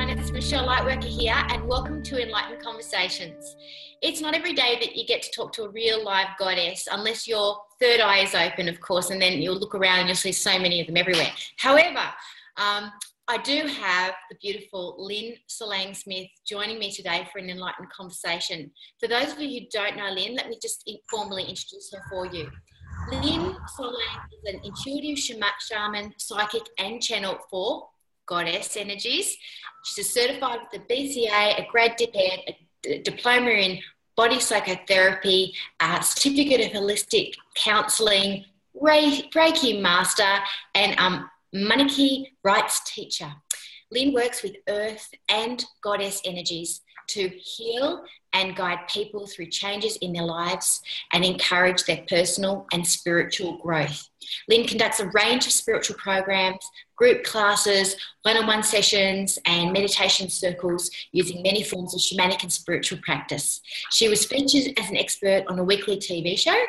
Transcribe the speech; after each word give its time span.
everyone, 0.00 0.18
it's 0.18 0.32
Michelle 0.32 0.66
Lightworker 0.66 1.04
here, 1.04 1.34
and 1.50 1.66
welcome 1.68 2.02
to 2.04 2.22
Enlightened 2.22 2.62
Conversations. 2.62 3.56
It's 4.00 4.22
not 4.22 4.34
every 4.34 4.54
day 4.54 4.78
that 4.80 4.96
you 4.96 5.04
get 5.04 5.20
to 5.22 5.30
talk 5.30 5.52
to 5.54 5.64
a 5.64 5.68
real 5.68 6.02
live 6.02 6.28
goddess, 6.38 6.88
unless 6.90 7.28
your 7.28 7.58
third 7.78 8.00
eye 8.00 8.20
is 8.20 8.34
open, 8.34 8.66
of 8.68 8.80
course, 8.80 9.10
and 9.10 9.20
then 9.20 9.42
you'll 9.42 9.58
look 9.58 9.74
around 9.74 9.98
and 9.98 10.08
you'll 10.08 10.16
see 10.16 10.32
so 10.32 10.58
many 10.58 10.80
of 10.80 10.86
them 10.86 10.96
everywhere. 10.96 11.30
However, 11.58 12.00
um, 12.56 12.90
I 13.28 13.38
do 13.44 13.66
have 13.66 14.14
the 14.30 14.38
beautiful 14.40 14.94
Lynn 14.96 15.34
Solang 15.50 15.94
Smith 15.94 16.28
joining 16.46 16.78
me 16.78 16.90
today 16.90 17.28
for 17.30 17.38
an 17.38 17.50
enlightened 17.50 17.90
conversation. 17.90 18.70
For 19.00 19.06
those 19.06 19.32
of 19.32 19.40
you 19.40 19.60
who 19.60 19.66
don't 19.70 19.98
know 19.98 20.10
Lynn, 20.12 20.34
let 20.34 20.48
me 20.48 20.58
just 20.62 20.90
formally 21.10 21.42
introduce 21.42 21.92
her 21.92 22.00
for 22.08 22.24
you. 22.24 22.48
Lynn 23.10 23.54
Solang 23.78 24.20
is 24.32 24.54
an 24.54 24.60
intuitive 24.64 25.18
shaman, 25.18 26.14
psychic, 26.16 26.62
and 26.78 27.02
channel 27.02 27.38
for 27.50 27.90
goddess 28.30 28.76
energies. 28.76 29.36
She's 29.84 30.12
certified 30.12 30.60
with 30.60 30.86
the 30.88 30.94
BCA, 30.94 31.58
a 31.58 31.66
grad 31.70 31.96
dip 31.96 32.14
ed, 32.14 32.56
a 32.86 32.98
diploma 33.02 33.50
in 33.50 33.78
body 34.16 34.40
psychotherapy, 34.40 35.54
a 35.80 36.02
certificate 36.02 36.66
of 36.66 36.72
holistic 36.72 37.34
counseling, 37.54 38.44
Reiki 38.80 39.80
master, 39.80 40.38
and 40.74 40.98
um, 40.98 41.30
Munay-ki 41.54 42.32
Rites 42.44 42.80
teacher. 42.84 43.32
Lynn 43.90 44.12
works 44.12 44.42
with 44.42 44.56
earth 44.68 45.08
and 45.28 45.64
goddess 45.82 46.20
energies 46.24 46.82
to 47.08 47.28
heal 47.28 48.04
and 48.32 48.54
guide 48.54 48.86
people 48.88 49.26
through 49.26 49.46
changes 49.46 49.96
in 49.96 50.12
their 50.12 50.24
lives 50.24 50.80
and 51.12 51.24
encourage 51.24 51.84
their 51.84 52.04
personal 52.08 52.66
and 52.72 52.86
spiritual 52.86 53.58
growth. 53.58 54.08
Lynn 54.48 54.66
conducts 54.66 55.00
a 55.00 55.06
range 55.06 55.46
of 55.46 55.52
spiritual 55.52 55.96
programs, 55.96 56.64
group 56.94 57.24
classes, 57.24 57.96
one 58.22 58.36
on 58.36 58.46
one 58.46 58.62
sessions, 58.62 59.38
and 59.46 59.72
meditation 59.72 60.28
circles 60.28 60.90
using 61.12 61.42
many 61.42 61.64
forms 61.64 61.94
of 61.94 62.00
shamanic 62.00 62.42
and 62.42 62.52
spiritual 62.52 62.98
practice. 63.02 63.60
She 63.90 64.08
was 64.08 64.24
featured 64.24 64.78
as 64.78 64.90
an 64.90 64.96
expert 64.96 65.44
on 65.48 65.58
a 65.58 65.64
weekly 65.64 65.96
TV 65.96 66.38
show 66.38 66.62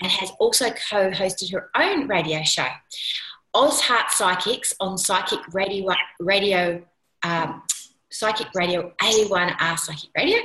and 0.00 0.10
has 0.10 0.32
also 0.40 0.70
co 0.70 1.10
hosted 1.10 1.52
her 1.52 1.70
own 1.76 2.08
radio 2.08 2.42
show. 2.42 2.66
Oz 3.54 3.80
Heart 3.80 4.10
Psychics 4.10 4.74
on 4.80 4.98
Psychic 4.98 5.38
Radio, 5.52 5.92
radio 6.18 6.82
um, 7.22 7.62
Psychic 8.14 8.46
Radio 8.54 8.92
A1R 9.02 9.78
Psychic 9.78 10.10
Radio. 10.16 10.38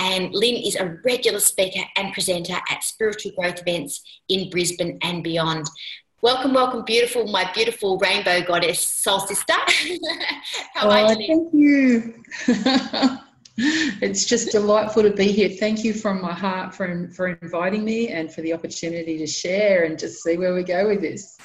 And 0.00 0.34
Lynn 0.34 0.56
is 0.56 0.74
a 0.74 0.98
regular 1.04 1.38
speaker 1.38 1.84
and 1.96 2.12
presenter 2.12 2.56
at 2.68 2.82
spiritual 2.82 3.32
growth 3.38 3.60
events 3.60 4.02
in 4.28 4.50
Brisbane 4.50 4.98
and 5.02 5.22
beyond. 5.22 5.70
Welcome, 6.22 6.54
welcome, 6.54 6.84
beautiful, 6.84 7.28
my 7.28 7.48
beautiful 7.52 7.98
rainbow 7.98 8.42
goddess, 8.42 8.80
soul 8.80 9.20
sister. 9.20 9.52
How 10.74 10.88
oh, 10.88 10.90
are 10.90 11.12
you? 11.12 11.28
Oh, 11.30 11.50
thank 11.50 11.54
you. 11.54 13.18
it's 14.02 14.24
just 14.24 14.50
delightful 14.50 15.04
to 15.04 15.10
be 15.10 15.30
here. 15.30 15.50
Thank 15.50 15.84
you 15.84 15.94
from 15.94 16.20
my 16.20 16.32
heart 16.32 16.74
for, 16.74 17.08
for 17.14 17.28
inviting 17.28 17.84
me 17.84 18.08
and 18.08 18.32
for 18.32 18.40
the 18.40 18.52
opportunity 18.52 19.18
to 19.18 19.26
share 19.26 19.84
and 19.84 19.96
just 19.96 20.22
see 20.22 20.36
where 20.36 20.54
we 20.54 20.64
go 20.64 20.88
with 20.88 21.00
this. 21.00 21.38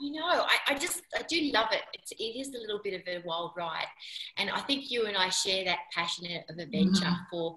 I 0.00 0.08
know. 0.10 0.26
I, 0.26 0.56
I 0.68 0.74
just 0.78 1.02
I 1.16 1.22
do 1.22 1.40
love 1.52 1.68
it. 1.72 1.82
It's, 1.94 2.12
it 2.12 2.38
is 2.38 2.48
a 2.48 2.58
little 2.58 2.80
bit 2.82 2.94
of 2.94 3.02
a 3.06 3.26
wild 3.26 3.52
ride, 3.56 3.86
and 4.38 4.50
I 4.50 4.60
think 4.60 4.90
you 4.90 5.06
and 5.06 5.16
I 5.16 5.28
share 5.28 5.64
that 5.64 5.78
passion 5.92 6.26
of 6.48 6.58
adventure 6.58 7.04
mm-hmm. 7.04 7.30
for 7.30 7.56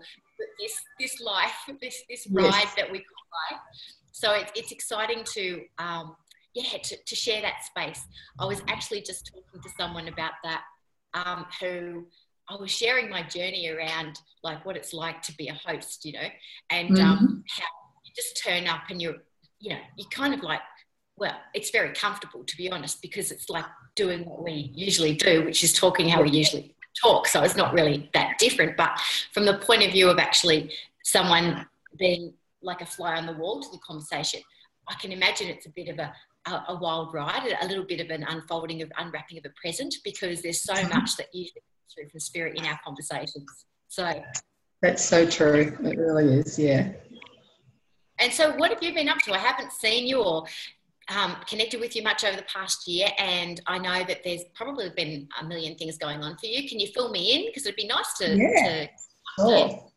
this 0.59 0.79
this 1.00 1.19
life, 1.19 1.53
this 1.81 2.03
this 2.09 2.28
ride 2.31 2.51
yes. 2.51 2.75
that 2.75 2.91
we 2.91 3.00
call 3.00 3.51
life. 3.51 3.62
So 4.12 4.31
it's 4.34 4.51
it's 4.56 4.72
exciting 4.72 5.23
to 5.34 5.62
um, 5.79 6.16
yeah 6.53 6.78
to, 6.84 6.97
to 7.03 7.16
share 7.16 7.41
that 7.41 7.63
space. 7.63 8.06
I 8.39 8.45
was 8.45 8.62
actually 8.67 9.01
just 9.01 9.28
talking 9.33 9.62
to 9.62 9.69
someone 9.78 10.07
about 10.07 10.33
that 10.44 10.63
um, 11.13 11.45
who 11.59 12.06
I 12.50 12.56
was 12.56 12.72
sharing 12.72 13.09
my 13.09 13.23
journey 13.23 13.69
around 13.69 14.19
like 14.44 14.66
what 14.66 14.78
it's 14.78 14.94
like 14.94 15.22
to 15.23 15.35
be 15.35 15.50
a 15.50 15.59
host, 15.66 16.06
you 16.06 16.13
know, 16.13 16.28
and 16.69 16.89
um, 16.91 16.95
mm-hmm. 16.95 17.25
um, 17.25 17.44
how 17.50 17.66
you 18.06 18.12
just 18.16 18.41
turn 18.44 18.67
up 18.67 18.83
and 18.89 19.01
you're 19.01 19.17
you 19.59 19.72
know 19.72 19.79
you 19.97 20.06
kind 20.12 20.33
of 20.33 20.41
like 20.41 20.62
well, 21.17 21.35
it's 21.53 21.72
very 21.72 21.94
comfortable 21.94 22.44
to 22.44 22.57
be 22.57 22.72
honest, 22.72 23.01
because 23.01 23.31
it's 23.31 23.50
like 23.50 23.66
doing 23.95 24.23
what 24.25 24.44
we 24.44 24.72
usually 24.73 25.16
do, 25.16 25.44
which 25.44 25.63
is 25.63 25.73
talking 25.73 26.07
how 26.07 26.22
we 26.22 26.29
usually 26.29 26.75
talk. 27.01 27.28
So 27.28 27.41
it's 27.41 27.55
not 27.55 27.73
really 27.73 28.09
that 28.13 28.38
different. 28.39 28.78
But 28.78 29.00
from 29.33 29.45
the 29.45 29.57
point 29.57 29.83
of 29.83 29.91
view 29.91 30.09
of 30.09 30.19
actually 30.19 30.72
someone 31.03 31.66
being 31.97 32.33
like 32.61 32.81
a 32.81 32.85
fly 32.85 33.16
on 33.17 33.25
the 33.25 33.33
wall 33.33 33.61
to 33.61 33.69
the 33.72 33.79
conversation, 33.79 34.41
I 34.88 34.94
can 34.95 35.11
imagine 35.11 35.47
it's 35.47 35.66
a 35.66 35.72
bit 35.72 35.89
of 35.89 36.00
a, 36.00 36.13
a, 36.47 36.63
a 36.69 36.75
wild 36.79 37.13
ride, 37.13 37.56
a 37.61 37.67
little 37.67 37.85
bit 37.85 38.00
of 38.00 38.09
an 38.09 38.23
unfolding 38.23 38.81
of 38.81 38.91
unwrapping 38.97 39.39
of 39.39 39.45
a 39.45 39.53
present, 39.59 39.95
because 40.03 40.41
there's 40.41 40.61
so 40.61 40.75
much 40.89 41.17
that 41.17 41.27
usually 41.33 41.61
comes 41.61 41.94
through 41.94 42.09
from 42.09 42.19
spirit 42.19 42.57
in 42.57 42.66
our 42.66 42.79
conversations. 42.85 43.66
So 43.88 44.22
that's 44.81 45.03
so 45.03 45.27
true. 45.27 45.75
It 45.83 45.97
really 45.97 46.39
is, 46.39 46.59
yeah. 46.59 46.91
And 48.19 48.33
so, 48.33 48.56
what 48.56 48.72
have 48.72 48.81
you 48.81 48.94
been 48.94 49.09
up 49.09 49.19
to? 49.19 49.33
I 49.33 49.38
haven't 49.38 49.72
seen 49.72 50.07
you 50.07 50.23
or 50.23 50.45
um, 51.16 51.35
connected 51.47 51.79
with 51.79 51.95
you 51.95 52.03
much 52.03 52.23
over 52.23 52.35
the 52.35 52.44
past 52.44 52.88
year, 52.88 53.07
and 53.18 53.62
I 53.68 53.78
know 53.78 54.03
that 54.03 54.23
there's 54.23 54.44
probably 54.56 54.90
been 54.90 55.28
a 55.41 55.45
million 55.45 55.75
things 55.75 55.97
going 55.97 56.23
on 56.23 56.38
for 56.38 56.47
you. 56.47 56.68
Can 56.68 56.79
you 56.79 56.88
fill 56.88 57.09
me 57.09 57.34
in? 57.34 57.45
Because 57.45 57.66
it'd 57.66 57.75
be 57.75 57.88
nice 57.88 58.18
to. 58.19 58.35
Yeah. 58.35 58.88
To, 58.88 58.90
sure. 59.40 59.91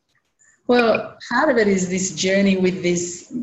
Well, 0.67 1.17
part 1.29 1.49
of 1.49 1.57
it 1.57 1.67
is 1.67 1.89
this 1.89 2.15
journey 2.15 2.57
with 2.57 2.81
this 2.81 3.33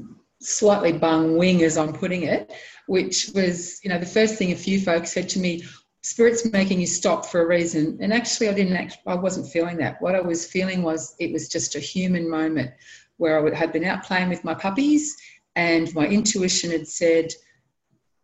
slightly 0.40 0.92
bung 0.92 1.36
wing, 1.36 1.62
as 1.62 1.76
I'm 1.76 1.92
putting 1.92 2.22
it, 2.22 2.52
which 2.86 3.30
was, 3.34 3.80
you 3.82 3.90
know, 3.90 3.98
the 3.98 4.06
first 4.06 4.36
thing 4.36 4.52
a 4.52 4.56
few 4.56 4.80
folks 4.80 5.12
said 5.12 5.28
to 5.30 5.38
me, 5.38 5.64
spirit's 6.02 6.50
making 6.52 6.80
you 6.80 6.86
stop 6.86 7.26
for 7.26 7.42
a 7.42 7.46
reason. 7.46 7.98
And 8.00 8.12
actually, 8.12 8.48
I 8.48 8.54
didn't, 8.54 8.76
act, 8.76 8.98
I 9.06 9.14
wasn't 9.14 9.48
feeling 9.48 9.76
that. 9.78 10.00
What 10.00 10.14
I 10.14 10.20
was 10.20 10.46
feeling 10.46 10.82
was 10.82 11.14
it 11.18 11.32
was 11.32 11.48
just 11.48 11.74
a 11.74 11.80
human 11.80 12.30
moment 12.30 12.70
where 13.18 13.36
I 13.36 13.42
would, 13.42 13.52
had 13.52 13.72
been 13.72 13.84
out 13.84 14.04
playing 14.04 14.28
with 14.28 14.44
my 14.44 14.54
puppies 14.54 15.16
and 15.56 15.92
my 15.94 16.06
intuition 16.06 16.70
had 16.70 16.86
said, 16.86 17.32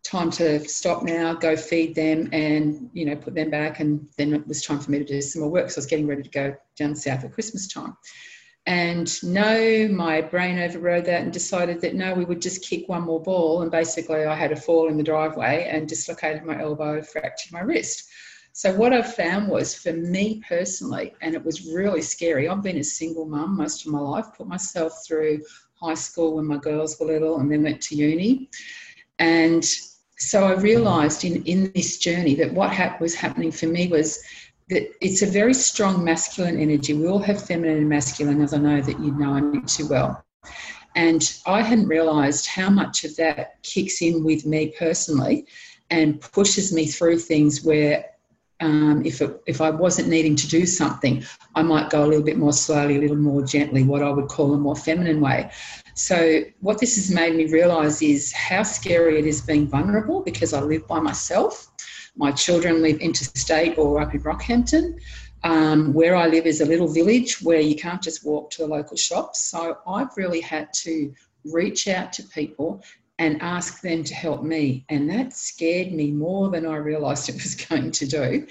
time 0.05 0.29
to 0.29 0.67
stop 0.67 1.03
now, 1.03 1.33
go 1.33 1.55
feed 1.55 1.95
them 1.95 2.29
and, 2.31 2.89
you 2.93 3.05
know, 3.05 3.15
put 3.15 3.33
them 3.33 3.49
back. 3.49 3.79
And 3.79 4.07
then 4.17 4.33
it 4.33 4.47
was 4.47 4.61
time 4.61 4.79
for 4.79 4.91
me 4.91 4.99
to 4.99 5.05
do 5.05 5.21
some 5.21 5.41
more 5.41 5.51
work. 5.51 5.69
So 5.71 5.79
I 5.79 5.81
was 5.81 5.85
getting 5.87 6.07
ready 6.07 6.23
to 6.23 6.29
go 6.29 6.55
down 6.77 6.95
south 6.95 7.23
at 7.23 7.33
Christmas 7.33 7.67
time. 7.67 7.97
And 8.67 9.11
no, 9.23 9.87
my 9.89 10.21
brain 10.21 10.59
overrode 10.59 11.05
that 11.05 11.21
and 11.21 11.33
decided 11.33 11.81
that 11.81 11.95
no, 11.95 12.13
we 12.13 12.25
would 12.25 12.41
just 12.41 12.67
kick 12.67 12.87
one 12.87 13.03
more 13.03 13.21
ball. 13.21 13.61
And 13.61 13.71
basically, 13.71 14.25
I 14.25 14.35
had 14.35 14.51
a 14.51 14.55
fall 14.55 14.89
in 14.89 14.97
the 14.97 15.03
driveway 15.03 15.67
and 15.69 15.87
dislocated 15.87 16.43
my 16.43 16.59
elbow, 16.59 17.01
fractured 17.01 17.51
my 17.51 17.61
wrist. 17.61 18.09
So, 18.53 18.73
what 18.73 18.93
I 18.93 19.01
found 19.01 19.49
was 19.49 19.75
for 19.75 19.93
me 19.93 20.41
personally, 20.47 21.13
and 21.21 21.35
it 21.35 21.43
was 21.43 21.67
really 21.67 22.01
scary, 22.01 22.47
I've 22.47 22.63
been 22.63 22.77
a 22.77 22.83
single 22.83 23.25
mum 23.25 23.57
most 23.57 23.85
of 23.85 23.91
my 23.91 23.99
life, 23.99 24.27
put 24.35 24.47
myself 24.47 24.93
through 25.05 25.41
high 25.73 25.93
school 25.93 26.35
when 26.35 26.45
my 26.45 26.57
girls 26.57 26.97
were 26.99 27.07
little 27.07 27.39
and 27.39 27.51
then 27.51 27.63
went 27.63 27.81
to 27.81 27.95
uni. 27.95 28.49
And 29.19 29.63
so 30.17 30.45
I 30.45 30.53
realised 30.53 31.23
in, 31.25 31.43
in 31.43 31.71
this 31.73 31.97
journey 31.97 32.35
that 32.35 32.53
what 32.53 32.73
ha- 32.73 32.97
was 32.99 33.15
happening 33.15 33.51
for 33.51 33.67
me 33.67 33.87
was 33.87 34.21
that 34.69 34.89
it's 35.01 35.21
a 35.21 35.27
very 35.27 35.53
strong 35.53 36.03
masculine 36.03 36.59
energy. 36.59 36.93
We 36.93 37.07
all 37.07 37.19
have 37.19 37.45
feminine 37.45 37.77
and 37.77 37.89
masculine, 37.89 38.41
as 38.41 38.53
I 38.53 38.57
know 38.57 38.81
that 38.81 38.99
you 38.99 39.11
know 39.11 39.33
I 39.33 39.39
know 39.41 39.61
too 39.61 39.87
well. 39.87 40.23
And 40.95 41.37
I 41.45 41.61
hadn't 41.61 41.87
realised 41.87 42.47
how 42.47 42.69
much 42.69 43.03
of 43.03 43.15
that 43.17 43.61
kicks 43.63 44.01
in 44.01 44.23
with 44.23 44.45
me 44.45 44.73
personally 44.79 45.45
and 45.89 46.21
pushes 46.21 46.73
me 46.73 46.87
through 46.87 47.19
things 47.19 47.63
where 47.63 48.05
um, 48.61 49.05
if, 49.05 49.21
it, 49.21 49.41
if 49.45 49.61
I 49.61 49.69
wasn't 49.69 50.07
needing 50.07 50.35
to 50.35 50.47
do 50.47 50.65
something, 50.65 51.23
I 51.55 51.61
might 51.61 51.89
go 51.89 52.05
a 52.05 52.07
little 52.07 52.23
bit 52.23 52.37
more 52.37 52.53
slowly, 52.53 52.97
a 52.97 53.01
little 53.01 53.17
more 53.17 53.43
gently, 53.43 53.83
what 53.83 54.01
I 54.01 54.09
would 54.09 54.27
call 54.27 54.53
a 54.53 54.57
more 54.57 54.75
feminine 54.75 55.19
way. 55.19 55.51
So, 55.93 56.43
what 56.61 56.79
this 56.79 56.95
has 56.95 57.11
made 57.11 57.35
me 57.35 57.45
realise 57.45 58.01
is 58.01 58.31
how 58.33 58.63
scary 58.63 59.19
it 59.19 59.25
is 59.25 59.41
being 59.41 59.67
vulnerable 59.67 60.21
because 60.21 60.53
I 60.53 60.61
live 60.61 60.87
by 60.87 60.99
myself. 60.99 61.71
My 62.17 62.31
children 62.31 62.81
live 62.81 62.99
interstate 62.99 63.77
or 63.77 64.01
up 64.01 64.13
in 64.13 64.21
Rockhampton. 64.21 64.99
Um, 65.43 65.93
where 65.93 66.15
I 66.15 66.27
live 66.27 66.47
is 66.47 66.61
a 66.61 66.65
little 66.65 66.87
village 66.87 67.39
where 67.41 67.59
you 67.59 67.75
can't 67.75 68.01
just 68.01 68.25
walk 68.25 68.49
to 68.51 68.63
the 68.63 68.67
local 68.67 68.97
shops. 68.97 69.43
So, 69.43 69.77
I've 69.87 70.15
really 70.17 70.41
had 70.41 70.73
to 70.83 71.13
reach 71.45 71.87
out 71.87 72.11
to 72.13 72.23
people 72.23 72.83
and 73.19 73.41
ask 73.41 73.81
them 73.81 74.03
to 74.03 74.13
help 74.13 74.43
me. 74.43 74.85
And 74.89 75.09
that 75.09 75.33
scared 75.33 75.91
me 75.93 76.11
more 76.11 76.49
than 76.49 76.65
I 76.65 76.77
realised 76.77 77.29
it 77.29 77.35
was 77.35 77.55
going 77.55 77.91
to 77.91 78.05
do. 78.05 78.47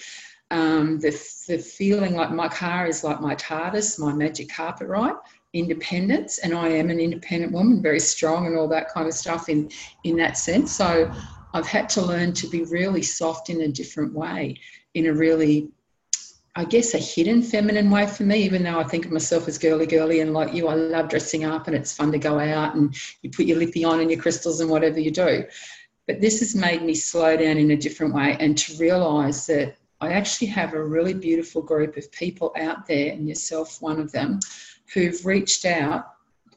Um, 0.50 1.00
the, 1.00 1.10
the 1.48 1.58
feeling 1.58 2.14
like 2.14 2.30
my 2.30 2.48
car 2.48 2.86
is 2.86 3.02
like 3.02 3.20
my 3.20 3.34
TARDIS, 3.34 3.98
my 3.98 4.12
magic 4.12 4.50
carpet 4.50 4.88
ride, 4.88 5.14
independence 5.54 6.38
and 6.38 6.52
i 6.52 6.68
am 6.68 6.90
an 6.90 6.98
independent 6.98 7.52
woman 7.52 7.80
very 7.80 8.00
strong 8.00 8.46
and 8.46 8.58
all 8.58 8.68
that 8.68 8.88
kind 8.88 9.06
of 9.06 9.14
stuff 9.14 9.48
in 9.48 9.70
in 10.02 10.16
that 10.16 10.36
sense 10.36 10.72
so 10.72 11.10
i've 11.54 11.66
had 11.66 11.88
to 11.88 12.02
learn 12.02 12.32
to 12.32 12.48
be 12.48 12.64
really 12.64 13.02
soft 13.02 13.48
in 13.50 13.60
a 13.62 13.68
different 13.68 14.12
way 14.12 14.58
in 14.94 15.06
a 15.06 15.14
really 15.14 15.68
I 16.56 16.64
guess 16.64 16.94
a 16.94 16.98
hidden 16.98 17.42
feminine 17.42 17.90
way 17.90 18.06
for 18.06 18.22
me, 18.22 18.44
even 18.44 18.62
though 18.62 18.78
I 18.78 18.84
think 18.84 19.06
of 19.06 19.10
myself 19.10 19.48
as 19.48 19.58
girly 19.58 19.86
girly 19.86 20.20
and 20.20 20.32
like 20.32 20.54
you, 20.54 20.68
I 20.68 20.74
love 20.74 21.08
dressing 21.08 21.44
up 21.44 21.66
and 21.66 21.74
it's 21.74 21.92
fun 21.92 22.12
to 22.12 22.18
go 22.18 22.38
out 22.38 22.76
and 22.76 22.94
you 23.22 23.30
put 23.30 23.46
your 23.46 23.58
lippy 23.58 23.82
on 23.82 24.00
and 24.00 24.10
your 24.10 24.20
crystals 24.20 24.60
and 24.60 24.70
whatever 24.70 25.00
you 25.00 25.10
do. 25.10 25.44
But 26.06 26.20
this 26.20 26.38
has 26.40 26.54
made 26.54 26.82
me 26.82 26.94
slow 26.94 27.36
down 27.36 27.56
in 27.56 27.72
a 27.72 27.76
different 27.76 28.14
way 28.14 28.36
and 28.38 28.56
to 28.58 28.76
realize 28.76 29.46
that 29.46 29.76
I 30.00 30.12
actually 30.12 30.48
have 30.48 30.74
a 30.74 30.84
really 30.84 31.14
beautiful 31.14 31.62
group 31.62 31.96
of 31.96 32.12
people 32.12 32.52
out 32.58 32.86
there, 32.86 33.12
and 33.12 33.28
yourself 33.28 33.80
one 33.80 33.98
of 33.98 34.12
them, 34.12 34.38
who've 34.92 35.24
reached 35.24 35.64
out 35.64 36.13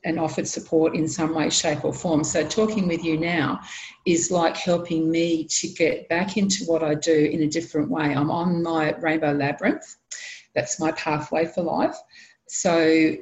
and 0.07 0.17
offered 0.17 0.47
support 0.47 0.95
in 0.95 1.05
some 1.05 1.35
way, 1.35 1.49
shape, 1.49 1.83
or 1.83 1.93
form. 1.93 2.23
So, 2.23 2.47
talking 2.47 2.87
with 2.87 3.03
you 3.03 3.17
now 3.17 3.59
is 4.05 4.31
like 4.31 4.55
helping 4.55 5.11
me 5.11 5.43
to 5.43 5.67
get 5.67 6.07
back 6.07 6.37
into 6.37 6.63
what 6.63 6.81
I 6.81 6.95
do 6.95 7.13
in 7.13 7.43
a 7.43 7.47
different 7.47 7.89
way. 7.89 8.05
I'm 8.15 8.31
on 8.31 8.63
my 8.63 8.95
rainbow 8.95 9.33
labyrinth, 9.33 9.97
that's 10.55 10.79
my 10.79 10.93
pathway 10.93 11.45
for 11.45 11.61
life. 11.61 11.97
So, 12.47 13.17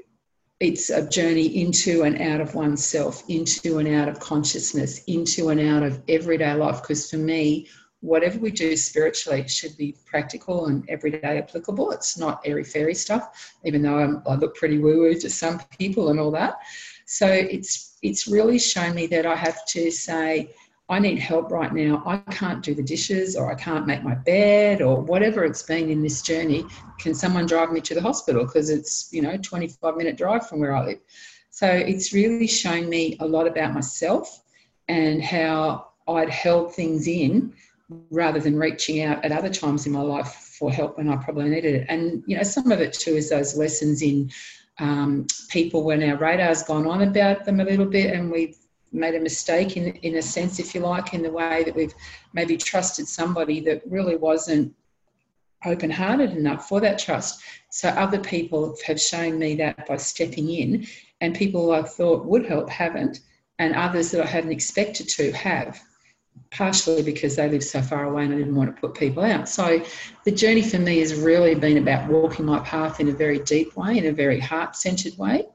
it's 0.59 0.89
a 0.91 1.09
journey 1.09 1.63
into 1.63 2.03
and 2.03 2.21
out 2.21 2.39
of 2.39 2.53
oneself, 2.53 3.23
into 3.27 3.79
and 3.79 3.89
out 3.89 4.07
of 4.07 4.19
consciousness, 4.19 5.03
into 5.05 5.49
and 5.49 5.59
out 5.59 5.83
of 5.83 6.01
everyday 6.07 6.53
life. 6.53 6.81
Because 6.81 7.09
for 7.09 7.17
me, 7.17 7.67
whatever 8.05 8.37
we 8.37 8.51
do 8.51 8.77
spiritually 8.77 9.47
should 9.47 9.75
be 9.77 9.95
practical 10.05 10.67
and 10.67 10.87
everyday 10.89 11.39
applicable. 11.39 11.91
It's 11.91 12.17
not 12.17 12.41
airy 12.45 12.63
fairy 12.63 12.93
stuff, 12.93 13.55
even 13.63 13.81
though 13.81 13.97
I'm, 13.97 14.21
i 14.27 14.35
look 14.35 14.55
pretty 14.55 14.77
woo 14.77 14.99
woo 14.99 15.15
to 15.15 15.29
some 15.29 15.59
people 15.79 16.09
and 16.09 16.19
all 16.19 16.31
that. 16.31 16.59
So 17.05 17.27
it's 17.27 17.97
it's 18.03 18.27
really 18.27 18.59
shown 18.59 18.93
me 18.93 19.07
that 19.07 19.25
I 19.25 19.35
have 19.35 19.65
to 19.67 19.89
say, 19.89 20.51
I 20.87 20.99
need 20.99 21.17
help 21.17 21.51
right 21.51 21.73
now. 21.73 22.03
I 22.05 22.17
can't 22.31 22.63
do 22.63 22.75
the 22.75 22.83
dishes 22.83 23.35
or 23.35 23.51
I 23.51 23.55
can't 23.55 23.87
make 23.87 24.03
my 24.03 24.13
bed 24.13 24.83
or 24.83 25.01
whatever 25.01 25.43
it's 25.43 25.63
been 25.63 25.89
in 25.89 26.03
this 26.03 26.21
journey. 26.21 26.63
Can 26.99 27.15
someone 27.15 27.47
drive 27.47 27.71
me 27.71 27.81
to 27.81 27.95
the 27.95 28.01
hospital? 28.01 28.45
Because 28.45 28.69
it's, 28.69 29.09
you 29.11 29.23
know, 29.23 29.35
25 29.37 29.97
minute 29.97 30.15
drive 30.15 30.47
from 30.47 30.59
where 30.59 30.75
I 30.75 30.85
live. 30.85 30.99
So 31.49 31.67
it's 31.67 32.13
really 32.13 32.45
shown 32.45 32.87
me 32.87 33.17
a 33.19 33.25
lot 33.25 33.47
about 33.47 33.73
myself 33.73 34.43
and 34.87 35.23
how 35.23 35.87
I'd 36.07 36.29
held 36.29 36.75
things 36.75 37.07
in 37.07 37.53
rather 38.09 38.39
than 38.39 38.57
reaching 38.57 39.03
out 39.03 39.23
at 39.23 39.31
other 39.31 39.49
times 39.49 39.85
in 39.85 39.91
my 39.91 40.01
life 40.01 40.55
for 40.57 40.71
help 40.71 40.97
when 40.97 41.09
I 41.09 41.17
probably 41.17 41.49
needed 41.49 41.75
it. 41.75 41.85
And 41.89 42.23
you 42.25 42.37
know, 42.37 42.43
some 42.43 42.71
of 42.71 42.81
it 42.81 42.93
too 42.93 43.11
is 43.11 43.29
those 43.29 43.57
lessons 43.57 44.01
in 44.01 44.31
um, 44.79 45.27
people 45.49 45.83
when 45.83 46.03
our 46.03 46.17
radar's 46.17 46.63
gone 46.63 46.87
on 46.87 47.01
about 47.01 47.45
them 47.45 47.59
a 47.59 47.65
little 47.65 47.85
bit, 47.85 48.13
and 48.13 48.31
we've 48.31 48.57
made 48.91 49.15
a 49.15 49.19
mistake 49.19 49.77
in 49.77 49.87
in 49.97 50.15
a 50.15 50.21
sense, 50.21 50.59
if 50.59 50.73
you 50.73 50.81
like, 50.81 51.13
in 51.13 51.21
the 51.21 51.31
way 51.31 51.63
that 51.63 51.75
we've 51.75 51.93
maybe 52.33 52.57
trusted 52.57 53.07
somebody 53.07 53.59
that 53.61 53.81
really 53.85 54.15
wasn't 54.15 54.73
open-hearted 55.65 56.31
enough 56.31 56.67
for 56.67 56.79
that 56.79 56.99
trust. 56.99 57.41
So 57.71 57.89
other 57.89 58.19
people 58.19 58.77
have 58.85 59.01
shown 59.01 59.39
me 59.39 59.55
that 59.55 59.87
by 59.87 59.97
stepping 59.97 60.49
in, 60.49 60.87
and 61.21 61.35
people 61.35 61.71
I 61.71 61.83
thought 61.83 62.25
would 62.25 62.45
help 62.45 62.69
haven't, 62.69 63.19
and 63.59 63.75
others 63.75 64.11
that 64.11 64.21
I 64.21 64.27
hadn't 64.27 64.51
expected 64.51 65.07
to 65.09 65.31
have 65.31 65.81
partially 66.51 67.01
because 67.01 67.35
they 67.35 67.49
live 67.49 67.63
so 67.63 67.81
far 67.81 68.05
away 68.05 68.23
and 68.23 68.33
I 68.33 68.37
didn't 68.37 68.55
want 68.55 68.73
to 68.73 68.79
put 68.79 68.95
people 68.95 69.23
out. 69.23 69.49
So 69.49 69.83
the 70.23 70.31
journey 70.31 70.61
for 70.61 70.79
me 70.79 70.99
has 70.99 71.13
really 71.13 71.55
been 71.55 71.77
about 71.77 72.09
walking 72.09 72.45
my 72.45 72.59
path 72.59 72.99
in 72.99 73.09
a 73.09 73.11
very 73.11 73.39
deep 73.39 73.75
way, 73.75 73.97
in 73.97 74.05
a 74.05 74.11
very 74.11 74.39
heart 74.39 74.75
centered 74.75 75.17
way. 75.17 75.45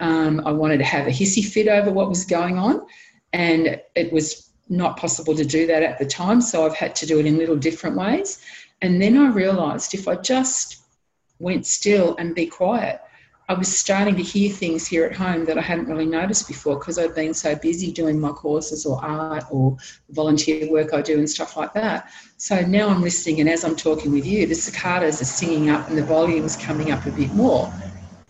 Um, 0.00 0.42
I 0.46 0.52
wanted 0.52 0.78
to 0.78 0.84
have 0.84 1.06
a 1.06 1.10
hissy 1.10 1.44
fit 1.44 1.68
over 1.68 1.90
what 1.90 2.08
was 2.08 2.24
going 2.24 2.56
on, 2.56 2.86
and 3.32 3.80
it 3.94 4.12
was 4.12 4.50
not 4.68 4.96
possible 4.96 5.34
to 5.34 5.44
do 5.44 5.66
that 5.66 5.82
at 5.82 5.98
the 5.98 6.06
time. 6.06 6.40
So 6.40 6.64
I've 6.64 6.74
had 6.74 6.94
to 6.96 7.06
do 7.06 7.18
it 7.18 7.26
in 7.26 7.36
little 7.36 7.56
different 7.56 7.96
ways. 7.96 8.40
And 8.80 9.02
then 9.02 9.16
I 9.18 9.28
realised 9.28 9.94
if 9.94 10.06
I 10.06 10.14
just 10.16 10.82
went 11.38 11.66
still 11.66 12.16
and 12.16 12.34
be 12.34 12.46
quiet, 12.46 13.00
I 13.50 13.54
was 13.54 13.74
starting 13.74 14.14
to 14.16 14.22
hear 14.22 14.52
things 14.52 14.86
here 14.86 15.06
at 15.06 15.16
home 15.16 15.46
that 15.46 15.56
I 15.56 15.62
hadn't 15.62 15.86
really 15.86 16.04
noticed 16.04 16.48
before 16.48 16.78
because 16.78 16.98
I'd 16.98 17.14
been 17.14 17.32
so 17.32 17.56
busy 17.56 17.90
doing 17.90 18.20
my 18.20 18.28
courses 18.28 18.84
or 18.84 19.02
art 19.02 19.44
or 19.50 19.74
volunteer 20.10 20.70
work 20.70 20.92
I 20.92 21.00
do 21.00 21.18
and 21.18 21.28
stuff 21.28 21.56
like 21.56 21.72
that. 21.72 22.10
So 22.36 22.60
now 22.60 22.88
I'm 22.88 23.00
listening, 23.00 23.40
and 23.40 23.48
as 23.48 23.64
I'm 23.64 23.74
talking 23.74 24.12
with 24.12 24.26
you, 24.26 24.46
the 24.46 24.54
cicadas 24.54 25.22
are 25.22 25.24
singing 25.24 25.70
up 25.70 25.88
and 25.88 25.96
the 25.96 26.04
volume's 26.04 26.56
coming 26.56 26.90
up 26.90 27.06
a 27.06 27.10
bit 27.10 27.32
more. 27.32 27.72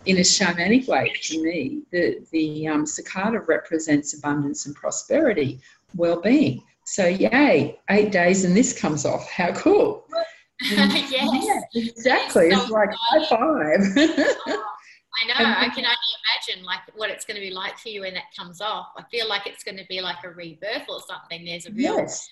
In 0.05 0.17
a 0.17 0.21
shamanic 0.21 0.87
way, 0.87 1.11
to 1.23 1.43
me, 1.43 1.81
the, 1.91 2.25
the 2.31 2.69
um, 2.69 2.85
cicada 2.85 3.41
represents 3.41 4.17
abundance 4.17 4.67
and 4.67 4.75
prosperity, 4.75 5.59
well 5.95 6.21
being. 6.21 6.63
So, 6.85 7.05
yay, 7.05 7.77
eight 7.89 8.13
days 8.13 8.45
and 8.45 8.55
this 8.55 8.71
comes 8.79 9.05
off. 9.05 9.29
How 9.29 9.51
cool! 9.51 10.05
yes. 10.61 11.11
Yeah, 11.11 11.61
exactly. 11.81 12.51
So 12.51 12.61
it's 12.61 12.69
like 12.69 12.89
high 12.93 13.25
five. 13.27 14.55
I 15.21 15.27
know. 15.27 15.33
I 15.35 15.69
can 15.69 15.85
only 15.85 15.97
imagine 16.23 16.63
like 16.63 16.79
what 16.95 17.09
it's 17.09 17.25
going 17.25 17.35
to 17.35 17.41
be 17.41 17.51
like 17.51 17.77
for 17.77 17.89
you 17.89 18.01
when 18.01 18.13
that 18.13 18.33
comes 18.37 18.61
off. 18.61 18.89
I 18.97 19.03
feel 19.11 19.27
like 19.27 19.47
it's 19.47 19.63
going 19.63 19.77
to 19.77 19.85
be 19.89 20.01
like 20.01 20.23
a 20.23 20.29
rebirth 20.29 20.87
or 20.87 21.01
something. 21.07 21.45
There's 21.45 21.65
a 21.65 21.71
real. 21.71 21.97
Yes. 21.97 22.29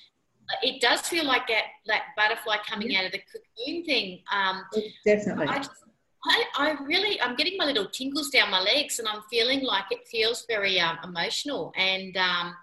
It 0.64 0.80
does 0.82 1.02
feel 1.02 1.26
like 1.26 1.48
that 1.48 1.64
that 1.88 2.04
butterfly 2.16 2.58
coming 2.68 2.96
out 2.96 3.06
of 3.06 3.12
the 3.12 3.20
cocoon 3.20 3.84
thing. 3.84 4.22
Um, 4.32 4.64
Definitely. 5.06 5.48
I, 5.48 5.58
just, 5.58 5.72
I, 6.26 6.44
I, 6.58 6.72
really, 6.84 7.22
I'm 7.22 7.36
getting 7.36 7.58
my 7.58 7.66
little 7.66 7.88
tingles 7.88 8.30
down 8.30 8.50
my 8.50 8.62
legs, 8.62 9.00
and 9.00 9.08
I'm 9.08 9.22
feeling 9.30 9.64
like 9.64 9.86
it 9.92 10.08
feels 10.08 10.46
very 10.48 10.80
um, 10.80 10.98
emotional, 11.04 11.74
and 11.76 12.16
um, 12.16 12.56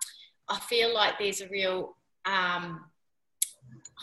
I 0.48 0.58
feel 0.60 0.94
like 0.94 1.18
there's 1.18 1.42
a 1.42 1.48
real. 1.48 1.96
Um, 2.24 2.86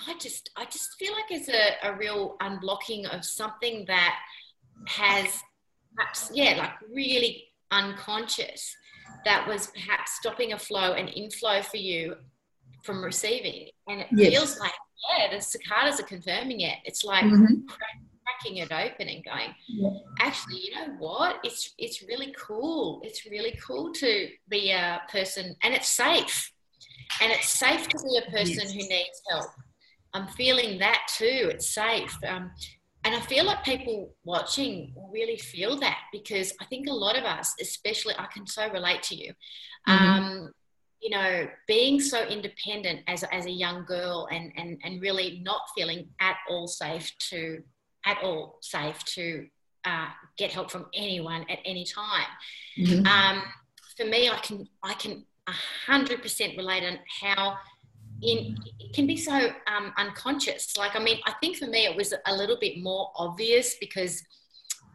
I 0.07 0.18
just, 0.19 0.51
I 0.56 0.65
just 0.65 0.94
feel 1.00 1.13
like 1.13 1.25
there's 1.29 1.50
a, 1.50 1.89
a 1.89 1.95
real 1.95 2.38
unblocking 2.41 3.06
of 3.13 3.25
something 3.25 3.85
that 3.88 4.15
has 4.88 5.41
perhaps, 5.96 6.32
yeah, 6.34 6.56
like 6.58 6.72
really 6.94 7.46
unconscious 7.72 8.76
that 9.26 9.48
was 9.48 9.68
perhaps 9.68 10.14
stopping 10.14 10.54
a 10.54 10.60
flow 10.60 10.94
and 10.94 11.10
inflow 11.10 11.62
for 11.62 11.78
you 11.78 12.16
from 12.84 13.04
receiving. 13.04 13.70
And 13.88 14.02
it 14.02 14.08
yes. 14.12 14.30
feels 14.32 14.60
like, 14.60 14.74
yeah, 15.10 15.36
the 15.36 15.42
cicadas 15.42 16.00
are 16.00 16.04
confirming 16.04 16.62
it. 16.62 16.78
It's 16.86 17.04
like 17.04 17.26
mm-hmm. 17.26 17.66
cracking 17.68 18.58
it 18.58 18.72
open 18.72 19.08
and 19.08 19.24
going, 19.24 19.54
yeah. 19.68 19.90
actually, 20.20 20.62
you 20.62 20.76
know 20.76 20.94
what? 21.00 21.38
It's 21.44 21.74
it's 21.78 22.04
really 22.04 22.34
cool. 22.38 23.02
It's 23.04 23.26
really 23.26 23.58
cool 23.66 23.92
to 23.94 24.30
be 24.50 24.72
a 24.72 25.02
person 25.12 25.56
and 25.64 25.74
it's 25.74 25.88
safe. 25.88 26.52
And 27.21 27.31
it's 27.31 27.50
safe 27.50 27.88
to 27.90 27.98
be 27.98 28.18
a 28.26 28.31
person 28.31 28.62
yes. 28.62 28.71
who 28.71 28.80
needs 28.80 29.21
help. 29.30 29.50
I'm 30.14 30.28
feeling 30.30 30.80
that 30.80 31.02
too. 31.16 31.50
It's 31.52 31.74
safe. 31.74 32.18
Um, 32.28 32.52
and 33.04 33.16
I 33.16 33.20
feel 33.22 33.46
like 33.46 33.64
people 33.64 34.14
watching 34.24 34.94
really 35.12 35.38
feel 35.38 35.80
that 35.80 36.00
because 36.12 36.54
I 36.62 36.66
think 36.66 36.88
a 36.88 36.94
lot 36.94 37.18
of 37.18 37.24
us, 37.24 37.56
especially, 37.60 38.14
I 38.18 38.28
can 38.28 38.46
so 38.46 38.70
relate 38.72 39.02
to 39.04 39.16
you. 39.16 39.34
Mm-hmm. 39.88 40.06
Um, 40.06 40.52
you 41.02 41.10
know, 41.10 41.48
being 41.68 42.00
so 42.00 42.24
independent 42.28 43.02
as, 43.08 43.24
as 43.31 43.48
a 43.48 43.52
young 43.52 43.86
girl 43.86 44.28
and, 44.31 44.52
and, 44.56 44.80
and 44.84 45.02
really 45.02 45.42
not 45.44 45.62
feeling 45.76 46.10
at 46.20 46.38
all 46.48 46.68
safe 46.68 47.12
to, 47.30 47.64
at 48.06 48.20
all 48.22 48.60
safe 48.62 49.04
to 49.06 49.48
uh, 49.84 50.10
get 50.38 50.52
help 50.52 50.70
from 50.70 50.86
anyone 50.94 51.44
at 51.50 51.58
any 51.66 51.86
time. 51.86 52.28
Mm-hmm. 52.78 53.08
Um, 53.08 53.44
for 53.98 54.06
me, 54.06 54.30
I 54.30 54.38
can, 54.38 54.68
I 54.84 54.94
can 54.94 55.26
100% 55.88 56.58
relate 56.58 56.84
on 56.84 57.00
how 57.20 57.58
in 58.21 58.57
it 58.80 58.94
can 58.94 59.07
be 59.07 59.18
so 59.18 59.49
um, 59.68 59.94
unconscious. 59.97 60.78
Like, 60.78 60.95
I 60.95 60.99
mean, 60.99 61.19
I 61.25 61.33
think 61.42 61.57
for 61.57 61.68
me 61.68 61.85
it 61.85 61.95
was 61.95 62.13
a 62.25 62.35
little 62.35 62.57
bit 62.59 62.81
more 62.81 63.11
obvious 63.16 63.75
because, 63.80 64.21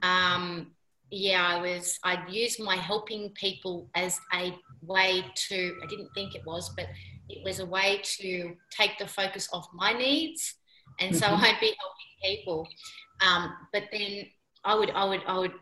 um, 0.03 0.73
yeah, 1.11 1.47
I 1.47 1.61
was 1.61 1.99
I'd 2.05 2.29
use 2.29 2.59
my 2.59 2.77
helping 2.77 3.31
people 3.31 3.89
as 3.95 4.19
a 4.35 4.55
way 4.83 5.25
to. 5.49 5.77
I 5.83 5.87
didn't 5.87 6.11
think 6.15 6.35
it 6.35 6.43
was, 6.45 6.73
but 6.77 6.87
it 7.29 7.45
was 7.45 7.61
a 7.61 7.67
way 7.67 8.01
to 8.03 8.55
take 8.71 8.99
the 8.99 9.07
focus 9.07 9.49
off 9.53 9.69
my 9.73 9.93
needs, 9.93 10.55
and 11.01 11.15
so 11.15 11.27
mm-hmm. 11.27 11.45
I'd 11.45 11.61
be 11.61 11.75
helping 11.79 12.37
people. 12.37 12.69
Um, 13.25 13.55
but 13.73 13.85
then 13.93 14.27
I 14.65 14.75
would 14.75 14.91
I 14.91 15.05
would 15.05 15.23
I 15.27 15.39
would 15.39 15.53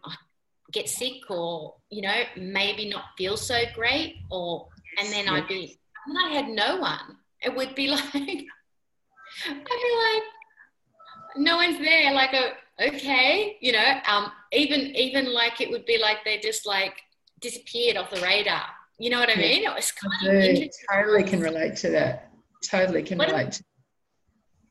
get 0.72 0.88
sick 0.88 1.30
or 1.30 1.74
you 1.90 2.02
know 2.02 2.22
maybe 2.36 2.88
not 2.88 3.04
feel 3.16 3.36
so 3.36 3.62
great 3.74 4.16
or 4.30 4.66
and 4.98 5.08
then 5.12 5.28
I'd 5.28 5.46
be 5.46 5.78
and 6.06 6.18
I 6.18 6.30
had 6.30 6.48
no 6.48 6.78
one 6.78 7.16
it 7.44 7.54
would 7.54 7.74
be 7.74 7.88
like 8.14 8.46
I'd 9.46 9.64
be 9.64 9.94
like, 10.12 10.22
no 11.36 11.56
one's 11.56 11.78
there. 11.78 12.12
Like, 12.12 12.32
a, 12.32 12.52
okay, 12.88 13.56
you 13.60 13.72
know, 13.72 14.00
um, 14.08 14.30
even 14.52 14.80
even 14.96 15.32
like 15.32 15.60
it 15.60 15.70
would 15.70 15.84
be 15.86 15.98
like 15.98 16.18
they 16.24 16.38
just 16.38 16.66
like 16.66 16.94
disappeared 17.40 17.96
off 17.96 18.10
the 18.10 18.20
radar. 18.20 18.62
You 18.98 19.10
know 19.10 19.18
what 19.18 19.30
I 19.30 19.34
mean? 19.34 19.64
It 19.64 19.74
was 19.74 19.92
kind 19.92 20.36
of 20.36 20.70
totally 20.90 21.24
can 21.24 21.40
relate 21.40 21.76
to 21.76 21.90
that. 21.90 22.30
Totally 22.64 23.02
can 23.02 23.18
relate. 23.18 23.52
To- 23.52 23.64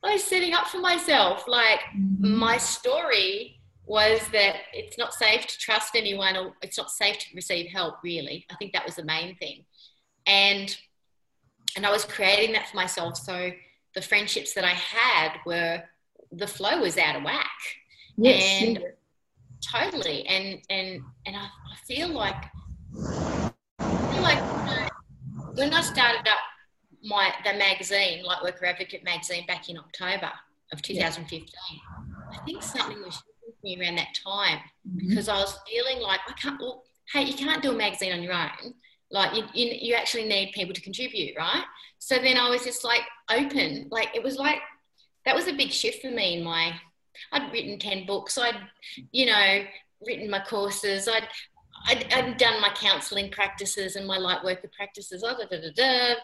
I 0.04 0.14
was 0.14 0.24
setting 0.24 0.54
up 0.54 0.68
for 0.68 0.80
myself. 0.80 1.46
Like 1.48 1.82
mm-hmm. 1.96 2.36
my 2.36 2.58
story 2.58 3.60
was 3.86 4.22
that 4.32 4.56
it's 4.72 4.98
not 4.98 5.14
safe 5.14 5.46
to 5.46 5.58
trust 5.58 5.96
anyone 5.96 6.38
or 6.38 6.54
it's 6.62 6.78
not 6.78 6.90
safe 6.90 7.18
to 7.20 7.26
receive 7.36 7.70
help 7.70 7.96
really 8.02 8.46
i 8.50 8.56
think 8.56 8.72
that 8.72 8.86
was 8.86 8.96
the 8.96 9.04
main 9.04 9.36
thing 9.36 9.66
and 10.26 10.78
and 11.76 11.86
i 11.86 11.92
was 11.92 12.06
creating 12.06 12.54
that 12.54 12.68
for 12.68 12.76
myself 12.76 13.18
so 13.18 13.52
the 13.96 14.02
friendships 14.02 14.54
that 14.54 14.64
i 14.64 14.74
had 14.74 15.34
were 15.46 15.82
the 16.32 16.48
flow 16.48 16.82
was 16.82 16.98
out 16.98 17.16
of 17.16 17.24
whack 17.24 17.60
yes, 18.18 18.64
and 18.64 18.80
yeah. 18.80 19.82
totally 19.82 20.26
and 20.28 20.60
and 20.70 21.02
and 21.26 21.36
I, 21.36 21.46
I 21.46 21.76
feel 21.88 22.10
like 22.10 22.46
I 23.80 24.14
feel 24.14 24.22
like 24.22 24.64
when 25.56 25.74
I 25.74 25.82
started 25.82 26.28
up 26.28 26.40
my 27.04 27.34
the 27.44 27.54
magazine, 27.54 28.24
Light 28.24 28.44
Worker 28.44 28.66
Advocate 28.66 29.04
magazine, 29.04 29.46
back 29.46 29.70
in 29.70 29.78
October 29.78 30.32
of 30.72 30.82
2015, 30.82 31.46
yeah. 31.72 31.78
I 32.32 32.44
think 32.46 32.64
something 32.64 33.02
was 33.02 33.22
me 33.64 33.80
around 33.80 33.96
that 33.96 34.16
time 34.26 34.60
mm-hmm. 34.88 35.10
because 35.10 35.30
I 35.30 35.38
was 35.38 35.58
feeling 35.70 36.02
like 36.02 36.20
I 36.28 36.34
can't. 36.34 36.60
Well, 36.60 36.84
hey, 37.12 37.24
you 37.24 37.34
can't 37.34 37.62
do 37.62 37.72
a 37.72 37.76
magazine 37.76 38.14
on 38.14 38.24
your 38.24 38.34
own. 38.34 38.74
Like 39.14 39.36
you, 39.36 39.44
you, 39.54 39.78
you 39.80 39.94
actually 39.94 40.26
need 40.26 40.54
people 40.54 40.74
to 40.74 40.82
contribute, 40.82 41.38
right? 41.38 41.64
So 42.00 42.18
then 42.18 42.36
I 42.36 42.50
was 42.50 42.64
just 42.64 42.84
like 42.84 43.04
open. 43.30 43.88
Like 43.92 44.10
it 44.16 44.24
was 44.24 44.38
like 44.38 44.58
that 45.26 45.36
was 45.36 45.48
a 45.48 45.54
big 45.54 45.72
shift 45.72 46.02
for 46.02 46.10
me 46.10 46.40
in 46.40 46.44
my. 46.44 46.74
I'd 47.32 47.54
written 47.54 47.78
ten 47.78 48.08
books. 48.08 48.40
I'd, 48.40 48.58
you 49.12 49.28
know, 49.28 49.64
written 50.06 50.32
my 50.32 50.40
courses. 50.40 51.08
I'd 51.08 51.28
I'd, 51.86 52.12
I'd 52.12 52.38
done 52.38 52.60
my 52.60 52.70
counselling 52.70 53.30
practices 53.30 53.96
and 53.96 54.08
my 54.08 54.18
light 54.18 54.44
worker 54.44 54.70
practices. 54.76 55.24
Ah, 55.26 55.38
da, 55.76 56.16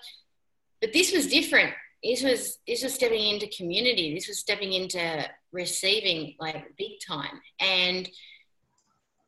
But 0.82 0.92
this 0.92 1.14
was 1.14 1.28
different. 1.28 1.74
This 2.04 2.24
was 2.24 2.58
this 2.66 2.82
was 2.82 2.96
stepping 2.96 3.24
into 3.28 3.48
community. 3.56 4.16
This 4.16 4.28
was 4.28 4.40
stepping 4.40 4.74
into 4.74 5.30
receiving 5.52 6.36
like 6.40 6.76
big 6.76 6.94
time, 7.08 7.40
and 7.60 8.10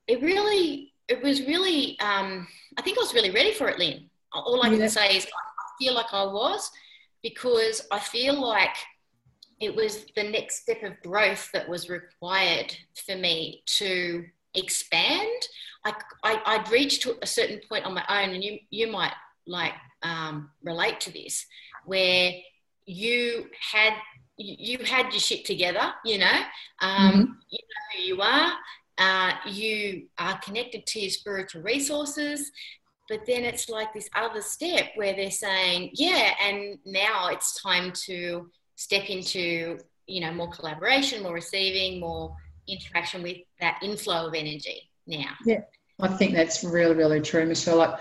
it 0.08 0.22
really 0.22 0.91
it 1.12 1.22
was 1.22 1.42
really. 1.42 2.00
Um, 2.00 2.48
I 2.78 2.82
think 2.82 2.98
I 2.98 3.02
was 3.02 3.14
really 3.14 3.32
ready 3.32 3.54
for 3.54 3.68
it, 3.68 3.78
Lynn. 3.78 4.10
All 4.34 4.64
I 4.64 4.70
yeah. 4.70 4.78
can 4.78 4.90
say 4.90 5.18
is 5.18 5.26
I 5.26 5.84
feel 5.84 5.94
like 5.94 6.14
I 6.14 6.24
was 6.24 6.72
because 7.22 7.86
I 7.92 8.00
feel 8.00 8.40
like 8.40 8.76
it 9.60 9.76
was 9.76 10.06
the 10.16 10.24
next 10.24 10.64
step 10.64 10.82
of 10.84 11.00
growth 11.04 11.50
that 11.54 11.68
was 11.68 11.90
required 11.90 12.76
for 13.06 13.16
me 13.16 13.62
to 13.66 14.26
expand. 14.56 15.42
I, 15.86 15.94
I, 16.24 16.42
I'd 16.46 16.72
reached 16.72 17.02
to 17.04 17.18
a 17.22 17.28
certain 17.28 17.60
point 17.68 17.86
on 17.86 17.94
my 17.94 18.06
own, 18.08 18.34
and 18.34 18.44
you, 18.44 18.60
you 18.70 18.92
might 18.92 19.14
like 19.46 19.74
um, 20.04 20.50
relate 20.64 21.02
to 21.02 21.12
this, 21.12 21.46
where 21.86 22.32
you 22.86 23.48
had 23.74 23.94
you 24.38 24.80
had 24.80 25.12
your 25.12 25.20
shit 25.20 25.46
together, 25.46 25.94
you 26.04 26.18
know, 26.18 26.40
um, 26.82 27.12
mm-hmm. 27.12 27.32
you 27.50 27.60
know 27.60 27.84
who 27.94 28.02
you 28.02 28.22
are, 28.22 28.54
uh, 28.98 29.34
you 29.50 30.08
are 30.18 30.40
connected 30.40 30.86
to 30.88 31.00
your 31.00 31.10
spiritual 31.10 31.62
resources, 31.62 32.52
but 33.10 33.26
then 33.26 33.44
it's 33.44 33.70
like 33.70 33.94
this 33.94 34.10
other 34.16 34.42
step 34.42 34.92
where 34.96 35.14
they're 35.14 35.32
saying, 35.32 35.92
yeah, 35.94 36.34
and 36.42 36.78
now 36.86 37.28
it's 37.28 37.62
time 37.62 37.92
to 38.06 38.50
step 38.76 39.10
into, 39.10 39.78
you 40.08 40.22
know, 40.22 40.32
more 40.32 40.50
collaboration, 40.50 41.24
more 41.24 41.34
receiving, 41.34 42.00
more 42.00 42.36
interaction 42.68 43.22
with 43.22 43.38
that 43.60 43.80
inflow 43.84 44.28
of 44.28 44.34
energy 44.34 44.90
now. 45.08 45.32
Yeah. 45.46 45.62
I 46.00 46.08
think 46.08 46.34
that's 46.34 46.64
really, 46.64 46.96
really 46.96 47.22
true, 47.22 47.46
Michelle. 47.46 47.78
Like, 47.78 48.00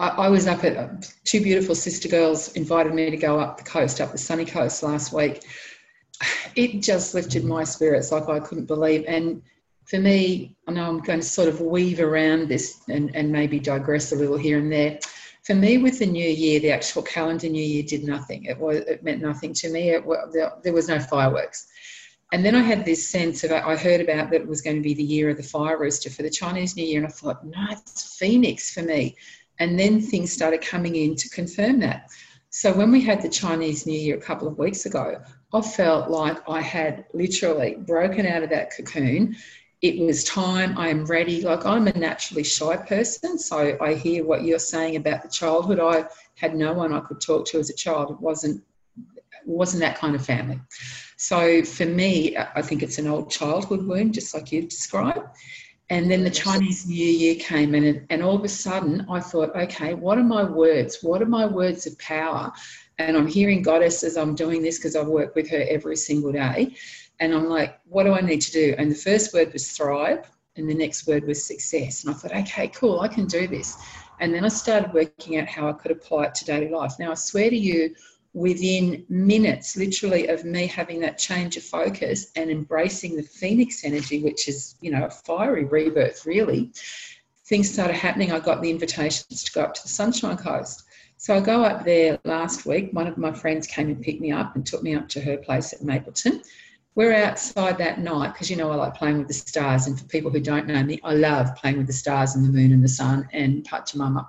I, 0.00 0.08
I, 0.08 0.28
was 0.28 0.46
up 0.46 0.64
at 0.64 0.76
uh, 0.76 0.88
two 1.24 1.42
beautiful 1.42 1.74
sister 1.74 2.08
girls 2.08 2.52
invited 2.52 2.94
me 2.94 3.10
to 3.10 3.16
go 3.16 3.38
up 3.38 3.58
the 3.58 3.64
coast, 3.64 4.00
up 4.00 4.12
the 4.12 4.18
sunny 4.18 4.46
coast 4.46 4.82
last 4.82 5.12
week. 5.12 5.44
It 6.54 6.82
just 6.82 7.14
lifted 7.14 7.44
my 7.44 7.64
spirits 7.64 8.12
like 8.12 8.28
I 8.28 8.38
couldn't 8.38 8.66
believe. 8.66 9.04
And 9.08 9.42
for 9.92 9.98
me, 9.98 10.56
I 10.66 10.72
know 10.72 10.88
I'm 10.88 11.00
going 11.00 11.20
to 11.20 11.26
sort 11.26 11.50
of 11.50 11.60
weave 11.60 12.00
around 12.00 12.48
this 12.48 12.80
and, 12.88 13.14
and 13.14 13.30
maybe 13.30 13.60
digress 13.60 14.10
a 14.10 14.16
little 14.16 14.38
here 14.38 14.56
and 14.56 14.72
there. 14.72 14.98
For 15.42 15.54
me, 15.54 15.76
with 15.76 15.98
the 15.98 16.06
new 16.06 16.26
year, 16.26 16.60
the 16.60 16.72
actual 16.72 17.02
calendar 17.02 17.50
new 17.50 17.62
year 17.62 17.82
did 17.82 18.02
nothing. 18.02 18.46
It 18.46 18.58
was 18.58 18.78
it 18.78 19.04
meant 19.04 19.20
nothing 19.20 19.52
to 19.52 19.68
me. 19.68 19.90
It, 19.90 20.02
there, 20.32 20.52
there 20.64 20.72
was 20.72 20.88
no 20.88 20.98
fireworks. 20.98 21.66
And 22.32 22.42
then 22.42 22.54
I 22.54 22.62
had 22.62 22.86
this 22.86 23.06
sense 23.06 23.44
of, 23.44 23.52
I 23.52 23.76
heard 23.76 24.00
about 24.00 24.30
that 24.30 24.40
it 24.40 24.48
was 24.48 24.62
going 24.62 24.76
to 24.76 24.82
be 24.82 24.94
the 24.94 25.02
year 25.02 25.28
of 25.28 25.36
the 25.36 25.42
fire 25.42 25.78
rooster 25.78 26.08
for 26.08 26.22
the 26.22 26.30
Chinese 26.30 26.74
New 26.74 26.86
Year. 26.86 26.96
And 26.96 27.06
I 27.06 27.10
thought, 27.10 27.44
no, 27.44 27.66
it's 27.72 28.16
Phoenix 28.16 28.72
for 28.72 28.80
me. 28.80 29.14
And 29.58 29.78
then 29.78 30.00
things 30.00 30.32
started 30.32 30.62
coming 30.62 30.96
in 30.96 31.16
to 31.16 31.28
confirm 31.28 31.80
that. 31.80 32.08
So 32.48 32.72
when 32.72 32.90
we 32.90 33.02
had 33.02 33.20
the 33.20 33.28
Chinese 33.28 33.86
New 33.86 33.98
Year 33.98 34.16
a 34.16 34.20
couple 34.22 34.48
of 34.48 34.56
weeks 34.56 34.86
ago, 34.86 35.20
I 35.52 35.60
felt 35.60 36.08
like 36.08 36.38
I 36.48 36.62
had 36.62 37.04
literally 37.12 37.74
broken 37.74 38.24
out 38.24 38.42
of 38.42 38.48
that 38.48 38.74
cocoon. 38.74 39.36
It 39.82 39.98
was 39.98 40.22
time, 40.22 40.78
I 40.78 40.88
am 40.88 41.04
ready. 41.06 41.42
Like 41.42 41.66
I'm 41.66 41.88
a 41.88 41.92
naturally 41.92 42.44
shy 42.44 42.76
person. 42.76 43.36
So 43.36 43.76
I 43.80 43.94
hear 43.94 44.24
what 44.24 44.44
you're 44.44 44.60
saying 44.60 44.94
about 44.94 45.22
the 45.22 45.28
childhood. 45.28 45.80
I 45.80 46.06
had 46.36 46.54
no 46.54 46.72
one 46.72 46.92
I 46.92 47.00
could 47.00 47.20
talk 47.20 47.46
to 47.46 47.58
as 47.58 47.68
a 47.68 47.74
child. 47.74 48.12
It 48.12 48.20
wasn't 48.20 48.62
wasn't 49.44 49.80
that 49.80 49.98
kind 49.98 50.14
of 50.14 50.24
family. 50.24 50.60
So 51.16 51.64
for 51.64 51.84
me, 51.84 52.36
I 52.36 52.62
think 52.62 52.84
it's 52.84 52.98
an 52.98 53.08
old 53.08 53.28
childhood 53.28 53.84
wound, 53.84 54.14
just 54.14 54.34
like 54.34 54.52
you've 54.52 54.68
described. 54.68 55.26
And 55.90 56.10
then 56.10 56.22
the 56.22 56.30
Chinese 56.30 56.86
New 56.86 56.94
Year 56.94 57.34
came 57.34 57.74
in, 57.74 58.06
and, 58.08 58.22
all 58.22 58.36
of 58.36 58.44
a 58.44 58.48
sudden 58.48 59.04
I 59.10 59.20
thought, 59.20 59.54
okay, 59.54 59.94
what 59.94 60.16
are 60.16 60.24
my 60.24 60.44
words? 60.44 60.98
What 61.02 61.20
are 61.20 61.26
my 61.26 61.44
words 61.44 61.86
of 61.86 61.98
power? 61.98 62.52
And 62.98 63.16
I'm 63.16 63.26
hearing 63.26 63.62
Goddess 63.62 64.04
as 64.04 64.16
I'm 64.16 64.34
doing 64.34 64.62
this 64.62 64.78
because 64.78 64.96
I 64.96 65.02
work 65.02 65.34
with 65.34 65.50
her 65.50 65.64
every 65.68 65.96
single 65.96 66.32
day. 66.32 66.76
And 67.22 67.32
I'm 67.32 67.48
like, 67.48 67.78
what 67.84 68.02
do 68.02 68.14
I 68.14 68.20
need 68.20 68.40
to 68.40 68.50
do? 68.50 68.74
And 68.78 68.90
the 68.90 68.96
first 68.96 69.32
word 69.32 69.52
was 69.52 69.70
thrive, 69.70 70.28
and 70.56 70.68
the 70.68 70.74
next 70.74 71.06
word 71.06 71.24
was 71.24 71.46
success. 71.46 72.02
And 72.02 72.12
I 72.12 72.18
thought, 72.18 72.34
okay, 72.34 72.66
cool, 72.66 72.98
I 72.98 73.06
can 73.06 73.26
do 73.26 73.46
this. 73.46 73.76
And 74.18 74.34
then 74.34 74.44
I 74.44 74.48
started 74.48 74.92
working 74.92 75.38
out 75.38 75.46
how 75.46 75.68
I 75.68 75.72
could 75.72 75.92
apply 75.92 76.24
it 76.24 76.34
to 76.34 76.44
daily 76.44 76.68
life. 76.68 76.94
Now, 76.98 77.12
I 77.12 77.14
swear 77.14 77.48
to 77.48 77.56
you, 77.56 77.94
within 78.34 79.06
minutes, 79.08 79.76
literally, 79.76 80.26
of 80.26 80.44
me 80.44 80.66
having 80.66 80.98
that 81.02 81.16
change 81.16 81.56
of 81.56 81.62
focus 81.62 82.32
and 82.34 82.50
embracing 82.50 83.14
the 83.14 83.22
phoenix 83.22 83.84
energy, 83.84 84.20
which 84.20 84.48
is, 84.48 84.74
you 84.80 84.90
know, 84.90 85.04
a 85.04 85.10
fiery 85.10 85.64
rebirth, 85.64 86.26
really, 86.26 86.72
things 87.46 87.72
started 87.72 87.94
happening. 87.94 88.32
I 88.32 88.40
got 88.40 88.62
the 88.62 88.70
invitations 88.70 89.44
to 89.44 89.52
go 89.52 89.62
up 89.62 89.74
to 89.74 89.82
the 89.84 89.88
Sunshine 89.88 90.38
Coast. 90.38 90.82
So 91.18 91.36
I 91.36 91.40
go 91.40 91.62
up 91.62 91.84
there 91.84 92.18
last 92.24 92.66
week. 92.66 92.88
One 92.92 93.06
of 93.06 93.16
my 93.16 93.32
friends 93.32 93.68
came 93.68 93.90
and 93.90 94.02
picked 94.02 94.20
me 94.20 94.32
up 94.32 94.56
and 94.56 94.66
took 94.66 94.82
me 94.82 94.96
up 94.96 95.08
to 95.10 95.20
her 95.20 95.36
place 95.36 95.72
at 95.72 95.84
Mapleton. 95.84 96.42
We're 96.94 97.14
outside 97.14 97.78
that 97.78 98.00
night 98.00 98.34
because 98.34 98.50
you 98.50 98.56
know 98.56 98.70
I 98.70 98.74
like 98.74 98.94
playing 98.94 99.18
with 99.18 99.28
the 99.28 99.34
stars. 99.34 99.86
And 99.86 99.98
for 99.98 100.04
people 100.06 100.30
who 100.30 100.40
don't 100.40 100.66
know 100.66 100.82
me, 100.82 101.00
I 101.02 101.14
love 101.14 101.56
playing 101.56 101.78
with 101.78 101.86
the 101.86 101.92
stars 101.92 102.34
and 102.34 102.44
the 102.44 102.50
moon 102.50 102.72
and 102.72 102.84
the 102.84 102.88
sun 102.88 103.28
and 103.32 103.64
Pachamama. 103.64 104.26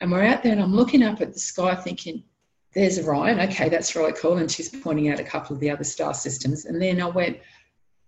And 0.00 0.10
we're 0.10 0.24
out 0.24 0.42
there 0.42 0.52
and 0.52 0.62
I'm 0.62 0.74
looking 0.74 1.02
up 1.02 1.20
at 1.20 1.32
the 1.32 1.38
sky 1.38 1.74
thinking, 1.74 2.24
there's 2.74 2.98
Orion. 2.98 3.40
Okay, 3.40 3.68
that's 3.68 3.94
really 3.94 4.14
cool. 4.14 4.38
And 4.38 4.50
she's 4.50 4.70
pointing 4.70 5.10
out 5.10 5.20
a 5.20 5.24
couple 5.24 5.54
of 5.54 5.60
the 5.60 5.70
other 5.70 5.84
star 5.84 6.14
systems. 6.14 6.64
And 6.64 6.80
then 6.80 7.00
I 7.00 7.06
went, 7.06 7.38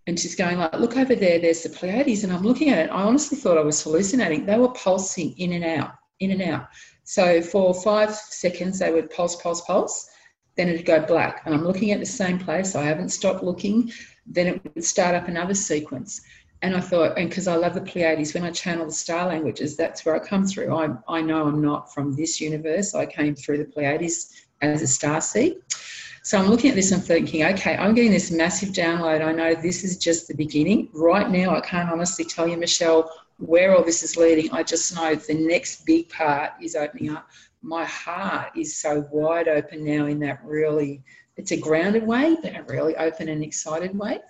and 0.06 0.18
she's 0.18 0.34
going 0.34 0.58
like, 0.58 0.72
look 0.74 0.96
over 0.96 1.14
there, 1.14 1.38
there's 1.38 1.62
the 1.62 1.68
Pleiades. 1.68 2.24
And 2.24 2.32
I'm 2.32 2.42
looking 2.42 2.70
at 2.70 2.86
it. 2.86 2.90
I 2.90 3.02
honestly 3.02 3.36
thought 3.36 3.58
I 3.58 3.62
was 3.62 3.82
hallucinating. 3.82 4.46
They 4.46 4.58
were 4.58 4.70
pulsing 4.70 5.34
in 5.38 5.52
and 5.52 5.64
out, 5.64 5.92
in 6.20 6.30
and 6.30 6.42
out. 6.42 6.68
So 7.04 7.42
for 7.42 7.74
five 7.74 8.14
seconds, 8.14 8.78
they 8.78 8.90
would 8.90 9.10
pulse, 9.10 9.36
pulse, 9.36 9.60
pulse. 9.62 10.08
Then 10.56 10.68
it'd 10.68 10.86
go 10.86 11.00
black. 11.04 11.42
And 11.44 11.54
I'm 11.54 11.64
looking 11.64 11.90
at 11.90 12.00
the 12.00 12.06
same 12.06 12.38
place. 12.38 12.74
I 12.74 12.84
haven't 12.84 13.08
stopped 13.10 13.42
looking. 13.42 13.90
Then 14.26 14.46
it 14.46 14.74
would 14.74 14.84
start 14.84 15.14
up 15.14 15.28
another 15.28 15.54
sequence. 15.54 16.20
And 16.62 16.74
I 16.74 16.80
thought, 16.80 17.18
and 17.18 17.28
because 17.28 17.46
I 17.46 17.56
love 17.56 17.74
the 17.74 17.82
Pleiades, 17.82 18.32
when 18.32 18.44
I 18.44 18.50
channel 18.50 18.86
the 18.86 18.92
star 18.92 19.26
languages, 19.26 19.76
that's 19.76 20.06
where 20.06 20.14
I 20.14 20.18
come 20.18 20.46
through. 20.46 20.74
I, 20.74 20.88
I 21.08 21.20
know 21.20 21.46
I'm 21.46 21.60
not 21.60 21.92
from 21.92 22.14
this 22.14 22.40
universe. 22.40 22.94
I 22.94 23.04
came 23.04 23.34
through 23.34 23.58
the 23.58 23.66
Pleiades 23.66 24.46
as 24.62 24.80
a 24.80 24.86
star 24.86 25.20
seed. 25.20 25.56
So 26.22 26.38
I'm 26.38 26.48
looking 26.48 26.70
at 26.70 26.76
this 26.76 26.90
and 26.90 27.04
thinking, 27.04 27.44
okay, 27.44 27.76
I'm 27.76 27.94
getting 27.94 28.12
this 28.12 28.30
massive 28.30 28.70
download. 28.70 29.22
I 29.22 29.30
know 29.32 29.54
this 29.54 29.84
is 29.84 29.98
just 29.98 30.26
the 30.26 30.34
beginning. 30.34 30.88
Right 30.94 31.30
now, 31.30 31.54
I 31.54 31.60
can't 31.60 31.90
honestly 31.90 32.24
tell 32.24 32.48
you, 32.48 32.56
Michelle, 32.56 33.10
where 33.36 33.76
all 33.76 33.84
this 33.84 34.02
is 34.02 34.16
leading. 34.16 34.50
I 34.50 34.62
just 34.62 34.94
know 34.96 35.14
the 35.14 35.34
next 35.34 35.84
big 35.84 36.08
part 36.08 36.52
is 36.62 36.76
opening 36.76 37.10
up. 37.10 37.28
My 37.64 37.84
heart 37.86 38.56
is 38.56 38.76
so 38.76 39.06
wide 39.10 39.48
open 39.48 39.84
now 39.84 40.04
in 40.06 40.20
that 40.20 40.44
really, 40.44 41.02
it's 41.36 41.50
a 41.50 41.56
grounded 41.56 42.06
way, 42.06 42.36
but 42.42 42.54
a 42.54 42.62
really 42.64 42.94
open 42.96 43.28
and 43.30 43.42
excited 43.42 43.98
way. 43.98 44.20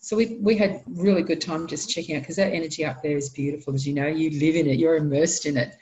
So 0.00 0.16
we 0.16 0.38
we 0.40 0.56
had 0.56 0.84
really 0.86 1.22
good 1.22 1.40
time 1.40 1.66
just 1.66 1.90
checking 1.90 2.14
out 2.14 2.22
because 2.22 2.36
that 2.36 2.54
energy 2.54 2.84
up 2.84 3.02
there 3.02 3.16
is 3.16 3.28
beautiful. 3.28 3.74
As 3.74 3.84
you 3.84 3.92
know, 3.92 4.06
you 4.06 4.38
live 4.38 4.54
in 4.54 4.68
it, 4.68 4.78
you're 4.78 4.96
immersed 4.96 5.46
in 5.46 5.56
it. 5.56 5.74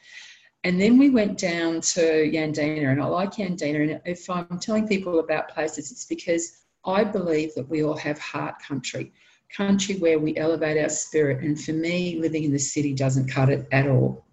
And 0.65 0.81
then 0.81 0.97
we 0.97 1.11
went 1.11 1.37
down 1.37 1.83
to 1.83 2.01
Yandina, 2.01 2.91
and 2.91 3.03
I 3.03 3.05
like 3.05 3.33
Yandina. 3.33 3.83
And 3.83 4.01
if 4.07 4.31
I'm 4.31 4.59
telling 4.59 4.89
people 4.89 5.19
about 5.19 5.51
places, 5.51 5.93
it's 5.93 6.07
because 6.07 6.63
I 6.87 7.05
believe 7.05 7.55
that 7.55 7.69
we 7.69 7.85
all 7.85 7.99
have 7.99 8.19
heart 8.19 8.55
country, 8.67 9.13
country 9.55 9.97
where 9.97 10.19
we 10.19 10.39
elevate 10.39 10.83
our 10.83 10.89
spirit. 10.89 11.45
And 11.45 11.61
for 11.63 11.73
me, 11.73 12.19
living 12.19 12.45
in 12.45 12.53
the 12.53 12.59
city 12.59 12.95
doesn't 12.95 13.29
cut 13.29 13.51
it 13.51 13.69
at 13.73 13.89
all. 13.89 14.24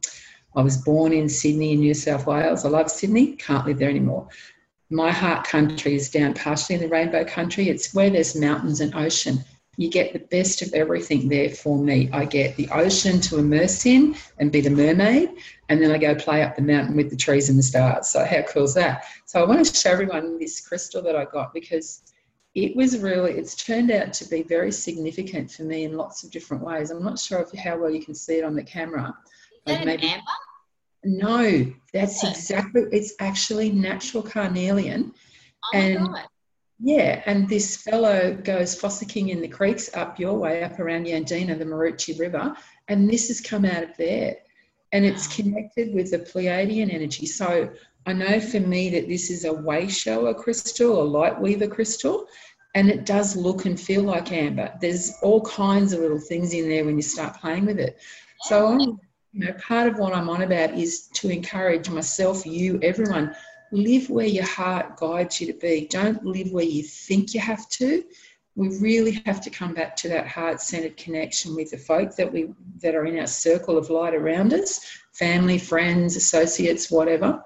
I 0.55 0.61
was 0.61 0.77
born 0.77 1.13
in 1.13 1.29
Sydney, 1.29 1.73
in 1.73 1.79
New 1.79 1.93
South 1.93 2.27
Wales. 2.27 2.65
I 2.65 2.69
love 2.69 2.91
Sydney, 2.91 3.33
can't 3.35 3.65
live 3.65 3.79
there 3.79 3.89
anymore. 3.89 4.27
My 4.89 5.11
heart 5.11 5.47
country 5.47 5.95
is 5.95 6.09
down 6.09 6.33
partially 6.33 6.75
in 6.75 6.81
the 6.81 6.89
rainbow 6.89 7.23
country. 7.23 7.69
It's 7.69 7.93
where 7.93 8.09
there's 8.09 8.35
mountains 8.35 8.81
and 8.81 8.93
ocean. 8.93 9.43
you 9.77 9.89
get 9.89 10.11
the 10.11 10.19
best 10.19 10.61
of 10.61 10.73
everything 10.73 11.29
there 11.29 11.49
for 11.49 11.77
me. 11.77 12.09
I 12.11 12.25
get 12.25 12.57
the 12.57 12.67
ocean 12.69 13.21
to 13.21 13.39
immerse 13.39 13.85
in 13.85 14.15
and 14.37 14.51
be 14.51 14.59
the 14.59 14.69
mermaid, 14.69 15.29
and 15.69 15.81
then 15.81 15.91
I 15.91 15.97
go 15.97 16.13
play 16.13 16.43
up 16.43 16.57
the 16.57 16.61
mountain 16.61 16.97
with 16.97 17.09
the 17.09 17.15
trees 17.15 17.49
and 17.49 17.57
the 17.57 17.63
stars. 17.63 18.09
So, 18.09 18.25
how 18.25 18.41
cool 18.41 18.63
is 18.63 18.73
that? 18.73 19.05
So, 19.25 19.41
I 19.41 19.47
want 19.47 19.65
to 19.65 19.73
show 19.73 19.91
everyone 19.91 20.37
this 20.37 20.59
crystal 20.59 21.01
that 21.03 21.15
I 21.15 21.23
got 21.23 21.53
because 21.53 22.03
it 22.53 22.75
was 22.75 22.99
really, 22.99 23.31
it's 23.31 23.55
turned 23.55 23.91
out 23.91 24.11
to 24.13 24.25
be 24.25 24.43
very 24.43 24.73
significant 24.73 25.49
for 25.49 25.63
me 25.63 25.85
in 25.85 25.95
lots 25.95 26.23
of 26.23 26.31
different 26.31 26.63
ways. 26.63 26.91
I'm 26.91 27.03
not 27.03 27.17
sure 27.17 27.39
if, 27.39 27.57
how 27.57 27.77
well 27.77 27.89
you 27.89 28.03
can 28.03 28.13
see 28.13 28.39
it 28.39 28.43
on 28.43 28.55
the 28.55 28.63
camera. 28.63 29.15
That 29.65 29.85
maybe, 29.85 30.07
amber? 30.07 30.25
No, 31.03 31.73
that's 31.93 32.23
exactly, 32.23 32.83
it's 32.91 33.13
actually 33.19 33.71
natural 33.71 34.23
carnelian. 34.23 35.13
Oh 35.73 35.77
and. 35.77 36.09
Yeah, 36.83 37.21
and 37.27 37.47
this 37.47 37.77
fellow 37.77 38.33
goes 38.33 38.75
fossicking 38.75 39.29
in 39.29 39.39
the 39.39 39.47
creeks 39.47 39.91
up 39.93 40.19
your 40.19 40.33
way, 40.33 40.63
up 40.63 40.79
around 40.79 41.05
Yandina, 41.05 41.55
the 41.55 41.63
Maroochy 41.63 42.19
River, 42.19 42.55
and 42.87 43.07
this 43.07 43.27
has 43.27 43.39
come 43.39 43.65
out 43.65 43.83
of 43.83 43.95
there. 43.97 44.37
And 44.91 45.05
it's 45.05 45.27
connected 45.27 45.93
with 45.93 46.09
the 46.09 46.17
Pleiadian 46.17 46.91
energy. 46.91 47.27
So 47.27 47.69
I 48.07 48.13
know 48.13 48.39
for 48.39 48.59
me 48.59 48.89
that 48.89 49.07
this 49.07 49.29
is 49.29 49.45
a 49.45 49.53
way 49.53 49.87
shower 49.87 50.33
crystal, 50.33 51.01
a 51.01 51.03
light 51.03 51.39
weaver 51.39 51.67
crystal, 51.67 52.25
and 52.73 52.89
it 52.89 53.05
does 53.05 53.35
look 53.35 53.65
and 53.65 53.79
feel 53.79 54.01
like 54.01 54.31
amber. 54.31 54.73
There's 54.81 55.13
all 55.21 55.41
kinds 55.41 55.93
of 55.93 55.99
little 55.99 56.19
things 56.19 56.51
in 56.51 56.67
there 56.67 56.83
when 56.83 56.95
you 56.95 57.03
start 57.03 57.39
playing 57.39 57.67
with 57.67 57.79
it. 57.79 57.99
So 58.41 58.67
I'm, 58.67 58.99
you 59.33 59.45
know, 59.45 59.53
part 59.53 59.87
of 59.87 59.97
what 59.97 60.13
I'm 60.13 60.29
on 60.29 60.41
about 60.41 60.73
is 60.73 61.07
to 61.13 61.29
encourage 61.29 61.89
myself, 61.89 62.45
you, 62.45 62.79
everyone 62.81 63.35
live 63.71 64.09
where 64.09 64.25
your 64.25 64.45
heart 64.45 64.97
guides 64.97 65.39
you 65.39 65.47
to 65.47 65.57
be. 65.57 65.87
Don't 65.89 66.25
live 66.25 66.51
where 66.51 66.65
you 66.65 66.83
think 66.83 67.33
you 67.33 67.39
have 67.39 67.69
to. 67.69 68.03
We 68.55 68.77
really 68.79 69.21
have 69.25 69.39
to 69.41 69.49
come 69.49 69.73
back 69.73 69.95
to 69.97 70.09
that 70.09 70.27
heart-centered 70.27 70.97
connection 70.97 71.55
with 71.55 71.71
the 71.71 71.77
folk 71.77 72.15
that 72.17 72.31
we 72.31 72.53
that 72.81 72.95
are 72.95 73.05
in 73.05 73.17
our 73.17 73.27
circle 73.27 73.77
of 73.77 73.89
light 73.89 74.13
around 74.13 74.53
us, 74.53 74.85
family, 75.13 75.57
friends, 75.57 76.17
associates, 76.17 76.91
whatever. 76.91 77.41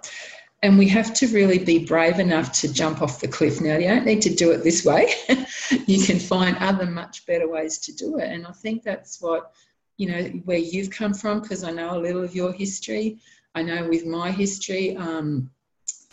And 0.64 0.80
we 0.80 0.88
have 0.88 1.14
to 1.16 1.28
really 1.28 1.60
be 1.60 1.86
brave 1.86 2.18
enough 2.18 2.52
to 2.54 2.74
jump 2.74 3.04
off 3.04 3.20
the 3.20 3.28
cliff. 3.28 3.62
Now, 3.62 3.78
you 3.78 3.88
don't 3.88 4.06
need 4.06 4.24
to 4.24 4.34
do 4.34 4.50
it 4.50 4.64
this 4.64 4.84
way. 4.84 5.14
you 5.86 6.04
can 6.04 6.18
find 6.18 6.58
other 6.58 6.88
much 6.88 7.24
better 7.28 7.48
ways 7.48 7.78
to 7.80 7.94
do 7.94 8.18
it. 8.18 8.32
And 8.32 8.48
I 8.48 8.52
think 8.52 8.82
that's 8.82 9.22
what, 9.22 9.54
you 9.98 10.08
know, 10.08 10.24
where 10.46 10.58
you've 10.58 10.90
come 10.90 11.14
from, 11.14 11.42
because 11.42 11.64
I 11.64 11.72
know 11.72 11.98
a 11.98 12.00
little 12.00 12.24
of 12.24 12.36
your 12.36 12.52
history. 12.52 13.20
I 13.54 13.62
know 13.62 13.88
with 13.88 14.06
my 14.06 14.32
history, 14.32 14.98
um, 14.98 15.50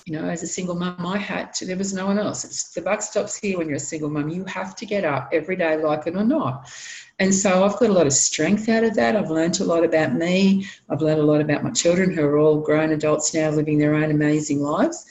you 0.07 0.13
know, 0.13 0.29
as 0.29 0.43
a 0.43 0.47
single 0.47 0.75
mum, 0.75 1.07
I 1.07 1.17
had 1.17 1.53
to, 1.55 1.67
there 1.67 1.77
was 1.77 1.93
no 1.93 2.07
one 2.07 2.19
else. 2.19 2.45
It's, 2.45 2.73
the 2.73 2.81
buck 2.81 3.03
stops 3.03 3.37
here 3.37 3.59
when 3.59 3.69
you're 3.69 3.77
a 3.77 3.81
single 3.81 4.11
mum. 4.11 4.29
You 4.29 4.45
have 4.45 4.75
to 4.77 4.87
get 4.87 5.05
up 5.05 5.31
every 5.33 5.57
day, 5.57 5.77
like 5.77 6.07
it 6.07 6.17
or 6.17 6.25
not. 6.25 6.69
And 7.19 7.33
so 7.33 7.65
I've 7.65 7.79
got 7.79 7.91
a 7.91 7.93
lot 7.93 8.07
of 8.07 8.13
strength 8.13 8.69
out 8.69 8.85
of 8.85 8.95
that. 8.95 9.15
I've 9.15 9.31
learned 9.31 9.61
a 9.61 9.65
lot 9.65 9.85
about 9.85 10.15
me. 10.15 10.67
I've 10.89 11.03
learned 11.03 11.21
a 11.21 11.25
lot 11.25 11.41
about 11.41 11.63
my 11.63 11.71
children 11.71 12.13
who 12.13 12.25
are 12.25 12.39
all 12.39 12.61
grown 12.61 12.91
adults 12.91 13.33
now 13.33 13.51
living 13.51 13.79
their 13.79 13.95
own 13.95 14.11
amazing 14.11 14.61
lives. 14.61 15.07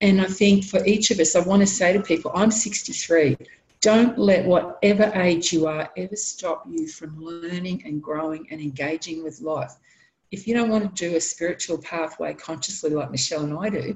And 0.00 0.20
I 0.20 0.26
think 0.26 0.64
for 0.64 0.84
each 0.84 1.10
of 1.10 1.20
us, 1.20 1.34
I 1.34 1.40
want 1.40 1.62
to 1.62 1.66
say 1.66 1.92
to 1.92 2.02
people, 2.02 2.30
I'm 2.34 2.50
63. 2.50 3.36
Don't 3.84 4.16
let 4.16 4.46
whatever 4.46 5.12
age 5.14 5.52
you 5.52 5.66
are 5.66 5.90
ever 5.98 6.16
stop 6.16 6.64
you 6.66 6.88
from 6.88 7.22
learning 7.22 7.82
and 7.84 8.02
growing 8.02 8.48
and 8.50 8.58
engaging 8.58 9.22
with 9.22 9.42
life. 9.42 9.74
If 10.30 10.48
you 10.48 10.54
don't 10.54 10.70
want 10.70 10.96
to 10.96 11.10
do 11.10 11.16
a 11.16 11.20
spiritual 11.20 11.76
pathway 11.76 12.32
consciously 12.32 12.88
like 12.88 13.10
Michelle 13.10 13.44
and 13.44 13.58
I 13.58 13.68
do, 13.68 13.94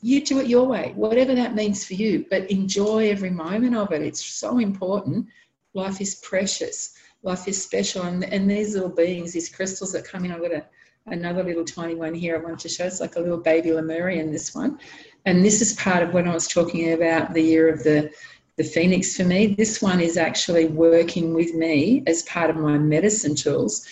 you 0.00 0.24
do 0.24 0.38
it 0.38 0.46
your 0.46 0.66
way, 0.66 0.94
whatever 0.96 1.34
that 1.34 1.54
means 1.54 1.84
for 1.84 1.92
you, 1.92 2.24
but 2.30 2.50
enjoy 2.50 3.10
every 3.10 3.28
moment 3.28 3.76
of 3.76 3.92
it. 3.92 4.00
It's 4.00 4.24
so 4.24 4.60
important. 4.60 5.26
Life 5.74 6.00
is 6.00 6.14
precious. 6.14 6.94
Life 7.22 7.46
is 7.46 7.62
special. 7.62 8.04
And, 8.04 8.24
and 8.24 8.50
these 8.50 8.72
little 8.72 8.88
beings, 8.88 9.34
these 9.34 9.54
crystals 9.54 9.92
that 9.92 10.06
come 10.06 10.24
in, 10.24 10.32
I've 10.32 10.40
got 10.40 10.52
a, 10.52 10.64
another 11.08 11.44
little 11.44 11.66
tiny 11.66 11.96
one 11.96 12.14
here 12.14 12.36
I 12.36 12.42
wanted 12.42 12.60
to 12.60 12.70
show. 12.70 12.86
It's 12.86 13.02
like 13.02 13.16
a 13.16 13.20
little 13.20 13.36
baby 13.36 13.74
Lemurian, 13.74 14.32
this 14.32 14.54
one. 14.54 14.78
And 15.26 15.44
this 15.44 15.60
is 15.60 15.74
part 15.74 16.02
of 16.02 16.14
when 16.14 16.26
I 16.26 16.32
was 16.32 16.48
talking 16.48 16.94
about 16.94 17.34
the 17.34 17.42
year 17.42 17.68
of 17.68 17.84
the, 17.84 18.10
the 18.58 18.64
phoenix 18.64 19.16
for 19.16 19.24
me. 19.24 19.54
This 19.54 19.80
one 19.80 20.00
is 20.00 20.16
actually 20.16 20.66
working 20.66 21.32
with 21.32 21.54
me 21.54 22.02
as 22.08 22.24
part 22.24 22.50
of 22.50 22.56
my 22.56 22.76
medicine 22.76 23.36
tools 23.36 23.86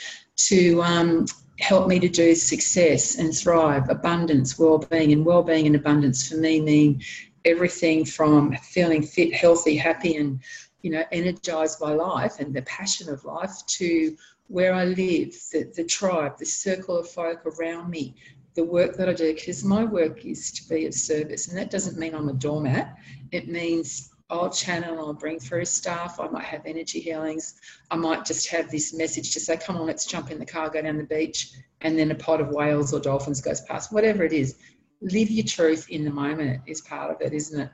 to 0.48 0.82
um, 0.82 1.26
help 1.60 1.86
me 1.86 2.00
to 2.00 2.08
do 2.08 2.34
success 2.34 3.18
and 3.18 3.34
thrive, 3.34 3.88
abundance, 3.88 4.58
well-being, 4.58 5.12
and 5.12 5.24
well-being 5.24 5.66
and 5.66 5.76
abundance 5.76 6.28
for 6.28 6.36
me 6.36 6.60
mean 6.60 7.00
everything 7.44 8.04
from 8.04 8.54
feeling 8.56 9.02
fit, 9.02 9.32
healthy, 9.32 9.76
happy, 9.76 10.16
and 10.16 10.40
you 10.82 10.90
know, 10.90 11.04
energized 11.12 11.78
by 11.78 11.92
life 11.92 12.40
and 12.40 12.52
the 12.52 12.62
passion 12.62 13.08
of 13.08 13.24
life 13.24 13.54
to 13.66 14.16
where 14.48 14.74
I 14.74 14.84
live, 14.84 15.32
the, 15.52 15.72
the 15.74 15.84
tribe, 15.84 16.38
the 16.38 16.44
circle 16.44 16.98
of 16.98 17.08
folk 17.08 17.46
around 17.46 17.88
me, 17.88 18.16
the 18.54 18.64
work 18.64 18.96
that 18.96 19.08
I 19.08 19.12
do, 19.12 19.32
because 19.32 19.64
my 19.64 19.84
work 19.84 20.24
is 20.24 20.50
to 20.52 20.68
be 20.68 20.86
of 20.86 20.94
service. 20.94 21.48
And 21.48 21.56
that 21.56 21.70
doesn't 21.70 21.98
mean 21.98 22.14
I'm 22.14 22.28
a 22.28 22.32
doormat. 22.32 22.96
It 23.32 23.48
means 23.48 24.10
I'll 24.28 24.50
channel, 24.50 24.98
I'll 24.98 25.14
bring 25.14 25.38
through 25.38 25.64
stuff. 25.66 26.18
I 26.18 26.26
might 26.28 26.44
have 26.44 26.62
energy 26.66 26.98
healings. 26.98 27.60
I 27.90 27.96
might 27.96 28.24
just 28.24 28.48
have 28.48 28.70
this 28.70 28.92
message 28.92 29.32
to 29.34 29.40
say, 29.40 29.56
come 29.56 29.76
on, 29.76 29.86
let's 29.86 30.04
jump 30.04 30.30
in 30.30 30.38
the 30.38 30.46
car, 30.46 30.68
go 30.68 30.82
down 30.82 30.96
the 30.96 31.04
beach, 31.04 31.52
and 31.82 31.96
then 31.96 32.10
a 32.10 32.14
pod 32.14 32.40
of 32.40 32.48
whales 32.48 32.92
or 32.92 32.98
dolphins 32.98 33.40
goes 33.40 33.60
past, 33.62 33.92
whatever 33.92 34.24
it 34.24 34.32
is. 34.32 34.56
Live 35.00 35.30
your 35.30 35.44
truth 35.44 35.88
in 35.90 36.04
the 36.04 36.10
moment 36.10 36.62
is 36.66 36.80
part 36.80 37.10
of 37.10 37.20
it, 37.20 37.32
isn't 37.32 37.60
it? 37.60 37.70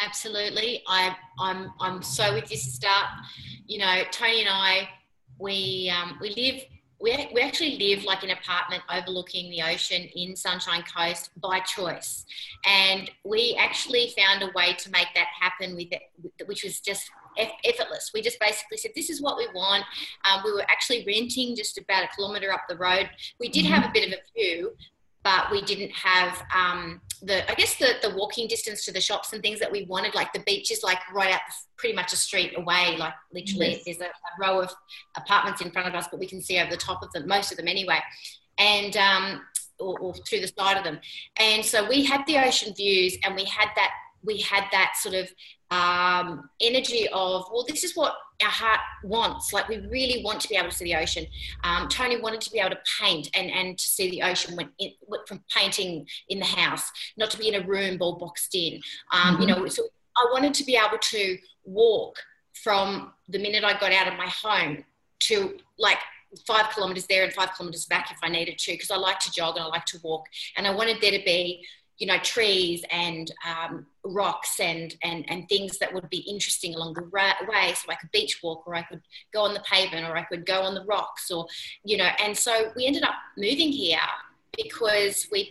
Absolutely. 0.00 0.82
I, 0.88 1.14
I'm, 1.38 1.72
I'm 1.80 2.02
so 2.02 2.34
with 2.34 2.50
you, 2.50 2.56
sister. 2.56 2.88
You 3.66 3.78
know, 3.78 4.02
Tony 4.10 4.40
and 4.40 4.48
I, 4.50 4.88
we, 5.38 5.92
um, 5.94 6.18
we 6.20 6.30
live 6.30 6.62
we, 7.00 7.28
we 7.32 7.40
actually 7.40 7.78
live 7.78 8.04
like 8.04 8.22
an 8.22 8.30
apartment 8.30 8.82
overlooking 8.92 9.50
the 9.50 9.62
ocean 9.62 10.08
in 10.16 10.34
Sunshine 10.34 10.82
Coast 10.82 11.30
by 11.40 11.60
choice. 11.60 12.24
And 12.66 13.10
we 13.24 13.56
actually 13.58 14.12
found 14.18 14.42
a 14.42 14.50
way 14.54 14.74
to 14.74 14.90
make 14.90 15.08
that 15.14 15.28
happen 15.40 15.76
with 15.76 15.88
it, 15.92 16.02
which 16.46 16.64
was 16.64 16.80
just 16.80 17.10
effortless. 17.64 18.10
We 18.12 18.20
just 18.20 18.40
basically 18.40 18.78
said, 18.78 18.92
this 18.96 19.10
is 19.10 19.22
what 19.22 19.36
we 19.36 19.46
want. 19.54 19.84
Um, 20.24 20.42
we 20.44 20.52
were 20.52 20.62
actually 20.62 21.04
renting 21.06 21.54
just 21.54 21.78
about 21.78 22.04
a 22.04 22.08
kilometre 22.16 22.52
up 22.52 22.62
the 22.68 22.76
road. 22.76 23.08
We 23.38 23.48
did 23.48 23.66
have 23.66 23.84
a 23.84 23.90
bit 23.92 24.08
of 24.08 24.14
a 24.14 24.32
view, 24.36 24.72
but 25.24 25.50
we 25.50 25.62
didn't 25.62 25.90
have 25.90 26.42
um, 26.54 27.00
the 27.22 27.50
I 27.50 27.54
guess 27.54 27.76
the 27.76 27.94
the 28.02 28.14
walking 28.14 28.48
distance 28.48 28.84
to 28.84 28.92
the 28.92 29.00
shops 29.00 29.32
and 29.32 29.42
things 29.42 29.60
that 29.60 29.70
we 29.70 29.84
wanted. 29.84 30.14
Like 30.14 30.32
the 30.32 30.40
beach 30.40 30.70
is 30.70 30.82
like 30.82 30.98
right 31.12 31.32
out 31.32 31.40
pretty 31.76 31.94
much 31.94 32.12
a 32.12 32.16
street 32.16 32.54
away. 32.56 32.96
Like 32.98 33.14
literally, 33.32 33.72
yes. 33.72 33.82
there's 33.84 34.00
a, 34.00 34.04
a, 34.04 34.40
row 34.40 34.60
of 34.62 34.72
apartments 35.16 35.60
in 35.60 35.70
front 35.70 35.88
of 35.88 35.94
us, 35.94 36.06
but 36.10 36.20
we 36.20 36.26
can 36.26 36.40
see 36.40 36.58
over 36.58 36.70
the 36.70 36.76
top 36.76 37.02
of 37.02 37.12
them, 37.12 37.26
most 37.26 37.50
of 37.50 37.56
them 37.56 37.68
anyway, 37.68 37.98
and 38.58 38.96
um, 38.96 39.42
or, 39.78 39.98
or 39.98 40.14
through 40.14 40.40
the 40.40 40.52
side 40.56 40.76
of 40.76 40.84
them. 40.84 41.00
And 41.38 41.64
so 41.64 41.88
we 41.88 42.04
had 42.04 42.24
the 42.26 42.38
ocean 42.38 42.74
views, 42.74 43.16
and 43.24 43.34
we 43.34 43.44
had 43.44 43.68
that 43.76 43.90
we 44.24 44.38
had 44.38 44.64
that 44.72 44.94
sort 44.96 45.14
of 45.14 45.28
um, 45.70 46.48
energy 46.60 47.08
of 47.08 47.46
well, 47.52 47.64
this 47.66 47.84
is 47.84 47.96
what 47.96 48.14
our 48.42 48.50
heart 48.50 48.80
wants. 49.02 49.52
Like 49.52 49.68
we 49.68 49.78
really 49.78 50.22
want 50.24 50.40
to 50.40 50.48
be 50.48 50.56
able 50.56 50.70
to 50.70 50.74
see 50.74 50.84
the 50.84 50.96
ocean. 50.96 51.26
Um, 51.64 51.88
Tony 51.88 52.20
wanted 52.20 52.40
to 52.42 52.50
be 52.50 52.58
able 52.58 52.70
to 52.70 52.80
paint 53.00 53.28
and, 53.34 53.50
and 53.50 53.76
to 53.76 53.84
see 53.84 54.10
the 54.10 54.22
ocean 54.22 54.56
when 54.56 54.70
from 55.26 55.42
painting 55.54 56.06
in 56.28 56.38
the 56.38 56.44
house, 56.44 56.90
not 57.16 57.30
to 57.30 57.38
be 57.38 57.48
in 57.48 57.62
a 57.62 57.66
room 57.66 57.98
all 58.00 58.16
boxed 58.16 58.54
in. 58.54 58.80
Um, 59.12 59.34
mm-hmm. 59.34 59.42
You 59.42 59.46
know, 59.48 59.66
so 59.68 59.84
I 60.16 60.26
wanted 60.32 60.54
to 60.54 60.64
be 60.64 60.76
able 60.76 60.98
to 60.98 61.38
walk 61.64 62.16
from 62.54 63.12
the 63.28 63.38
minute 63.38 63.64
I 63.64 63.78
got 63.78 63.92
out 63.92 64.08
of 64.08 64.18
my 64.18 64.26
home 64.26 64.84
to 65.20 65.58
like 65.78 65.98
five 66.46 66.70
kilometers 66.74 67.06
there 67.06 67.24
and 67.24 67.32
five 67.32 67.54
kilometers 67.54 67.86
back 67.86 68.10
if 68.10 68.18
I 68.22 68.28
needed 68.28 68.58
to, 68.58 68.72
because 68.72 68.90
I 68.90 68.96
like 68.96 69.18
to 69.20 69.32
jog 69.32 69.56
and 69.56 69.64
I 69.64 69.68
like 69.68 69.86
to 69.86 69.98
walk. 70.02 70.26
And 70.56 70.66
I 70.66 70.74
wanted 70.74 71.00
there 71.00 71.12
to 71.12 71.24
be 71.24 71.64
you 71.98 72.06
know 72.06 72.18
trees 72.18 72.84
and 72.90 73.32
um, 73.46 73.86
rocks 74.04 74.60
and, 74.60 74.94
and 75.02 75.24
and 75.28 75.48
things 75.48 75.78
that 75.78 75.92
would 75.92 76.08
be 76.10 76.18
interesting 76.18 76.74
along 76.74 76.94
the 76.94 77.02
way. 77.02 77.74
So 77.74 77.90
i 77.90 77.94
could 77.96 78.10
beach 78.12 78.40
walk 78.42 78.66
or 78.66 78.74
i 78.74 78.82
could 78.82 79.02
go 79.32 79.42
on 79.42 79.54
the 79.54 79.60
pavement 79.60 80.06
or 80.06 80.16
i 80.16 80.24
could 80.24 80.46
go 80.46 80.62
on 80.62 80.74
the 80.74 80.84
rocks 80.84 81.30
or 81.30 81.46
you 81.84 81.96
know 81.96 82.08
and 82.22 82.36
so 82.36 82.72
we 82.76 82.86
ended 82.86 83.02
up 83.02 83.14
moving 83.36 83.70
here 83.72 83.98
because 84.56 85.28
we 85.30 85.50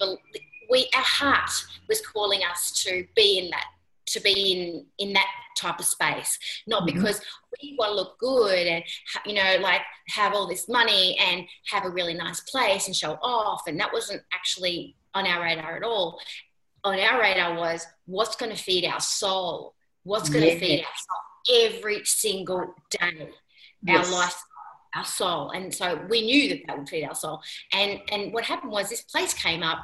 we 0.69 0.89
our 0.95 1.01
heart 1.01 1.49
was 1.87 2.01
calling 2.01 2.41
us 2.49 2.83
to 2.83 3.05
be 3.15 3.39
in 3.39 3.49
that 3.49 3.65
to 4.07 4.21
be 4.21 4.53
in 4.53 4.85
in 4.97 5.13
that 5.13 5.27
type 5.57 5.79
of 5.79 5.85
space. 5.85 6.37
Not 6.65 6.83
mm-hmm. 6.83 6.97
because 6.97 7.21
we 7.61 7.75
want 7.77 7.91
to 7.91 7.95
look 7.95 8.19
good 8.19 8.67
and 8.67 8.83
you 9.25 9.33
know 9.33 9.57
like 9.61 9.81
have 10.09 10.33
all 10.33 10.47
this 10.47 10.67
money 10.67 11.17
and 11.19 11.45
have 11.71 11.85
a 11.85 11.89
really 11.89 12.13
nice 12.13 12.39
place 12.41 12.87
and 12.87 12.95
show 12.95 13.17
off. 13.21 13.63
And 13.67 13.79
that 13.79 13.91
wasn't 13.91 14.21
actually 14.33 14.95
on 15.17 15.25
our 15.31 15.41
radar 15.43 15.77
at 15.77 15.83
all. 15.83 16.19
On 16.83 16.97
our 17.07 17.17
radar 17.19 17.51
was 17.57 17.79
what's 18.05 18.35
going 18.35 18.53
to 18.55 18.63
feed 18.67 18.85
our 18.85 18.99
soul, 18.99 19.73
what's 20.03 20.29
going 20.29 20.45
to 20.45 20.59
feed 20.59 20.79
our 20.87 20.97
soul 21.05 21.21
every 21.63 21.99
single 22.05 22.61
day, 22.91 23.29
yes. 23.81 24.07
our 24.07 24.13
life, 24.19 24.37
our 24.95 25.05
soul. 25.05 25.51
And 25.55 25.73
so 25.73 25.85
we 26.09 26.19
knew 26.29 26.43
that 26.49 26.59
that 26.65 26.77
would 26.77 26.89
feed 26.89 27.05
our 27.05 27.15
soul. 27.15 27.37
And 27.73 27.99
and 28.13 28.21
what 28.33 28.43
happened 28.51 28.71
was 28.71 28.89
this 28.89 29.05
place 29.13 29.33
came 29.33 29.63
up 29.63 29.79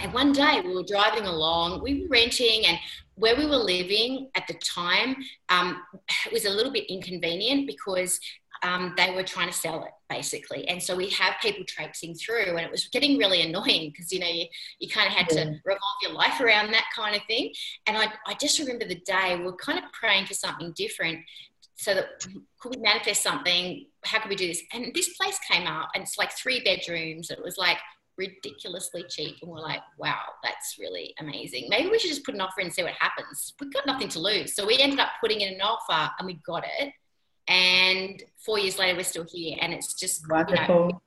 And 0.00 0.12
one 0.12 0.32
day 0.32 0.60
we 0.64 0.74
were 0.74 0.82
driving 0.82 1.26
along, 1.26 1.82
we 1.82 2.02
were 2.02 2.08
renting, 2.08 2.66
and 2.66 2.78
where 3.16 3.36
we 3.36 3.46
were 3.46 3.56
living 3.56 4.28
at 4.34 4.46
the 4.48 4.54
time 4.54 5.16
um, 5.48 5.68
it 6.26 6.32
was 6.32 6.46
a 6.46 6.50
little 6.50 6.72
bit 6.72 6.90
inconvenient 6.90 7.66
because 7.66 8.18
um, 8.64 8.94
they 8.96 9.14
were 9.14 9.22
trying 9.22 9.48
to 9.48 9.52
sell 9.52 9.84
it 9.84 9.90
basically. 10.08 10.66
And 10.68 10.82
so 10.82 10.96
we 10.96 11.10
have 11.10 11.34
people 11.42 11.64
traipsing 11.66 12.14
through, 12.14 12.56
and 12.56 12.60
it 12.60 12.70
was 12.70 12.88
getting 12.88 13.18
really 13.18 13.42
annoying 13.42 13.90
because 13.90 14.12
you 14.12 14.20
know 14.20 14.28
you, 14.28 14.46
you 14.80 14.88
kind 14.88 15.06
of 15.06 15.12
had 15.12 15.26
yeah. 15.30 15.44
to 15.44 15.50
revolve 15.64 15.98
your 16.02 16.12
life 16.12 16.40
around 16.40 16.72
that 16.72 16.86
kind 16.96 17.14
of 17.14 17.22
thing. 17.26 17.52
And 17.86 17.96
I, 17.96 18.08
I 18.26 18.34
just 18.40 18.58
remember 18.58 18.86
the 18.86 19.00
day 19.06 19.36
we 19.36 19.44
we're 19.44 19.56
kind 19.56 19.78
of 19.78 19.84
praying 19.92 20.26
for 20.26 20.34
something 20.34 20.72
different 20.76 21.20
so 21.76 21.94
that 21.94 22.06
could 22.60 22.76
we 22.76 22.80
manifest 22.80 23.22
something? 23.22 23.86
How 24.04 24.20
could 24.20 24.30
we 24.30 24.36
do 24.36 24.46
this? 24.46 24.62
And 24.72 24.92
this 24.94 25.16
place 25.16 25.38
came 25.50 25.66
up, 25.66 25.90
and 25.94 26.02
it's 26.02 26.18
like 26.18 26.32
three 26.32 26.62
bedrooms. 26.64 27.30
It 27.30 27.42
was 27.42 27.58
like 27.58 27.78
ridiculously 28.16 29.04
cheap, 29.08 29.36
and 29.42 29.50
we're 29.50 29.60
like, 29.60 29.82
wow, 29.98 30.22
that's 30.42 30.76
really 30.78 31.14
amazing. 31.18 31.66
Maybe 31.68 31.90
we 31.90 31.98
should 31.98 32.10
just 32.10 32.24
put 32.24 32.34
an 32.34 32.40
offer 32.40 32.60
in 32.60 32.66
and 32.66 32.74
see 32.74 32.82
what 32.82 32.92
happens. 32.98 33.54
We've 33.60 33.72
got 33.72 33.86
nothing 33.86 34.08
to 34.10 34.20
lose, 34.20 34.54
so 34.54 34.66
we 34.66 34.78
ended 34.78 35.00
up 35.00 35.10
putting 35.20 35.40
in 35.40 35.54
an 35.54 35.60
offer, 35.60 36.10
and 36.18 36.26
we 36.26 36.34
got 36.46 36.64
it. 36.78 36.92
And 37.48 38.22
four 38.38 38.58
years 38.58 38.78
later, 38.78 38.96
we're 38.96 39.04
still 39.04 39.26
here, 39.30 39.58
and 39.60 39.72
it's 39.72 39.94
just 39.94 40.28
wonderful. 40.30 40.74
You 40.74 40.92
know, 40.92 41.02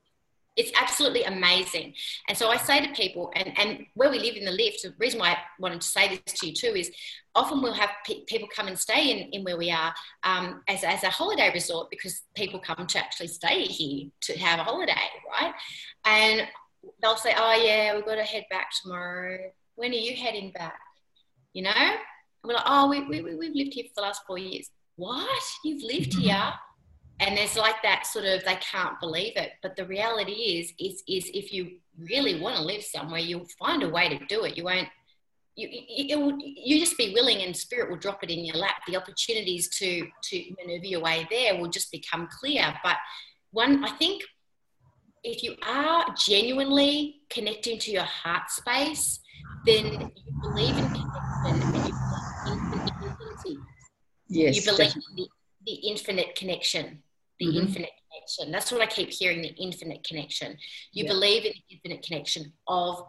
it's 0.58 0.72
absolutely 0.80 1.24
amazing. 1.24 1.94
And 2.28 2.38
so 2.38 2.50
I 2.50 2.58
say 2.58 2.86
to 2.86 2.92
people, 2.94 3.32
and, 3.36 3.58
and 3.58 3.86
where 3.94 4.10
we 4.10 4.20
live 4.20 4.36
in 4.36 4.44
the 4.44 4.52
lift, 4.52 4.82
the 4.82 4.94
reason 4.98 5.20
why 5.20 5.30
I 5.30 5.38
wanted 5.60 5.82
to 5.82 5.88
say 5.88 6.20
this 6.26 6.40
to 6.40 6.48
you 6.48 6.54
too 6.54 6.74
is 6.76 6.92
often 7.36 7.62
we'll 7.62 7.74
have 7.74 7.92
pe- 8.06 8.26
people 8.26 8.50
come 8.54 8.68
and 8.68 8.78
stay 8.78 9.12
in, 9.12 9.30
in 9.30 9.44
where 9.44 9.58
we 9.58 9.70
are 9.70 9.94
um, 10.24 10.64
as, 10.68 10.84
as 10.84 11.04
a 11.04 11.12
holiday 11.12 11.52
resort 11.54 11.92
because 11.92 12.24
people 12.36 12.60
come 12.60 12.88
to 12.88 12.98
actually 12.98 13.28
stay 13.28 13.66
here 13.66 14.10
to 14.22 14.38
have 14.40 14.60
a 14.60 14.64
holiday, 14.64 14.94
right? 15.30 15.54
And 16.06 16.48
they'll 17.04 17.18
say, 17.18 17.34
oh, 17.38 17.54
yeah, 17.64 17.96
we've 17.96 18.06
got 18.06 18.16
to 18.16 18.24
head 18.24 18.46
back 18.50 18.70
tomorrow. 18.82 19.52
When 19.76 19.92
are 19.92 19.96
you 19.96 20.16
heading 20.16 20.52
back? 20.52 20.80
You 21.54 21.64
know? 21.64 21.72
And 21.76 22.00
we're 22.44 22.56
like, 22.56 22.64
oh, 22.66 22.90
we, 22.90 23.02
we, 23.02 23.22
we've 23.22 23.56
lived 23.56 23.74
here 23.74 23.86
for 23.86 23.94
the 23.98 24.02
last 24.02 24.22
four 24.26 24.40
years. 24.40 24.72
What? 24.98 25.44
You've 25.64 25.84
lived 25.84 26.14
here? 26.16 26.54
and 27.20 27.36
there's 27.36 27.58
like 27.58 27.82
that 27.84 28.06
sort 28.06 28.26
of 28.26 28.44
they 28.46 28.56
can't 28.56 29.00
believe 29.00 29.34
it 29.36 29.52
but 29.62 29.76
the 29.76 29.86
reality 29.86 30.32
is 30.32 30.74
is 30.80 31.04
is 31.08 31.30
if 31.34 31.52
you 31.52 31.78
really 32.00 32.40
want 32.40 32.56
to 32.56 32.62
live 32.62 32.84
somewhere 32.84 33.20
you'll 33.20 33.48
find 33.60 33.84
a 33.84 33.90
way 33.90 34.10
to 34.10 34.26
do 34.28 34.44
it 34.44 34.58
you 34.58 34.64
won't 34.64 34.88
you, 35.60 36.20
will, 36.20 36.38
you 36.40 36.80
just 36.80 36.96
be 37.00 37.16
willing 37.16 37.42
and 37.42 37.56
spirit 37.56 37.90
will 37.90 37.98
drop 37.98 38.24
it 38.24 38.30
in 38.30 38.46
your 38.46 38.56
lap 38.56 38.76
the 38.86 38.96
opportunities 38.96 39.70
to 39.70 40.08
to 40.24 40.44
maneuver 40.62 40.86
your 40.86 41.02
way 41.02 41.28
there 41.32 41.60
will 41.60 41.70
just 41.70 41.92
become 41.92 42.28
clear 42.40 42.74
but 42.84 42.98
one 43.52 43.84
i 43.84 43.90
think 43.98 44.24
if 45.24 45.42
you 45.42 45.56
are 45.66 46.06
genuinely 46.16 47.22
connecting 47.30 47.80
to 47.80 47.92
your 47.92 48.04
heart 48.04 48.50
space 48.50 49.20
then 49.66 49.86
you 50.16 50.42
believe 50.44 50.78
in 50.78 50.86
connection 50.86 51.12
and 51.46 51.58
you 51.58 51.72
believe 51.74 51.94
in 52.46 52.80
infinity 52.84 53.58
yes 54.30 54.56
you 54.56 54.72
believe 54.72 54.96
in 54.96 55.02
the, 55.16 55.28
the 55.66 55.74
infinite 55.74 56.36
connection 56.36 57.02
the 57.40 57.46
mm-hmm. 57.46 57.58
infinite 57.58 57.92
connection. 58.12 58.52
That's 58.52 58.72
what 58.72 58.82
I 58.82 58.88
keep 58.88 59.12
hearing 59.12 59.42
the 59.42 59.54
infinite 59.56 60.04
connection. 60.04 60.58
You 60.92 61.06
yeah. 61.06 61.12
believe 61.12 61.46
in 61.46 61.52
the 61.54 61.76
infinite 61.76 62.04
connection 62.04 62.54
of 62.68 63.04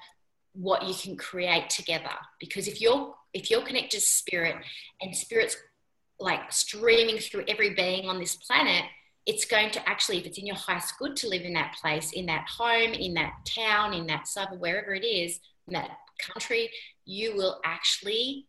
what 0.53 0.87
you 0.87 0.95
can 0.95 1.17
create 1.17 1.71
together. 1.71 2.11
Because 2.41 2.69
if 2.69 2.81
you're 2.81 3.15
if 3.33 3.51
you're 3.51 3.63
connected 3.63 4.01
to 4.01 4.01
spirit 4.01 4.57
and 5.01 5.15
spirit's 5.15 5.57
like 6.19 6.53
streaming 6.53 7.19
through 7.19 7.45
every 7.49 7.75
being 7.75 8.09
on 8.09 8.19
this 8.19 8.37
planet, 8.37 8.85
it's 9.27 9.45
going 9.45 9.71
to 9.71 9.89
actually, 9.89 10.19
if 10.19 10.27
it's 10.27 10.39
in 10.39 10.47
your 10.47 10.57
highest 10.57 10.99
good 10.99 11.15
to 11.17 11.29
live 11.29 11.43
in 11.43 11.53
that 11.53 11.77
place, 11.81 12.13
in 12.13 12.27
that 12.27 12.47
home, 12.49 12.93
in 12.93 13.15
that 13.15 13.33
town, 13.45 13.93
in 13.93 14.07
that 14.07 14.27
suburb, 14.27 14.59
wherever 14.59 14.95
it 14.95 15.05
is, 15.05 15.39
in 15.69 15.75
that 15.75 15.91
country, 16.21 16.71
you 17.05 17.37
will 17.37 17.61
actually 17.65 18.47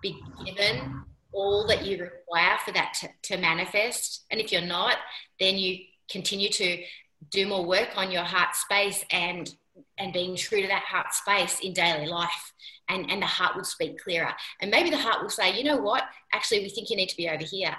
be 0.00 0.18
given 0.46 1.04
all 1.32 1.66
that 1.66 1.84
you 1.84 1.98
require 1.98 2.58
for 2.64 2.72
that 2.72 2.94
to, 3.00 3.08
to 3.34 3.40
manifest. 3.40 4.24
And 4.30 4.40
if 4.40 4.52
you're 4.52 4.62
not, 4.62 4.96
then 5.38 5.56
you 5.56 5.78
continue 6.10 6.48
to 6.50 6.82
do 7.30 7.46
more 7.46 7.64
work 7.64 7.90
on 7.96 8.10
your 8.10 8.24
heart 8.24 8.54
space 8.54 9.04
and 9.10 9.54
and 9.96 10.12
being 10.12 10.36
true 10.36 10.60
to 10.60 10.68
that 10.68 10.82
heart 10.82 11.14
space 11.14 11.60
in 11.60 11.72
daily 11.72 12.06
life. 12.06 12.52
And 12.88 13.10
and 13.10 13.22
the 13.22 13.26
heart 13.26 13.56
will 13.56 13.64
speak 13.64 14.02
clearer. 14.02 14.32
And 14.60 14.70
maybe 14.70 14.90
the 14.90 14.96
heart 14.96 15.22
will 15.22 15.30
say 15.30 15.56
you 15.56 15.64
know 15.64 15.76
what? 15.76 16.04
Actually 16.32 16.60
we 16.60 16.70
think 16.70 16.90
you 16.90 16.96
need 16.96 17.08
to 17.08 17.16
be 17.16 17.28
over 17.28 17.44
here 17.44 17.76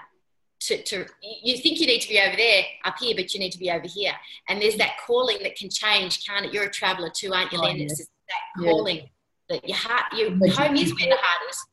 to, 0.61 0.83
to 0.83 1.05
you 1.21 1.57
think 1.57 1.79
you 1.79 1.87
need 1.87 2.01
to 2.01 2.09
be 2.09 2.19
over 2.19 2.35
there 2.35 2.63
up 2.85 2.95
here 2.99 3.15
but 3.15 3.33
you 3.33 3.39
need 3.39 3.51
to 3.51 3.59
be 3.59 3.71
over 3.71 3.87
here. 3.87 4.13
And 4.47 4.61
there's 4.61 4.77
that 4.77 4.97
calling 5.05 5.37
that 5.43 5.55
can 5.55 5.69
change 5.69 6.25
can't 6.25 6.45
it? 6.45 6.53
You're 6.53 6.65
a 6.65 6.71
traveler 6.71 7.09
too 7.09 7.33
aren't 7.33 7.51
you 7.51 7.59
oh, 7.61 7.67
Yes. 7.67 7.99
It's 7.99 8.09
that 8.29 8.63
calling 8.63 8.97
yeah. 8.97 9.03
that 9.49 9.67
your 9.67 9.77
heart 9.77 10.13
your 10.13 10.29
home 10.29 10.75
is 10.77 10.93
where 10.93 11.09
the 11.09 11.17
heart 11.17 11.49
is 11.49 11.65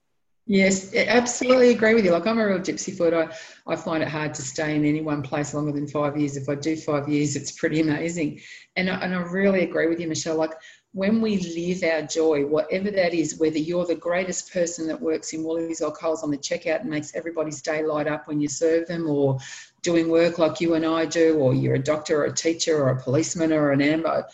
Yes, 0.51 0.95
absolutely 0.95 1.73
agree 1.73 1.93
with 1.93 2.07
you. 2.07 2.11
Like 2.11 2.27
I'm 2.27 2.39
a 2.39 2.47
real 2.47 2.59
gypsy 2.59 2.97
foot. 2.97 3.13
I, 3.13 3.29
I 3.71 3.77
find 3.77 4.03
it 4.03 4.09
hard 4.09 4.33
to 4.33 4.41
stay 4.41 4.75
in 4.75 4.85
any 4.87 5.03
one 5.03 5.21
place 5.21 5.53
longer 5.53 5.73
than 5.73 5.87
five 5.87 6.17
years. 6.17 6.39
If 6.39 6.49
I 6.49 6.55
do 6.55 6.75
five 6.75 7.07
years, 7.07 7.37
it's 7.37 7.53
pretty 7.53 7.81
amazing. 7.81 8.41
And 8.75 8.89
I, 8.89 8.95
and 9.01 9.15
I 9.15 9.19
really 9.19 9.65
agree 9.65 9.89
with 9.89 10.01
you, 10.01 10.09
Michelle. 10.09 10.37
Like 10.37 10.55
when 10.93 11.21
we 11.21 11.37
live 11.37 11.85
our 11.85 12.01
joy, 12.01 12.47
whatever 12.47 12.91
that 12.91 13.13
is, 13.13 13.39
whether 13.39 13.59
you're 13.59 13.85
the 13.85 13.95
greatest 13.95 14.51
person 14.51 14.87
that 14.87 14.99
works 14.99 15.35
in 15.35 15.45
Woolies 15.45 15.83
or 15.83 15.93
Coles 15.93 16.23
on 16.23 16.31
the 16.31 16.39
checkout 16.39 16.81
and 16.81 16.89
makes 16.89 17.15
everybody's 17.15 17.61
day 17.61 17.85
light 17.85 18.09
up 18.09 18.27
when 18.27 18.41
you 18.41 18.49
serve 18.49 18.89
them, 18.89 19.07
or 19.07 19.37
doing 19.83 20.09
work 20.09 20.39
like 20.39 20.63
you 20.63 20.75
and 20.75 20.87
I 20.87 21.05
do, 21.05 21.37
or 21.37 21.53
you're 21.53 21.75
a 21.75 21.79
doctor 21.79 22.23
or 22.23 22.25
a 22.25 22.33
teacher 22.33 22.83
or 22.83 22.89
a 22.89 23.03
policeman 23.03 23.53
or 23.53 23.73
an 23.73 23.83
AMBO, 23.83 24.25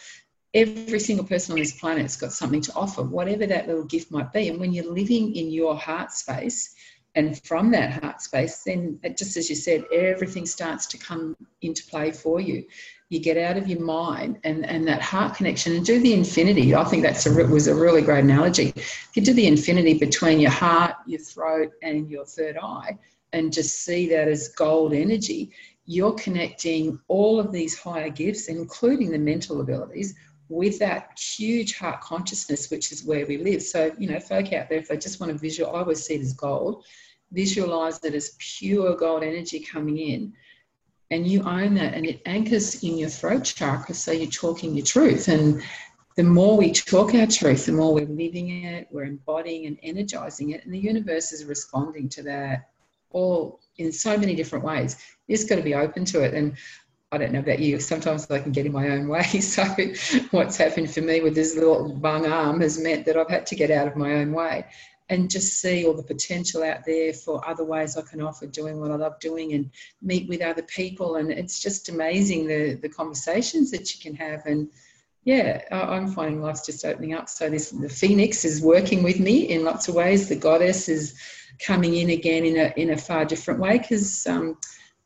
every 0.55 1.01
single 1.01 1.27
person 1.27 1.53
on 1.53 1.59
this 1.59 1.79
planet's 1.79 2.17
got 2.17 2.33
something 2.33 2.61
to 2.63 2.73
offer, 2.75 3.03
whatever 3.03 3.47
that 3.47 3.67
little 3.67 3.85
gift 3.85 4.11
might 4.11 4.33
be. 4.33 4.49
And 4.49 4.61
when 4.61 4.73
you're 4.73 4.93
living 4.93 5.35
in 5.35 5.51
your 5.51 5.77
heart 5.77 6.13
space, 6.13 6.75
and 7.17 7.41
from 7.45 7.71
that 7.71 8.03
heart 8.03 8.21
space, 8.21 8.63
then 8.65 8.99
just 9.17 9.37
as 9.37 9.49
you 9.49 9.55
said, 9.55 9.85
everything 9.93 10.47
starts 10.47 10.87
to 10.87 10.99
come 10.99 11.37
into 11.63 11.85
play 11.87 12.11
for 12.11 12.41
you. 12.41 12.65
You 13.09 13.21
get 13.21 13.37
out 13.37 13.57
of 13.57 13.69
your 13.69 13.81
mind 13.81 14.39
and, 14.43 14.67
and 14.67 14.87
that 14.89 15.01
heart 15.01 15.37
connection 15.37 15.77
and 15.77 15.87
do 15.87 16.01
the 16.01 16.13
infinity. 16.13 16.75
I 16.75 16.83
think 16.85 17.05
that's 17.05 17.27
a 17.27 17.47
was 17.47 17.69
a 17.69 17.75
really 17.75 18.03
great 18.03 18.25
analogy. 18.25 18.73
If 18.75 19.11
you 19.15 19.23
do 19.23 19.33
the 19.33 19.47
infinity 19.47 19.99
between 19.99 20.41
your 20.41 20.51
heart, 20.51 20.95
your 21.07 21.21
throat, 21.21 21.71
and 21.83 22.11
your 22.11 22.25
third 22.25 22.59
eye, 22.61 22.99
and 23.33 23.53
just 23.53 23.85
see 23.85 24.09
that 24.09 24.27
as 24.27 24.49
gold 24.49 24.93
energy, 24.93 25.53
you're 25.87 26.15
connecting 26.15 26.99
all 27.07 27.39
of 27.39 27.53
these 27.53 27.79
higher 27.79 28.11
gifts, 28.11 28.49
including 28.49 29.13
the 29.13 29.19
mental 29.19 29.61
abilities, 29.61 30.15
with 30.49 30.79
that 30.79 31.19
huge 31.19 31.77
heart 31.77 32.01
consciousness, 32.01 32.71
which 32.71 32.93
is 32.93 33.05
where 33.05 33.27
we 33.27 33.39
live. 33.39 33.63
So, 33.63 33.95
you 33.99 34.09
know, 34.09 34.21
folk 34.21 34.53
out 34.53 34.69
there, 34.69 34.79
if 34.79 34.89
they 34.89 34.97
just 34.97 35.21
want 35.21 35.33
to 35.33 35.39
visual, 35.39 35.75
I 35.75 35.81
always 35.81 36.05
see 36.05 36.15
it 36.15 36.21
as 36.21 36.35
gold, 36.35 36.85
visualize 37.33 37.99
it 38.05 38.15
as 38.15 38.37
pure 38.39 38.95
gold 38.95 39.23
energy 39.23 39.61
coming 39.61 39.99
in. 39.99 40.33
And 41.11 41.27
you 41.27 41.43
own 41.43 41.75
that, 41.75 41.95
and 41.95 42.07
it 42.07 42.23
anchors 42.27 42.83
in 42.83 42.99
your 42.99 43.09
throat 43.09 43.45
chakra, 43.45 43.95
so 43.95 44.13
you're 44.13 44.31
talking 44.31 44.75
your 44.75 44.85
truth. 44.85 45.29
And 45.29 45.63
the 46.17 46.25
more 46.25 46.57
we 46.57 46.73
talk 46.73 47.15
our 47.15 47.27
truth, 47.27 47.67
the 47.67 47.73
more 47.73 47.95
we're 47.95 48.07
living 48.07 48.65
it, 48.65 48.89
we're 48.91 49.05
embodying 49.05 49.67
and 49.67 49.79
energizing 49.83 50.51
it, 50.51 50.65
and 50.65 50.73
the 50.73 50.79
universe 50.79 51.33
is 51.33 51.45
responding 51.45 52.09
to 52.11 52.23
that 52.25 52.71
all 53.11 53.61
in 53.79 53.93
so 53.93 54.19
many 54.19 54.35
different 54.35 54.65
ways. 54.65 54.97
You 55.27 55.37
just 55.37 55.49
got 55.49 55.57
to 55.57 55.63
be 55.63 55.75
open 55.75 56.05
to 56.07 56.21
it. 56.23 56.35
And 56.35 56.57
I 57.15 57.19
don't 57.19 57.33
know 57.33 57.39
about 57.39 57.61
you, 57.61 57.79
sometimes 57.79 58.29
I 58.29 58.41
can 58.41 58.51
get 58.51 58.67
in 58.67 58.73
my 58.73 58.89
own 58.89 59.07
way. 59.07 59.23
So, 59.41 59.63
what's 60.33 60.57
happened 60.57 60.93
for 60.93 61.01
me 61.01 61.21
with 61.21 61.37
this 61.37 61.55
little 61.55 61.93
bung 61.93 62.27
arm 62.27 62.61
has 62.61 62.81
meant 62.81 63.07
that 63.07 63.17
I've 63.17 63.31
had 63.31 63.47
to 63.47 63.55
get 63.55 63.71
out 63.71 63.87
of 63.87 63.95
my 63.95 64.15
own 64.15 64.33
way 64.33 64.67
and 65.11 65.31
just 65.31 65.61
see 65.61 65.87
all 65.87 65.95
the 65.95 66.03
potential 66.03 66.65
out 66.65 66.85
there 66.85 67.13
for 67.13 67.47
other 67.49 67.65
ways 67.65 67.97
I 67.97 68.03
can 68.03 68.21
offer 68.21 68.47
doing 68.47 68.81
what 68.81 68.91
I 68.91 68.97
love 68.97 69.21
doing 69.21 69.53
and 69.53 69.71
meet 70.03 70.29
with 70.29 70.41
other 70.41 70.63
people. 70.63 71.17
And 71.17 71.31
it's 71.31 71.61
just 71.61 71.89
amazing 71.89 72.49
the, 72.49 72.75
the 72.75 72.89
conversations 72.89 73.71
that 73.71 73.95
you 73.95 74.01
can 74.01 74.17
have. 74.17 74.45
And 74.47 74.69
yeah, 75.25 75.63
I'm 75.71 76.09
finding 76.09 76.43
life's 76.43 76.67
just 76.67 76.85
opening 76.85 77.15
up. 77.15 77.29
So, 77.29 77.49
this 77.49 77.71
the 77.71 77.89
Phoenix 77.89 78.45
is 78.45 78.61
working 78.61 79.05
with 79.05 79.21
me 79.21 79.51
in 79.51 79.63
lots 79.63 79.87
of 79.87 79.95
ways. 79.95 80.29
The 80.29 80.37
goddess 80.37 80.89
is 80.89 81.15
coming 81.65 81.95
in 81.95 82.11
again 82.11 82.45
in 82.45 82.57
a, 82.57 82.73
in 82.77 82.91
a 82.91 82.97
far 82.97 83.25
different 83.25 83.61
way 83.61 83.79
because. 83.79 84.27
Um, 84.27 84.59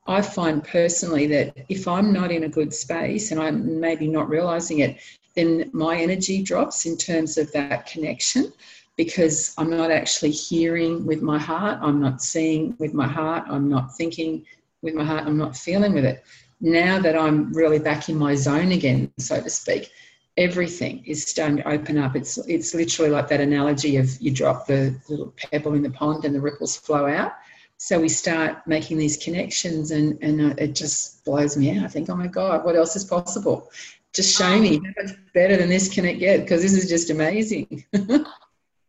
I 0.08 0.22
find 0.22 0.64
personally 0.64 1.26
that 1.26 1.54
if 1.68 1.86
I'm 1.86 2.14
not 2.14 2.32
in 2.32 2.44
a 2.44 2.48
good 2.48 2.72
space 2.72 3.30
and 3.30 3.38
I'm 3.38 3.78
maybe 3.78 4.08
not 4.08 4.30
realizing 4.30 4.78
it, 4.78 4.96
then 5.36 5.70
my 5.74 5.98
energy 5.98 6.42
drops 6.42 6.86
in 6.86 6.96
terms 6.96 7.36
of 7.36 7.52
that 7.52 7.84
connection 7.84 8.50
because 8.96 9.54
I'm 9.58 9.68
not 9.68 9.90
actually 9.90 10.30
hearing 10.30 11.04
with 11.04 11.20
my 11.20 11.38
heart, 11.38 11.78
I'm 11.82 12.00
not 12.00 12.22
seeing 12.22 12.74
with 12.78 12.94
my 12.94 13.06
heart, 13.06 13.44
I'm 13.48 13.68
not 13.68 13.94
thinking 13.96 14.46
with 14.80 14.94
my 14.94 15.04
heart, 15.04 15.26
I'm 15.26 15.36
not 15.36 15.54
feeling 15.54 15.92
with 15.92 16.06
it. 16.06 16.24
Now 16.62 16.98
that 17.00 17.14
I'm 17.14 17.52
really 17.52 17.78
back 17.78 18.08
in 18.08 18.16
my 18.16 18.34
zone 18.34 18.72
again, 18.72 19.12
so 19.18 19.40
to 19.40 19.50
speak, 19.50 19.92
everything 20.38 21.04
is 21.04 21.26
starting 21.26 21.58
to 21.58 21.68
open 21.68 21.98
up. 21.98 22.16
It's 22.16 22.38
it's 22.48 22.74
literally 22.74 23.10
like 23.10 23.28
that 23.28 23.40
analogy 23.40 23.96
of 23.98 24.20
you 24.20 24.30
drop 24.30 24.66
the 24.66 24.98
little 25.08 25.34
pebble 25.36 25.74
in 25.74 25.82
the 25.82 25.90
pond 25.90 26.24
and 26.24 26.34
the 26.34 26.40
ripples 26.40 26.76
flow 26.76 27.06
out 27.06 27.34
so 27.78 27.98
we 28.00 28.08
start 28.08 28.66
making 28.66 28.98
these 28.98 29.16
connections 29.16 29.92
and, 29.92 30.18
and 30.20 30.52
uh, 30.52 30.54
it 30.58 30.74
just 30.74 31.24
blows 31.24 31.56
me 31.56 31.78
out. 31.78 31.84
I 31.84 31.88
think, 31.88 32.10
oh 32.10 32.16
my 32.16 32.26
God, 32.26 32.64
what 32.64 32.76
else 32.76 32.96
is 32.96 33.04
possible? 33.04 33.70
just 34.14 34.36
show 34.36 34.52
oh. 34.52 34.60
me 34.60 34.76
how 34.76 35.02
much 35.02 35.12
better 35.34 35.56
than 35.56 35.68
this 35.68 35.92
can 35.92 36.04
it 36.04 36.14
get? 36.14 36.40
Because 36.40 36.62
this 36.62 36.72
is 36.72 36.88
just 36.88 37.10
amazing. 37.10 37.84
Lynn, 37.92 38.26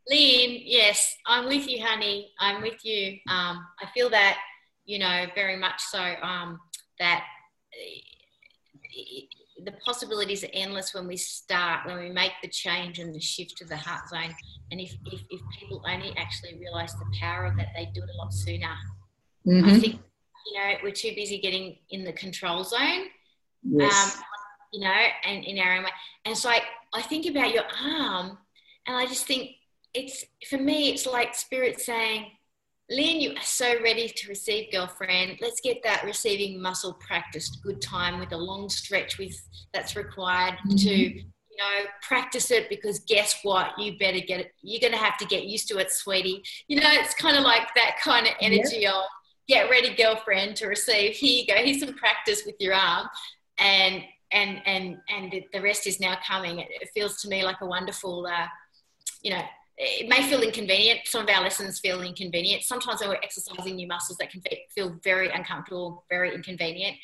yes, 0.09 1.15
I'm 1.27 1.45
with 1.45 1.69
you, 1.69 1.85
honey. 1.85 2.31
I'm 2.39 2.61
with 2.61 2.83
you. 2.83 3.19
Um, 3.29 3.65
I 3.79 3.85
feel 3.93 4.09
that, 4.09 4.39
you 4.85 4.97
know, 4.97 5.27
very 5.35 5.55
much 5.55 5.81
so. 5.81 5.99
Um, 5.99 6.59
that 6.99 7.23
the 9.65 9.73
possibilities 9.85 10.43
are 10.43 10.49
endless 10.53 10.93
when 10.93 11.07
we 11.07 11.17
start, 11.17 11.85
when 11.85 11.99
we 11.99 12.09
make 12.09 12.31
the 12.41 12.47
change 12.47 12.99
and 12.99 13.13
the 13.13 13.19
shift 13.19 13.57
to 13.57 13.65
the 13.65 13.77
heart 13.77 14.07
zone. 14.09 14.33
And 14.71 14.79
if, 14.79 14.93
if, 15.05 15.21
if 15.29 15.41
people 15.57 15.83
only 15.87 16.13
actually 16.17 16.57
realize 16.59 16.93
the 16.93 17.05
power 17.19 17.45
of 17.45 17.57
that, 17.57 17.69
they 17.75 17.85
do 17.93 18.01
it 18.01 18.09
a 18.13 18.17
lot 18.17 18.33
sooner. 18.33 18.75
Mm-hmm. 19.47 19.69
I 19.69 19.79
think, 19.79 19.99
you 20.47 20.59
know, 20.59 20.73
we're 20.83 20.91
too 20.91 21.13
busy 21.15 21.39
getting 21.39 21.77
in 21.89 22.03
the 22.03 22.13
control 22.13 22.63
zone, 22.63 23.05
yes. 23.63 24.17
um, 24.17 24.23
you 24.73 24.81
know, 24.81 24.95
and 25.25 25.43
in 25.43 25.59
our 25.59 25.77
own 25.77 25.83
way. 25.83 25.89
And 26.25 26.37
so 26.37 26.49
I, 26.49 26.61
I 26.93 27.01
think 27.01 27.25
about 27.25 27.53
your 27.53 27.65
arm 27.83 28.37
and 28.87 28.95
I 28.95 29.05
just 29.05 29.25
think 29.25 29.51
it's, 29.93 30.25
for 30.49 30.57
me, 30.57 30.89
it's 30.89 31.05
like 31.05 31.35
spirit 31.35 31.79
saying, 31.79 32.31
Lynn, 32.89 33.19
you 33.19 33.31
are 33.31 33.43
so 33.43 33.81
ready 33.83 34.09
to 34.09 34.29
receive, 34.29 34.71
girlfriend. 34.71 35.37
Let's 35.41 35.61
get 35.61 35.83
that 35.83 36.03
receiving 36.03 36.59
muscle 36.59 36.93
practiced. 36.93 37.61
Good 37.61 37.81
time 37.81 38.19
with 38.19 38.31
a 38.31 38.37
long 38.37 38.67
stretch 38.67 39.19
with 39.19 39.39
that's 39.73 39.95
required 39.95 40.55
mm-hmm. 40.65 40.75
to, 40.75 40.89
you 40.89 41.23
know, 41.57 41.85
practice 42.01 42.49
it 42.49 42.67
because 42.67 42.99
guess 42.99 43.39
what? 43.43 43.77
You 43.77 43.97
better 43.99 44.19
get 44.19 44.39
it. 44.39 44.51
You're 44.63 44.81
going 44.81 44.93
to 44.93 44.97
have 44.97 45.17
to 45.19 45.25
get 45.25 45.45
used 45.45 45.67
to 45.67 45.77
it, 45.77 45.91
sweetie. 45.91 46.41
You 46.67 46.79
know, 46.79 46.89
it's 46.89 47.13
kind 47.13 47.37
of 47.37 47.43
like 47.43 47.67
that 47.75 47.97
kind 48.03 48.25
of 48.25 48.33
energy 48.41 48.87
of 48.87 49.03
get 49.47 49.69
ready, 49.69 49.93
girlfriend, 49.93 50.55
to 50.57 50.67
receive. 50.67 51.15
Here 51.15 51.41
you 51.41 51.47
go. 51.47 51.61
Here's 51.61 51.81
some 51.81 51.93
practice 51.93 52.43
with 52.43 52.55
your 52.59 52.73
arm, 52.73 53.07
and 53.59 54.01
and 54.31 54.61
and 54.65 54.97
and 55.09 55.33
the 55.53 55.61
rest 55.61 55.85
is 55.85 55.99
now 55.99 56.17
coming. 56.27 56.57
It, 56.57 56.69
it 56.69 56.89
feels 56.95 57.21
to 57.21 57.27
me 57.27 57.43
like 57.43 57.61
a 57.61 57.67
wonderful, 57.67 58.25
uh, 58.25 58.47
you 59.21 59.31
know, 59.31 59.43
it 59.79 60.09
may 60.09 60.23
feel 60.29 60.41
inconvenient. 60.41 60.99
Some 61.05 61.23
of 61.23 61.29
our 61.29 61.41
lessons 61.41 61.79
feel 61.79 62.01
inconvenient. 62.01 62.63
Sometimes 62.63 62.99
when 62.99 63.09
we're 63.09 63.15
exercising 63.23 63.77
new 63.77 63.87
muscles, 63.87 64.17
that 64.17 64.29
can 64.29 64.41
feel 64.75 64.99
very 65.03 65.29
uncomfortable, 65.29 66.03
very 66.09 66.35
inconvenient. 66.35 66.97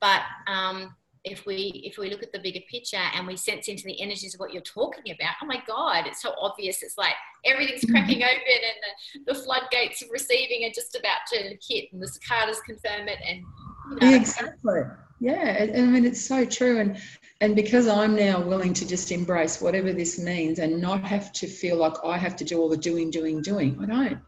But 0.00 0.22
um, 0.46 0.94
if 1.24 1.44
we 1.44 1.82
if 1.84 1.98
we 1.98 2.08
look 2.08 2.22
at 2.22 2.32
the 2.32 2.38
bigger 2.38 2.60
picture 2.70 2.96
and 2.96 3.26
we 3.26 3.36
sense 3.36 3.66
into 3.66 3.82
the 3.82 4.00
energies 4.00 4.34
of 4.34 4.40
what 4.40 4.52
you're 4.52 4.62
talking 4.62 5.12
about, 5.12 5.34
oh 5.42 5.46
my 5.46 5.60
God, 5.66 6.06
it's 6.06 6.22
so 6.22 6.34
obvious. 6.40 6.84
It's 6.84 6.96
like 6.96 7.14
everything's 7.44 7.84
mm-hmm. 7.84 7.92
cracking 7.96 8.22
open 8.22 8.38
and 8.38 9.26
the, 9.26 9.32
the 9.32 9.40
floodgates 9.40 10.00
of 10.02 10.08
receiving 10.12 10.64
are 10.64 10.72
just 10.72 10.94
about 10.94 11.18
to 11.32 11.56
hit, 11.68 11.92
and 11.92 12.00
the 12.00 12.06
cicadas 12.06 12.60
confirm 12.60 13.08
it. 13.08 13.18
And 13.26 13.42
you 13.90 14.08
know, 14.08 14.16
exactly, 14.16 14.82
yeah. 15.20 15.66
I 15.74 15.80
mean, 15.82 16.04
it's 16.04 16.20
so 16.20 16.44
true. 16.44 16.80
And 16.80 17.00
and 17.42 17.54
because 17.54 17.86
I'm 17.86 18.16
now 18.16 18.40
willing 18.40 18.74
to 18.74 18.86
just 18.86 19.12
embrace 19.12 19.60
whatever 19.60 19.92
this 19.92 20.18
means 20.18 20.58
and 20.58 20.80
not 20.80 21.04
have 21.04 21.32
to 21.34 21.46
feel 21.46 21.76
like 21.76 21.94
I 22.04 22.18
have 22.18 22.36
to 22.36 22.44
do 22.44 22.58
all 22.60 22.68
the 22.68 22.76
doing, 22.76 23.10
doing, 23.10 23.40
doing, 23.40 23.78
I 23.80 23.86
don't. 23.86 24.18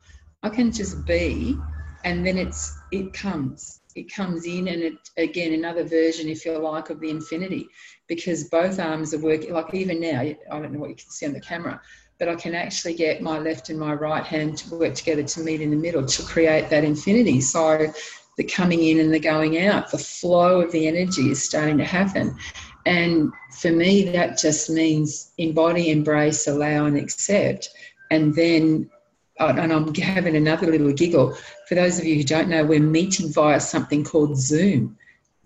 I 0.43 0.49
can 0.49 0.73
just 0.73 1.05
be, 1.05 1.57
and 2.05 2.27
then 2.27 2.39
it's 2.39 2.77
it 2.91 3.13
comes. 3.13 3.81
It 3.95 4.13
comes 4.13 4.47
in, 4.47 4.69
and 4.69 4.83
it 4.83 4.95
again 5.17 5.53
another 5.53 5.85
version, 5.85 6.29
if 6.29 6.45
you 6.45 6.57
like, 6.59 6.91
of 6.91 7.01
the 7.01 7.11
infinity, 7.11 7.69
because 8.07 8.45
both 8.45 8.79
arms 8.79 9.13
are 9.15 9.21
working. 9.21 9.53
Like 9.53 9.75
even 9.75 10.01
now, 10.01 10.21
I 10.21 10.37
don't 10.51 10.73
know 10.73 10.79
what 10.79 10.91
you 10.91 10.97
can 10.97 11.11
see 11.11 11.27
on 11.27 11.33
the 11.33 11.41
camera, 11.41 11.81
but 12.19 12.29
I 12.29 12.35
can 12.35 12.55
actually 12.55 12.95
get 12.95 13.23
my 13.23 13.39
left 13.39 13.69
and 13.69 13.79
my 13.79 13.93
right 13.95 14.25
hand 14.25 14.59
to 14.59 14.75
work 14.77 14.95
together 14.95 15.23
to 15.23 15.41
meet 15.41 15.61
in 15.61 15.71
the 15.71 15.77
middle 15.77 16.07
to 16.07 16.23
create 16.23 16.71
that 16.71 16.85
infinity. 16.85 17.41
So 17.41 17.93
the 18.37 18.45
coming 18.45 18.83
in 18.83 18.99
and 18.99 19.13
the 19.13 19.19
going 19.19 19.59
out, 19.59 19.91
the 19.91 19.99
flow 19.99 20.61
of 20.61 20.73
the 20.73 20.87
energy 20.87 21.31
is 21.31 21.43
starting 21.43 21.79
to 21.79 21.85
happen. 21.85 22.37
And 22.87 23.33
for 23.61 23.71
me, 23.71 24.05
that 24.11 24.39
just 24.39 24.71
means 24.71 25.33
embody, 25.39 25.91
embrace, 25.91 26.47
allow, 26.49 26.87
and 26.87 26.97
accept. 26.97 27.69
And 28.11 28.35
then, 28.35 28.91
uh, 29.39 29.55
and 29.57 29.73
I'm 29.73 29.95
having 29.95 30.37
another 30.37 30.67
little 30.67 30.93
giggle. 30.93 31.37
For 31.69 31.75
those 31.75 31.99
of 31.99 32.05
you 32.05 32.17
who 32.17 32.25
don't 32.25 32.49
know, 32.49 32.65
we're 32.65 32.81
meeting 32.81 33.33
via 33.33 33.61
something 33.61 34.05
called 34.05 34.37
Zoom. 34.37 34.97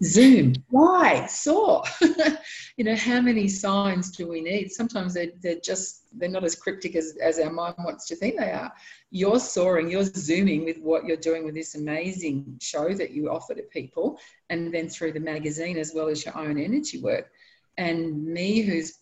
Zoom. 0.02 0.54
Why? 0.70 1.26
Saw. 1.26 1.82
you 2.76 2.84
know, 2.84 2.94
how 2.94 3.20
many 3.20 3.48
signs 3.48 4.10
do 4.10 4.28
we 4.28 4.42
need? 4.42 4.70
Sometimes 4.70 5.14
they're, 5.14 5.32
they're 5.40 5.60
just, 5.60 6.02
they're 6.18 6.28
not 6.28 6.44
as 6.44 6.54
cryptic 6.54 6.94
as, 6.94 7.16
as 7.22 7.38
our 7.38 7.50
mind 7.50 7.76
wants 7.78 8.06
to 8.08 8.16
think 8.16 8.38
they 8.38 8.50
are. 8.50 8.70
You're 9.10 9.40
soaring, 9.40 9.90
you're 9.90 10.04
zooming 10.04 10.64
with 10.64 10.78
what 10.80 11.06
you're 11.06 11.16
doing 11.16 11.44
with 11.44 11.54
this 11.54 11.74
amazing 11.74 12.58
show 12.60 12.92
that 12.92 13.12
you 13.12 13.30
offer 13.30 13.54
to 13.54 13.62
people, 13.62 14.18
and 14.50 14.72
then 14.74 14.88
through 14.88 15.12
the 15.12 15.20
magazine 15.20 15.78
as 15.78 15.92
well 15.94 16.08
as 16.08 16.24
your 16.24 16.36
own 16.36 16.58
energy 16.58 17.00
work. 17.00 17.30
And 17.78 18.26
me, 18.26 18.60
who's 18.60 18.98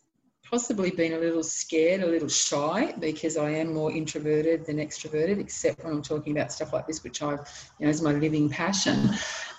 possibly 0.49 0.91
been 0.91 1.15
a 1.15 1.19
little 1.19 1.43
scared, 1.43 2.03
a 2.03 2.07
little 2.07 2.29
shy, 2.29 2.95
because 3.01 3.37
I 3.37 3.51
am 3.51 3.75
more 3.75 3.91
introverted 3.91 4.67
than 4.67 4.77
extroverted, 4.77 5.41
except 5.41 5.83
when 5.83 5.95
I'm 5.95 6.03
talking 6.03 6.37
about 6.37 6.53
stuff 6.53 6.73
like 6.73 6.87
this, 6.87 7.03
which 7.03 7.23
I've, 7.23 7.41
you 7.81 7.87
know, 7.87 7.91
is 7.91 8.03
my 8.03 8.13
living 8.13 8.49
passion. 8.49 9.11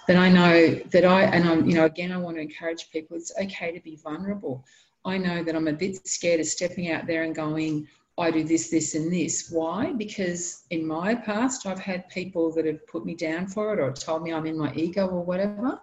But 0.07 0.17
I 0.17 0.29
know 0.29 0.75
that 0.75 1.05
I, 1.05 1.23
and 1.23 1.47
I'm, 1.47 1.67
you 1.67 1.75
know, 1.75 1.85
again, 1.85 2.11
I 2.11 2.17
want 2.17 2.37
to 2.37 2.41
encourage 2.41 2.89
people. 2.91 3.17
It's 3.17 3.33
okay 3.41 3.71
to 3.71 3.79
be 3.81 3.95
vulnerable. 3.95 4.63
I 5.03 5.17
know 5.17 5.43
that 5.43 5.55
I'm 5.55 5.67
a 5.67 5.73
bit 5.73 6.07
scared 6.07 6.39
of 6.39 6.47
stepping 6.47 6.91
out 6.91 7.07
there 7.07 7.23
and 7.23 7.35
going, 7.35 7.87
I 8.17 8.31
do 8.31 8.43
this, 8.43 8.69
this, 8.69 8.95
and 8.95 9.11
this. 9.11 9.49
Why? 9.51 9.91
Because 9.93 10.63
in 10.69 10.87
my 10.87 11.15
past, 11.15 11.65
I've 11.65 11.79
had 11.79 12.07
people 12.09 12.51
that 12.53 12.65
have 12.65 12.85
put 12.87 13.05
me 13.05 13.13
down 13.15 13.47
for 13.47 13.73
it 13.73 13.79
or 13.79 13.91
told 13.91 14.23
me 14.23 14.33
I'm 14.33 14.45
in 14.45 14.57
my 14.57 14.73
ego 14.73 15.07
or 15.07 15.23
whatever 15.23 15.79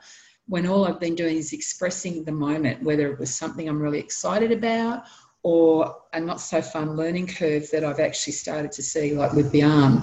when 0.48 0.66
all 0.66 0.86
I've 0.86 1.00
been 1.00 1.14
doing 1.14 1.36
is 1.36 1.52
expressing 1.52 2.24
the 2.24 2.32
moment, 2.32 2.82
whether 2.82 3.10
it 3.12 3.18
was 3.18 3.34
something 3.34 3.68
I'm 3.68 3.80
really 3.80 4.00
excited 4.00 4.50
about 4.50 5.04
or 5.44 5.96
a 6.12 6.20
not 6.20 6.40
so 6.40 6.62
fun 6.62 6.96
learning 6.96 7.26
curve 7.26 7.68
that 7.70 7.84
I've 7.84 8.00
actually 8.00 8.34
started 8.34 8.70
to 8.72 8.82
see, 8.82 9.14
like 9.14 9.32
with 9.32 9.50
the 9.50 9.62
arm, 9.62 10.02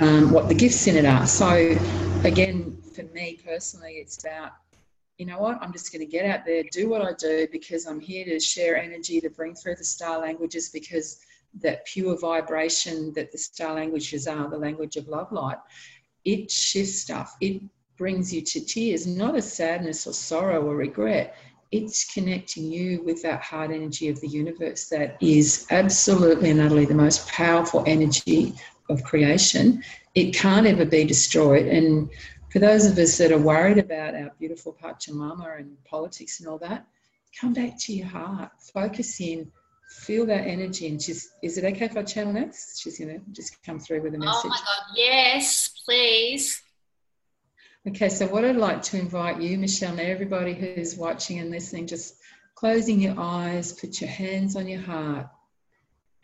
um, 0.00 0.30
what 0.30 0.48
the 0.48 0.54
gifts 0.54 0.86
in 0.86 0.96
it 0.96 1.04
are. 1.04 1.26
So, 1.26 1.76
again, 2.24 2.77
for 2.98 3.14
me 3.14 3.38
personally, 3.44 3.94
it's 3.94 4.22
about, 4.24 4.52
you 5.18 5.26
know 5.26 5.38
what, 5.38 5.58
I'm 5.62 5.72
just 5.72 5.92
going 5.92 6.00
to 6.00 6.10
get 6.10 6.24
out 6.24 6.44
there, 6.44 6.64
do 6.72 6.88
what 6.88 7.02
I 7.02 7.12
do 7.12 7.46
because 7.52 7.86
I'm 7.86 8.00
here 8.00 8.24
to 8.24 8.40
share 8.40 8.76
energy, 8.76 9.20
to 9.20 9.30
bring 9.30 9.54
through 9.54 9.76
the 9.76 9.84
star 9.84 10.20
languages 10.20 10.70
because 10.70 11.20
that 11.60 11.86
pure 11.86 12.18
vibration 12.18 13.12
that 13.14 13.30
the 13.30 13.38
star 13.38 13.74
languages 13.74 14.26
are, 14.26 14.48
the 14.48 14.58
language 14.58 14.96
of 14.96 15.08
love 15.08 15.30
light, 15.32 15.58
it 16.24 16.50
shifts 16.50 17.00
stuff. 17.00 17.36
It 17.40 17.62
brings 17.96 18.32
you 18.34 18.42
to 18.42 18.60
tears, 18.60 19.06
not 19.06 19.36
a 19.36 19.42
sadness 19.42 20.06
or 20.06 20.12
sorrow 20.12 20.62
or 20.62 20.76
regret. 20.76 21.36
It's 21.70 22.12
connecting 22.12 22.64
you 22.64 23.02
with 23.02 23.22
that 23.22 23.42
heart 23.42 23.70
energy 23.70 24.08
of 24.08 24.20
the 24.20 24.28
universe 24.28 24.88
that 24.88 25.18
is 25.20 25.66
absolutely 25.70 26.50
and 26.50 26.60
utterly 26.60 26.86
the 26.86 26.94
most 26.94 27.28
powerful 27.28 27.84
energy 27.86 28.54
of 28.88 29.04
creation. 29.04 29.82
It 30.14 30.34
can't 30.34 30.66
ever 30.66 30.84
be 30.84 31.04
destroyed. 31.04 31.66
And 31.66 32.08
for 32.50 32.58
those 32.58 32.86
of 32.86 32.98
us 32.98 33.18
that 33.18 33.32
are 33.32 33.38
worried 33.38 33.78
about 33.78 34.14
our 34.14 34.30
beautiful 34.38 34.76
Pachamama 34.82 35.58
and 35.58 35.76
politics 35.84 36.40
and 36.40 36.48
all 36.48 36.58
that, 36.58 36.86
come 37.38 37.52
back 37.52 37.78
to 37.80 37.92
your 37.92 38.06
heart, 38.06 38.50
focus 38.72 39.20
in, 39.20 39.50
feel 39.90 40.26
that 40.26 40.46
energy. 40.46 40.86
And 40.88 41.00
just, 41.00 41.28
is 41.42 41.58
it 41.58 41.64
okay 41.64 41.86
if 41.86 41.96
I 41.96 42.02
channel 42.02 42.32
next? 42.32 42.80
She's 42.80 42.98
going 42.98 43.18
to 43.18 43.20
just 43.32 43.62
come 43.62 43.78
through 43.78 44.02
with 44.02 44.14
a 44.14 44.18
message. 44.18 44.42
Oh 44.44 44.48
my 44.48 44.56
God, 44.56 44.96
yes, 44.96 45.70
please. 45.84 46.62
Okay, 47.86 48.08
so 48.08 48.26
what 48.26 48.44
I'd 48.44 48.56
like 48.56 48.82
to 48.84 48.98
invite 48.98 49.40
you, 49.40 49.56
Michelle, 49.56 49.92
and 49.92 50.00
everybody 50.00 50.52
who's 50.52 50.96
watching 50.96 51.38
and 51.38 51.50
listening, 51.50 51.86
just 51.86 52.16
closing 52.54 53.00
your 53.00 53.14
eyes, 53.18 53.72
put 53.72 54.00
your 54.00 54.10
hands 54.10 54.56
on 54.56 54.68
your 54.68 54.80
heart. 54.80 55.28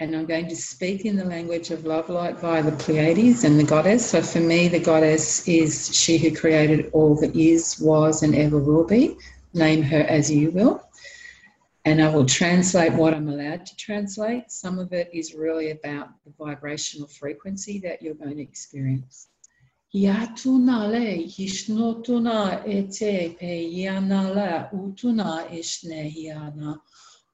And 0.00 0.16
I'm 0.16 0.26
going 0.26 0.48
to 0.48 0.56
speak 0.56 1.04
in 1.04 1.16
the 1.16 1.24
language 1.24 1.70
of 1.70 1.86
love 1.86 2.08
light 2.08 2.36
via 2.38 2.62
the 2.62 2.72
Pleiades 2.72 3.44
and 3.44 3.58
the 3.58 3.64
goddess. 3.64 4.10
So 4.10 4.22
for 4.22 4.40
me, 4.40 4.66
the 4.66 4.80
goddess 4.80 5.46
is 5.46 5.94
she 5.94 6.18
who 6.18 6.34
created 6.34 6.90
all 6.92 7.14
that 7.20 7.36
is, 7.36 7.78
was, 7.80 8.22
and 8.24 8.34
ever 8.34 8.58
will 8.58 8.84
be. 8.84 9.16
Name 9.52 9.82
her 9.82 10.00
as 10.00 10.30
you 10.30 10.50
will. 10.50 10.82
And 11.84 12.02
I 12.02 12.12
will 12.12 12.26
translate 12.26 12.92
what 12.94 13.14
I'm 13.14 13.28
allowed 13.28 13.66
to 13.66 13.76
translate. 13.76 14.50
Some 14.50 14.80
of 14.80 14.92
it 14.92 15.10
is 15.12 15.34
really 15.34 15.70
about 15.70 16.08
the 16.24 16.32
vibrational 16.38 17.06
frequency 17.06 17.78
that 17.80 18.02
you're 18.02 18.14
going 18.14 18.36
to 18.36 18.42
experience. 18.42 19.28
Yatunale 19.94 21.24
Yishnotuna 21.24 22.66
ete 22.66 23.38
pe 23.38 23.70
yanala 23.70 24.72
utuna 24.74 25.48
ishnehiana. 25.52 26.80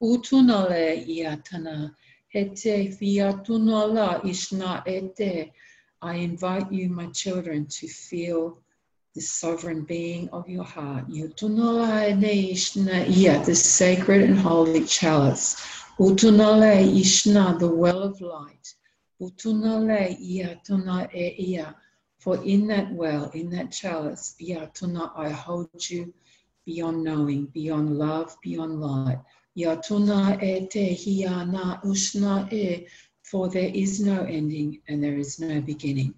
Utunale 0.02 1.06
yatana 1.08 1.94
ete 2.34 2.88
fiatunala 2.96 4.22
ishna 4.22 4.86
ete. 4.86 5.52
I 6.02 6.14
invite 6.14 6.72
you, 6.72 6.88
my 6.88 7.06
children, 7.06 7.66
to 7.66 7.88
feel 7.88 8.58
the 9.14 9.20
sovereign 9.20 9.82
being 9.84 10.28
of 10.30 10.48
your 10.48 10.64
heart. 10.64 11.08
Yutunala 11.08 12.12
ishna 12.22 13.06
iya, 13.08 13.44
the 13.44 13.54
sacred 13.54 14.22
and 14.22 14.38
holy 14.38 14.84
chalice. 14.84 15.56
Utunale 15.98 16.86
ishna, 17.00 17.58
the 17.58 17.68
well 17.68 18.02
of 18.02 18.20
light. 18.20 18.74
Utunale 19.20 20.16
yatuna 20.18 21.12
e 21.14 21.34
iya 21.38 21.74
for 22.20 22.36
in 22.44 22.66
that 22.66 22.92
well, 22.92 23.30
in 23.30 23.48
that 23.50 23.72
chalice, 23.72 24.36
Vyatuna, 24.38 25.10
I 25.16 25.30
hold 25.30 25.68
you. 25.88 26.12
beyond 26.66 27.02
knowing, 27.02 27.46
beyond 27.46 27.98
love, 27.98 28.36
beyond 28.42 28.80
light. 28.80 29.18
Yatuna 29.58 30.40
e 30.40 30.66
te 30.66 30.96
e, 32.52 32.86
for 33.22 33.48
there 33.48 33.70
is 33.74 34.00
no 34.00 34.22
ending 34.22 34.80
and 34.88 35.02
there 35.02 35.18
is 35.18 35.40
no 35.40 35.60
beginning. 35.60 36.14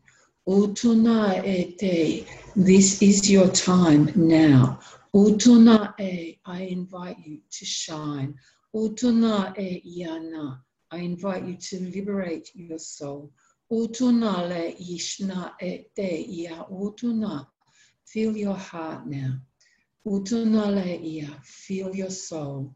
Utuna 0.46 1.42
e 1.42 1.74
te, 1.76 2.26
this 2.54 3.00
is 3.00 3.30
your 3.30 3.48
time 3.48 4.12
now. 4.14 4.78
Utuna 5.14 5.94
e, 5.98 6.38
I 6.44 6.62
invite 6.62 7.16
you 7.24 7.38
to 7.50 7.64
shine. 7.64 8.34
Utuna 8.74 9.56
e 9.58 9.82
yana, 9.86 10.60
I 10.90 10.98
invite 10.98 11.44
you 11.44 11.56
to 11.56 11.80
liberate 11.80 12.50
your 12.54 12.78
soul. 12.78 13.32
Utuna 13.72 14.46
le 14.46 14.74
ishna 14.74 15.52
e 15.60 15.86
te 15.96 16.48
utuna. 16.70 17.46
Feel 18.04 18.36
your 18.36 18.56
heart 18.56 19.06
now. 19.06 19.38
Utuna 20.06 20.66
le 20.66 20.96
ia, 20.96 21.30
feel 21.42 21.94
your 21.94 22.10
soul. 22.10 22.74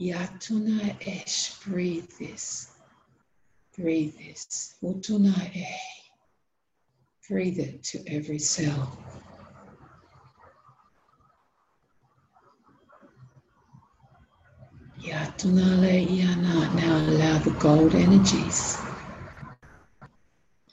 Yatuna 0.00 0.96
esh, 1.06 1.52
breathe 1.56 2.08
this. 2.18 2.72
Breathe 3.76 4.16
this. 4.16 4.76
Utuna 4.82 5.54
e. 5.54 5.66
Breathe 7.28 7.58
it 7.58 7.82
to 7.84 8.02
every 8.06 8.38
cell. 8.38 8.98
Yatunale 15.02 16.06
yana. 16.08 16.74
Now 16.76 16.96
allow 17.10 17.38
the 17.38 17.50
gold 17.58 17.94
energies. 17.94 18.78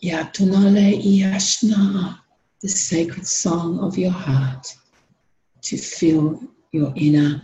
Yatunale 0.01 1.03
yashna, 1.03 2.17
the 2.61 2.69
sacred 2.69 3.27
song 3.27 3.79
of 3.79 3.97
your 3.97 4.11
heart, 4.11 4.73
to 5.63 5.75
fill 5.75 6.41
your 6.71 6.93
inner 6.95 7.41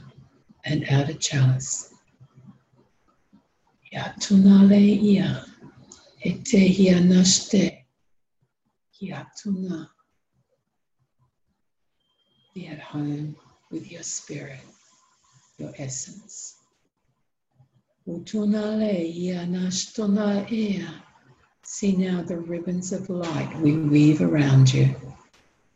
and 0.65 0.86
outer 0.89 1.13
chalice. 1.13 1.93
Yatunale 3.93 5.02
iya, 5.02 5.45
ete 6.21 6.69
hianashte, 6.69 7.86
yatuna. 9.02 9.89
Be 12.54 12.67
at 12.67 12.80
home 12.80 13.36
with 13.71 13.91
your 13.91 14.04
spirit, 14.04 14.62
your 15.58 15.73
essence. 15.78 16.56
Utunale 18.08 19.13
yanashtona 19.15 20.52
ea. 20.52 20.86
See 21.63 21.95
now 21.95 22.21
the 22.21 22.38
ribbons 22.38 22.91
of 22.91 23.10
light 23.10 23.58
we 23.62 23.78
weave 23.78 24.21
around 24.21 24.73
you. 24.73 24.93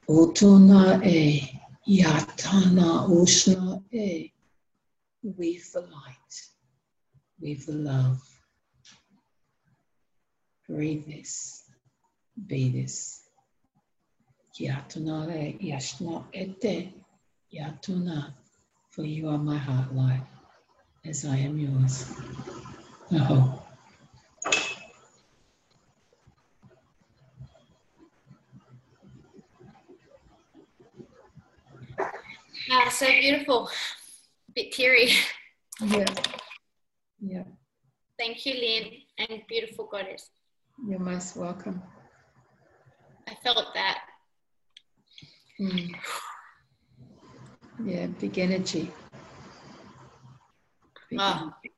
Utuna 0.09 1.01
e 1.05 1.61
yatana 1.87 3.07
ushna 3.09 3.81
e. 3.91 4.31
Weave 5.23 5.71
the 5.73 5.81
light, 5.81 6.33
weave 7.41 7.65
the 7.65 7.73
love. 7.73 8.21
Breathe 10.69 11.05
this, 11.05 11.63
be 12.47 12.69
this. 12.69 13.21
Yatunare 14.59 15.59
yashna 15.61 16.23
ete 16.33 16.93
yatuna. 17.53 18.33
For 18.89 19.03
you 19.03 19.29
are 19.29 19.37
my 19.37 19.57
heart 19.57 19.93
light 19.93 20.23
as 21.05 21.23
I 21.25 21.37
am 21.37 21.57
yours. 21.59 22.11
Oh. 23.11 23.63
Ah, 32.71 32.89
so 32.89 33.05
beautiful. 33.05 33.69
Bit 34.57 34.71
teary. 34.71 35.11
Yeah. 35.79 36.05
Yeah. 37.21 37.43
Thank 38.17 38.43
you, 38.47 38.53
Lynn, 38.55 38.85
and 39.19 39.43
beautiful 39.47 39.85
goddess. 39.85 40.31
You're 40.87 40.97
most 40.97 41.35
welcome. 41.37 41.83
I 43.27 43.35
felt 43.43 43.75
that. 43.75 43.99
Mm. 45.61 45.93
Yeah, 47.85 48.07
big 48.07 48.39
energy. 48.39 48.91
Big 51.11 51.19
Oh. 51.21 51.53
energy. 51.53 51.73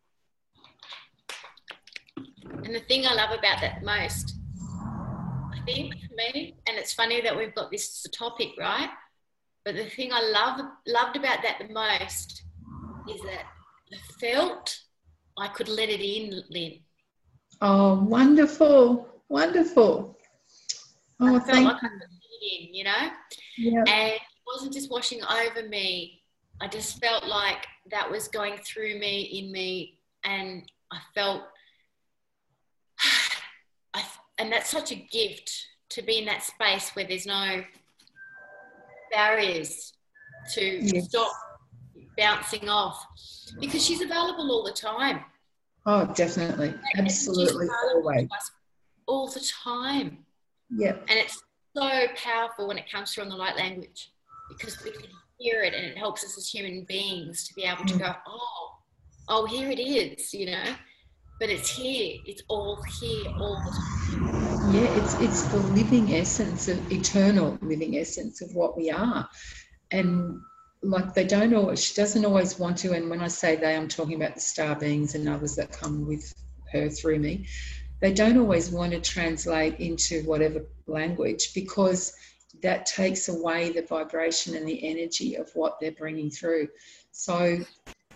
And 2.63 2.73
the 2.73 2.79
thing 2.87 3.05
I 3.05 3.13
love 3.15 3.31
about 3.37 3.59
that 3.59 3.83
most, 3.83 4.35
I 5.53 5.59
think 5.65 5.93
for 6.07 6.15
me, 6.15 6.55
and 6.67 6.77
it's 6.77 6.93
funny 6.93 7.19
that 7.19 7.35
we've 7.35 7.53
got 7.53 7.69
this 7.69 8.05
topic, 8.17 8.51
right? 8.57 8.89
But 9.65 9.75
the 9.75 9.89
thing 9.89 10.11
I 10.13 10.21
love 10.21 10.61
loved 10.87 11.17
about 11.17 11.41
that 11.43 11.57
the 11.59 11.73
most 11.73 12.43
is 13.13 13.21
that 13.21 13.45
I 13.93 13.97
felt 14.19 14.79
I 15.37 15.47
could 15.47 15.69
let 15.69 15.89
it 15.89 16.01
in, 16.01 16.43
Lynn. 16.49 16.79
Oh, 17.61 18.03
wonderful. 18.03 19.07
Wonderful. 19.29 20.17
Oh, 21.19 21.27
I 21.27 21.31
felt 21.39 21.45
thank 21.47 21.65
like 21.65 21.75
I 21.77 21.79
could 21.79 21.91
let 21.91 22.09
it 22.41 22.67
in, 22.67 22.73
you 22.73 22.83
know? 22.85 23.09
Yeah. 23.57 23.83
and 23.87 24.13
it 24.13 24.21
wasn't 24.47 24.73
just 24.73 24.89
washing 24.91 25.21
over 25.23 25.67
me. 25.67 26.21
I 26.61 26.67
just 26.67 26.99
felt 26.99 27.25
like 27.25 27.65
that 27.91 28.09
was 28.09 28.27
going 28.27 28.57
through 28.65 28.99
me, 28.99 29.21
in 29.21 29.51
me, 29.51 29.99
and 30.23 30.69
I 30.91 30.99
felt, 31.15 31.43
I, 33.93 34.03
and 34.37 34.51
that's 34.51 34.69
such 34.69 34.91
a 34.91 34.95
gift 34.95 35.51
to 35.89 36.01
be 36.01 36.19
in 36.19 36.25
that 36.25 36.43
space 36.43 36.89
where 36.95 37.05
there's 37.05 37.25
no 37.25 37.63
barriers 39.11 39.93
to 40.53 40.61
Yes. 40.81 41.05
stop 41.05 41.31
bouncing 42.19 42.67
off, 42.69 43.05
because 43.59 43.85
she's 43.85 44.01
available 44.01 44.51
all 44.51 44.63
the 44.63 44.71
time. 44.73 45.21
Oh, 45.85 46.05
definitely. 46.13 46.73
And 46.95 47.05
Absolutely. 47.05 47.67
Always. 47.95 48.27
all 49.07 49.27
the 49.27 49.39
time. 49.63 50.25
Yeah. 50.69 50.91
And 51.07 51.17
it's 51.23 51.41
so 51.75 51.89
powerful 52.15 52.67
when 52.67 52.77
it 52.77 52.91
comes 52.91 53.13
through 53.13 53.23
on 53.23 53.29
the 53.29 53.35
light 53.35 53.55
language 53.55 54.11
because 54.49 54.83
we 54.83 54.91
can 54.91 55.09
hear 55.37 55.63
it 55.63 55.73
and 55.73 55.85
it 55.85 55.97
helps 55.97 56.23
us 56.23 56.37
as 56.37 56.47
human 56.49 56.83
beings 56.85 57.47
to 57.47 57.53
be 57.53 57.63
able 57.63 57.85
to 57.85 57.93
Mm. 57.93 57.99
go, 57.99 58.13
oh, 58.27 58.69
oh, 59.29 59.45
here 59.45 59.69
it 59.69 59.79
is, 59.79 60.33
you 60.33 60.47
know. 60.47 60.75
But 61.39 61.49
it's 61.49 61.69
here. 61.69 62.17
It's 62.25 62.43
all 62.49 62.81
here 62.99 63.31
all 63.39 63.55
the 63.63 63.71
time. 63.71 64.75
Yeah, 64.75 65.01
it's 65.01 65.13
it's 65.21 65.43
the 65.43 65.59
living 65.79 66.13
essence 66.13 66.67
of 66.67 66.91
eternal 66.91 67.57
living 67.61 67.97
essence 67.97 68.41
of 68.41 68.53
what 68.53 68.75
we 68.75 68.91
are. 68.91 69.27
And 69.91 70.41
like 70.81 71.13
they 71.13 71.25
don't 71.25 71.53
always 71.53 71.83
she 71.83 71.93
doesn't 71.93 72.25
always 72.25 72.57
want 72.57 72.77
to, 72.79 72.93
and 72.93 73.09
when 73.09 73.21
I 73.21 73.27
say 73.27 73.55
they, 73.55 73.75
I'm 73.75 73.87
talking 73.87 74.15
about 74.15 74.35
the 74.35 74.41
star 74.41 74.75
beings 74.75 75.15
and 75.15 75.27
others 75.27 75.55
that 75.55 75.71
come 75.71 76.07
with 76.07 76.33
her 76.71 76.89
through 76.89 77.19
me. 77.19 77.47
They 77.99 78.13
don't 78.13 78.37
always 78.37 78.71
want 78.71 78.93
to 78.93 79.01
translate 79.01 79.79
into 79.79 80.23
whatever 80.23 80.65
language 80.87 81.53
because 81.53 82.13
that 82.61 82.85
takes 82.85 83.27
away 83.27 83.71
the 83.71 83.81
vibration 83.81 84.55
and 84.55 84.67
the 84.67 84.87
energy 84.87 85.35
of 85.35 85.49
what 85.53 85.79
they're 85.79 85.91
bringing 85.91 86.29
through. 86.29 86.69
So 87.11 87.59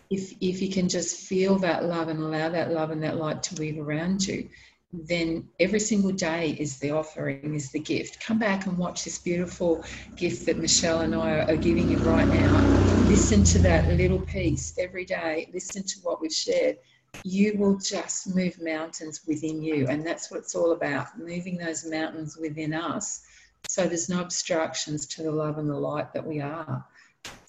if 0.09 0.33
if 0.39 0.61
you 0.61 0.69
can 0.69 0.87
just 0.87 1.27
feel 1.27 1.59
that 1.59 1.85
love 1.85 2.07
and 2.07 2.19
allow 2.19 2.49
that 2.49 2.71
love 2.71 2.91
and 2.91 3.03
that 3.03 3.17
light 3.17 3.43
to 3.43 3.61
weave 3.61 3.79
around 3.79 4.25
you, 4.25 4.49
then 4.93 5.49
every 5.59 5.79
single 5.79 6.11
day 6.11 6.51
is 6.59 6.77
the 6.77 6.91
offering, 6.91 7.55
is 7.55 7.71
the 7.71 7.79
gift. 7.79 8.23
Come 8.23 8.37
back 8.37 8.67
and 8.67 8.77
watch 8.77 9.03
this 9.03 9.17
beautiful 9.17 9.83
gift 10.17 10.45
that 10.45 10.59
Michelle 10.59 11.01
and 11.01 11.15
I 11.15 11.39
are 11.39 11.57
giving 11.57 11.89
you 11.89 11.97
right 11.97 12.29
now. 12.29 12.69
Listen 13.01 13.43
to 13.45 13.59
that 13.59 13.89
little 13.89 14.21
piece 14.21 14.77
every 14.77 15.03
day. 15.03 15.49
Listen 15.51 15.83
to 15.83 15.99
what 16.03 16.21
we've 16.21 16.31
shared. 16.31 16.77
You 17.23 17.57
will 17.57 17.77
just 17.77 18.35
move 18.35 18.61
mountains 18.61 19.21
within 19.27 19.63
you. 19.63 19.87
And 19.87 20.05
that's 20.05 20.29
what 20.29 20.41
it's 20.41 20.53
all 20.53 20.73
about 20.73 21.17
moving 21.17 21.57
those 21.57 21.85
mountains 21.85 22.37
within 22.37 22.73
us. 22.73 23.23
So 23.65 23.87
there's 23.87 24.09
no 24.09 24.21
obstructions 24.21 25.07
to 25.07 25.23
the 25.23 25.31
love 25.31 25.57
and 25.57 25.69
the 25.69 25.75
light 25.75 26.13
that 26.13 26.25
we 26.25 26.39
are. 26.39 26.85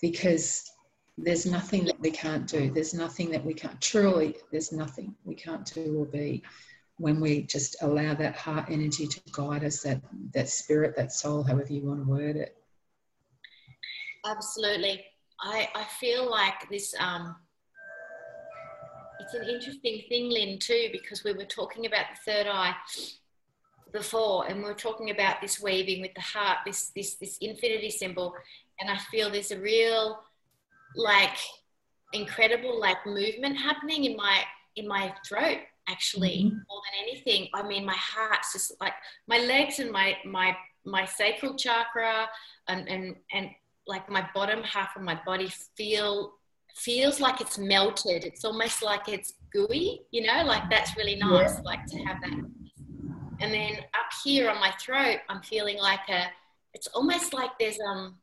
Because 0.01 0.71
there's 1.19 1.45
nothing 1.45 1.85
that 1.85 2.01
we 2.01 2.11
can't 2.11 2.47
do. 2.47 2.71
There's 2.71 2.95
nothing 2.95 3.31
that 3.33 3.45
we 3.45 3.53
can't, 3.53 3.81
truly, 3.83 4.37
there's 4.51 4.73
nothing 4.73 5.15
we 5.25 5.35
can't 5.35 5.67
do 5.73 5.99
or 5.99 6.07
be 6.07 6.43
when 6.99 7.21
we 7.21 7.43
just 7.43 7.77
allow 7.83 8.15
that 8.15 8.37
heart 8.37 8.67
energy 8.71 9.07
to 9.07 9.21
guide 9.33 9.65
us, 9.65 9.83
that, 9.83 10.01
that 10.33 10.49
spirit, 10.49 10.95
that 10.97 11.13
soul, 11.13 11.43
however 11.43 11.73
you 11.73 11.83
want 11.83 12.05
to 12.05 12.09
word 12.09 12.37
it. 12.37 12.57
Absolutely. 14.25 15.05
I, 15.41 15.69
I 15.75 15.85
feel 15.85 16.31
like 16.31 16.69
this 16.71 16.95
um 16.99 17.37
it's 19.21 19.35
an 19.35 19.49
interesting 19.49 20.03
thing, 20.09 20.31
Lynn, 20.31 20.59
too, 20.59 20.89
because 20.93 21.25
we 21.25 21.33
were 21.33 21.45
talking 21.45 21.87
about 21.87 22.07
the 22.11 22.31
third 22.31 22.47
eye 22.47 22.75
before, 23.93 24.47
and 24.47 24.59
we 24.59 24.65
were 24.65 24.75
talking 24.75 25.11
about 25.11 25.41
this 25.41 25.63
weaving 25.63 26.03
with 26.03 26.13
the 26.15 26.21
heart, 26.21 26.59
this 26.67 26.91
this 26.95 27.15
this 27.15 27.39
infinity 27.39 27.91
symbol, 27.91 28.35
and 28.81 28.91
I 28.91 28.99
feel 29.11 29.31
there's 29.31 29.51
a 29.51 29.59
real 29.59 30.21
like 30.97 31.37
incredible 32.13 32.79
like 32.79 33.05
movement 33.07 33.57
happening 33.57 34.05
in 34.05 34.17
my 34.17 34.43
in 34.77 34.87
my 34.87 35.13
throat 35.27 35.59
actually 35.89 36.45
Mhm. 36.45 36.63
more 36.69 36.83
than 36.87 37.03
anything 37.07 37.49
i 37.55 37.63
mean 37.63 37.85
my 37.85 37.97
heart's 37.97 38.53
just 38.53 38.73
like 38.81 38.95
my 39.27 39.39
legs 39.39 39.79
and 39.79 39.91
my 39.91 40.17
my 40.25 40.57
my 40.85 41.05
sacral 41.05 41.55
chakra 41.55 42.29
and 42.69 42.89
and 42.89 43.17
and 43.33 43.51
like 43.87 44.09
my 44.09 44.27
bottom 44.35 44.63
half 44.63 44.97
of 44.97 45.03
my 45.03 45.19
body 45.27 45.49
feel 45.77 46.35
feels 46.75 47.21
like 47.21 47.41
it's 47.41 47.57
melted. 47.57 48.25
It's 48.25 48.45
almost 48.45 48.83
like 48.83 49.09
it's 49.09 49.35
gooey, 49.53 50.01
you 50.11 50.27
know, 50.27 50.43
like 50.45 50.69
that's 50.69 50.97
really 50.97 51.15
nice, 51.15 51.55
yeah. 51.55 51.61
like 51.63 51.87
to 51.87 51.99
have 51.99 52.21
that. 52.21 52.33
And 53.41 53.55
then 53.55 53.77
up 54.01 54.11
here 54.25 54.51
on 54.51 54.59
my 54.59 54.73
throat, 54.81 55.19
I'm 55.29 55.41
feeling 55.43 55.79
like 55.79 56.09
a, 56.09 56.27
it's 56.73 56.89
almost 56.89 57.33
like 57.33 57.51
there's 57.61 57.79
um 57.81 58.17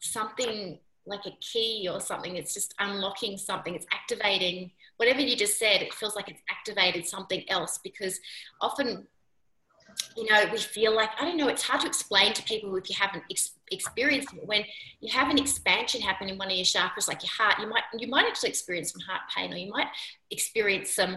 something 0.00 0.78
like 1.06 1.26
a 1.26 1.36
key 1.40 1.88
or 1.90 2.00
something. 2.00 2.36
It's 2.36 2.54
just 2.54 2.74
unlocking 2.78 3.36
something. 3.36 3.74
It's 3.74 3.86
activating 3.92 4.70
whatever 5.00 5.22
you 5.22 5.34
just 5.34 5.58
said. 5.58 5.80
It 5.80 5.94
feels 5.94 6.14
like 6.14 6.28
it's 6.28 6.42
activated 6.50 7.06
something 7.06 7.48
else 7.48 7.80
because 7.82 8.20
often 8.60 9.06
you 10.16 10.24
know, 10.28 10.44
we 10.52 10.58
feel 10.58 10.94
like, 10.94 11.10
I 11.18 11.24
don't 11.24 11.36
know, 11.36 11.48
it's 11.48 11.62
hard 11.62 11.80
to 11.80 11.86
explain 11.86 12.32
to 12.34 12.42
people 12.44 12.76
if 12.76 12.88
you 12.88 12.96
haven't 12.98 13.24
ex- 13.30 13.58
experienced 13.72 14.32
it. 14.34 14.46
When 14.46 14.62
you 15.00 15.12
have 15.12 15.30
an 15.30 15.38
expansion 15.38 16.00
happen 16.00 16.28
in 16.28 16.38
one 16.38 16.48
of 16.48 16.56
your 16.56 16.64
chakras, 16.64 17.08
like 17.08 17.22
your 17.22 17.30
heart, 17.36 17.58
you 17.58 17.68
might, 17.68 17.82
you 17.98 18.06
might 18.06 18.26
actually 18.26 18.50
experience 18.50 18.92
some 18.92 19.00
heart 19.00 19.22
pain 19.34 19.52
or 19.52 19.56
you 19.56 19.70
might 19.70 19.88
experience 20.30 20.94
some 20.94 21.16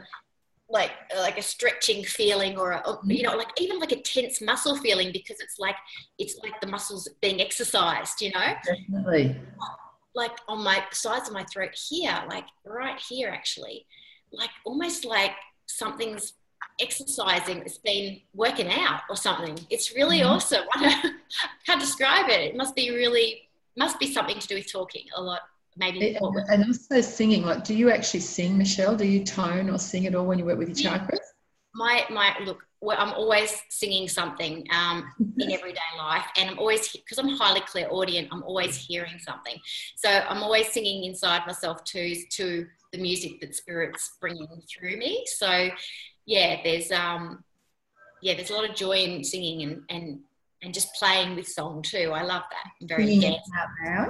like 0.69 0.91
like 1.17 1.38
a 1.38 1.41
stretching 1.41 2.03
feeling 2.05 2.57
or, 2.57 2.71
a, 2.71 2.97
you 3.05 3.21
know 3.21 3.36
like 3.36 3.49
even 3.59 3.79
like 3.79 3.91
a 3.91 4.01
tense 4.01 4.41
muscle 4.41 4.77
feeling 4.77 5.11
because 5.11 5.39
it's 5.41 5.59
like 5.59 5.75
it's 6.17 6.39
like 6.41 6.59
the 6.61 6.67
muscles 6.67 7.07
being 7.21 7.41
exercised 7.41 8.21
you 8.21 8.31
know 8.31 8.53
definitely 8.65 9.36
like 10.16 10.32
on 10.47 10.64
my 10.64 10.84
sides 10.91 11.28
of 11.28 11.34
my 11.34 11.43
throat 11.45 11.72
here 11.89 12.24
like 12.30 12.45
right 12.66 12.99
here 13.09 13.30
actually. 13.30 13.86
Like 14.32 14.49
almost 14.66 15.05
like 15.05 15.34
something's 15.68 16.34
exercising 16.80 17.59
it's 17.59 17.78
been 17.78 18.20
working 18.34 18.72
out 18.72 19.01
or 19.09 19.16
something. 19.16 19.57
It's 19.70 19.95
really 19.95 20.20
mm-hmm. 20.20 20.30
awesome. 20.30 20.64
I 20.74 21.11
can't 21.66 21.82
describe 21.82 22.30
it. 22.30 22.41
It 22.41 22.55
must 22.55 22.76
be 22.76 22.91
really 22.91 23.49
must 23.78 23.99
be 23.99 24.14
something 24.14 24.39
to 24.39 24.47
do 24.47 24.55
with 24.55 24.72
talking 24.72 25.05
a 25.16 25.22
lot 25.22 25.41
maybe 25.76 26.16
and, 26.16 26.36
and 26.49 26.66
also 26.66 27.01
singing. 27.01 27.43
Like 27.43 27.64
do 27.64 27.74
you 27.74 27.91
actually 27.91 28.22
sing 28.22 28.57
michelle? 28.57 28.95
Do 28.95 29.05
you 29.05 29.24
tone 29.24 29.70
or 29.70 29.80
sing 29.80 30.05
at 30.07 30.16
all 30.16 30.26
when 30.26 30.39
you 30.39 30.45
work 30.45 30.57
with 30.57 30.70
your 30.70 30.91
yeah. 30.91 30.99
chakras? 30.99 31.20
My 31.76 32.05
my 32.09 32.36
look 32.45 32.64
i'm 32.89 33.13
always 33.13 33.61
singing 33.69 34.07
something 34.07 34.65
um, 34.73 35.03
in 35.38 35.51
everyday 35.57 35.79
life 35.97 36.25
and 36.38 36.49
i'm 36.49 36.59
always 36.59 36.91
because 36.91 37.17
i'm 37.17 37.29
highly 37.29 37.61
clairaudient 37.61 38.27
i'm 38.31 38.43
always 38.43 38.75
hearing 38.75 39.19
something 39.19 39.55
so 39.95 40.09
i'm 40.09 40.43
always 40.43 40.67
singing 40.71 41.03
inside 41.05 41.41
myself 41.45 41.84
too 41.84 42.15
to 42.29 42.65
the 42.91 42.97
music 42.99 43.39
that 43.41 43.55
spirit's 43.55 44.17
bringing 44.21 44.47
through 44.69 44.97
me 44.97 45.23
so 45.25 45.69
yeah, 46.25 46.57
there's 46.63 46.91
um, 46.91 47.43
yeah, 48.21 48.36
there's 48.36 48.49
a 48.49 48.53
lot 48.53 48.69
of 48.69 48.75
joy 48.75 48.97
in 48.97 49.23
singing 49.23 49.63
and 49.63 49.81
and 49.89 50.19
and 50.61 50.73
just 50.73 50.93
playing 50.95 51.36
with 51.36 51.47
song 51.47 51.81
too. 51.81 52.11
I 52.13 52.23
love 52.23 52.43
that. 52.49 52.71
I'm 52.81 52.88
very 52.88 53.07
singing 53.07 53.39
out 53.57 53.67
loud. 53.86 54.09